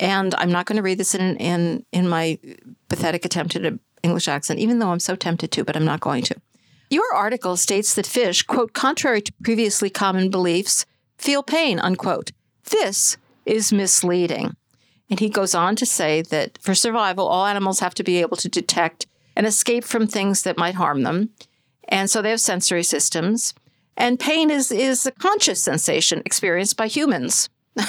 [0.00, 2.38] And I'm not going to read this in, in, in my
[2.88, 6.00] pathetic attempt at a English accent, even though I'm so tempted to, but I'm not
[6.00, 6.36] going to.
[6.90, 10.86] Your article states that fish, quote, contrary to previously common beliefs,
[11.18, 12.32] feel pain, unquote.
[12.70, 14.56] This is misleading.
[15.10, 18.36] And he goes on to say that for survival, all animals have to be able
[18.38, 19.06] to detect
[19.36, 21.30] and escape from things that might harm them.
[21.88, 23.54] And so they have sensory systems.
[23.96, 27.48] And pain is, is a conscious sensation experienced by humans.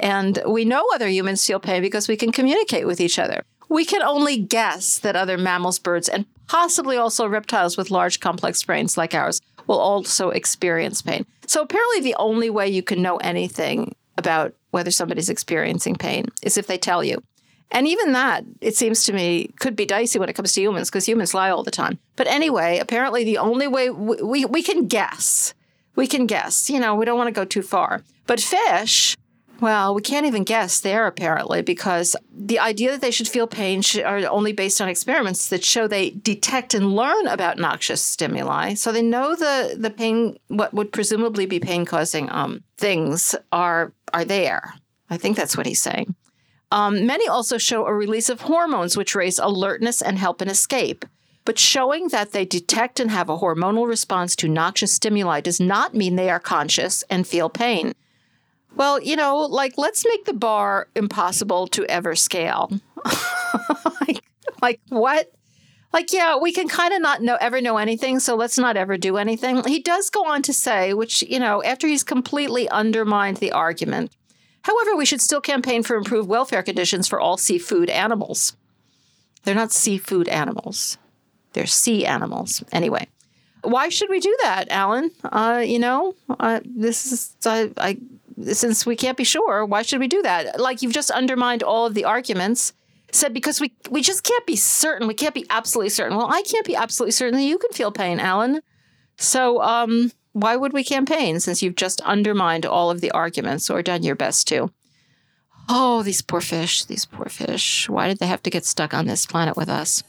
[0.00, 3.42] and we know other humans feel pain because we can communicate with each other.
[3.68, 8.62] We can only guess that other mammals, birds, and possibly also reptiles with large complex
[8.62, 11.26] brains like ours will also experience pain.
[11.46, 16.56] So apparently, the only way you can know anything about whether somebody's experiencing pain is
[16.56, 17.22] if they tell you.
[17.70, 20.88] And even that, it seems to me, could be dicey when it comes to humans
[20.88, 21.98] because humans lie all the time.
[22.14, 25.52] But anyway, apparently, the only way we, we, we can guess,
[25.96, 28.02] we can guess, you know, we don't want to go too far.
[28.26, 29.16] But fish,
[29.60, 33.82] well, we can't even guess there apparently because the idea that they should feel pain
[34.04, 38.74] are only based on experiments that show they detect and learn about noxious stimuli.
[38.74, 43.92] So they know the the pain, what would presumably be pain causing um, things are
[44.12, 44.74] are there.
[45.08, 46.14] I think that's what he's saying.
[46.72, 51.04] Um, many also show a release of hormones which raise alertness and help in escape.
[51.44, 55.94] But showing that they detect and have a hormonal response to noxious stimuli does not
[55.94, 57.94] mean they are conscious and feel pain.
[58.76, 62.70] Well, you know, like let's make the bar impossible to ever scale.
[64.00, 64.22] like,
[64.62, 65.32] like what?
[65.92, 68.98] Like, yeah, we can kind of not know ever know anything, so let's not ever
[68.98, 69.64] do anything.
[69.66, 74.12] He does go on to say, which, you know, after he's completely undermined the argument.
[74.62, 78.56] However, we should still campaign for improved welfare conditions for all seafood animals.
[79.44, 80.98] They're not seafood animals.
[81.54, 82.62] They're sea animals.
[82.72, 83.06] Anyway,
[83.62, 85.12] why should we do that, Alan?
[85.24, 87.96] Uh, you know, uh, this is I, I
[88.52, 90.60] since we can't be sure, why should we do that?
[90.60, 92.72] Like you've just undermined all of the arguments.
[93.12, 95.06] Said because we we just can't be certain.
[95.06, 96.16] We can't be absolutely certain.
[96.16, 98.60] Well, I can't be absolutely certain that you can feel pain, Alan.
[99.16, 103.80] So um, why would we campaign since you've just undermined all of the arguments or
[103.80, 104.70] done your best to?
[105.68, 107.88] Oh, these poor fish, these poor fish.
[107.88, 110.02] Why did they have to get stuck on this planet with us?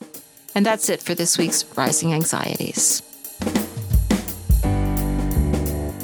[0.54, 3.02] And that's it for this week's Rising Anxieties.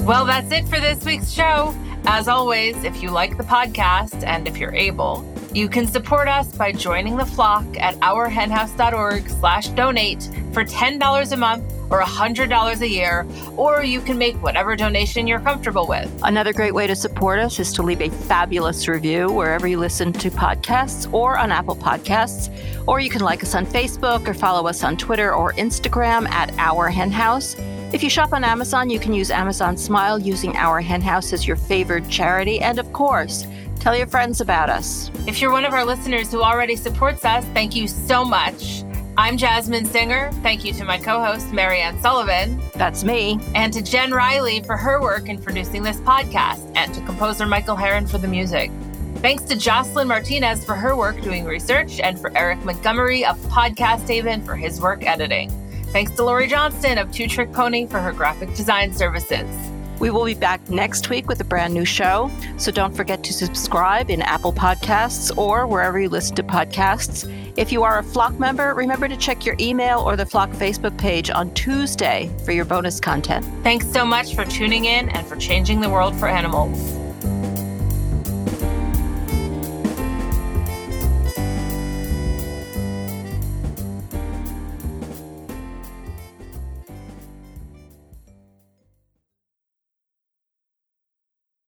[0.00, 1.74] Well, that's it for this week's show.
[2.06, 5.22] As always, if you like the podcast and if you're able,
[5.54, 10.22] you can support us by joining the flock at ourhenhouse.org slash donate
[10.52, 13.26] for $10 a month or $100 a year,
[13.56, 16.10] or you can make whatever donation you're comfortable with.
[16.24, 20.12] Another great way to support us is to leave a fabulous review wherever you listen
[20.14, 22.50] to podcasts or on Apple Podcasts.
[22.88, 26.52] Or you can like us on Facebook or follow us on Twitter or Instagram at
[26.58, 27.54] Our Hen House.
[27.92, 31.46] If you shop on Amazon, you can use Amazon Smile using Our Hen House as
[31.46, 32.60] your favored charity.
[32.60, 33.46] And of course,
[33.84, 35.10] tell your friends about us.
[35.26, 38.82] If you're one of our listeners who already supports us, thank you so much.
[39.18, 40.32] I'm Jasmin Singer.
[40.42, 42.62] Thank you to my co host, Mariann Sullivan.
[42.76, 43.38] That's me.
[43.54, 47.76] And to Jen Riley for her work in producing this podcast, and to composer Michael
[47.76, 48.70] Herron for the music.
[49.16, 54.08] Thanks to Jocelyn Martinez for her work doing research, and for Eric Montgomery of Podcast
[54.08, 55.50] Haven for his work editing.
[55.88, 59.73] Thanks to Lori Johnston of Two Trick Pony for her graphic design services.
[59.98, 62.30] We will be back next week with a brand new show.
[62.56, 67.30] So don't forget to subscribe in Apple Podcasts or wherever you listen to podcasts.
[67.56, 70.96] If you are a Flock member, remember to check your email or the Flock Facebook
[70.98, 73.44] page on Tuesday for your bonus content.
[73.62, 77.03] Thanks so much for tuning in and for changing the world for animals.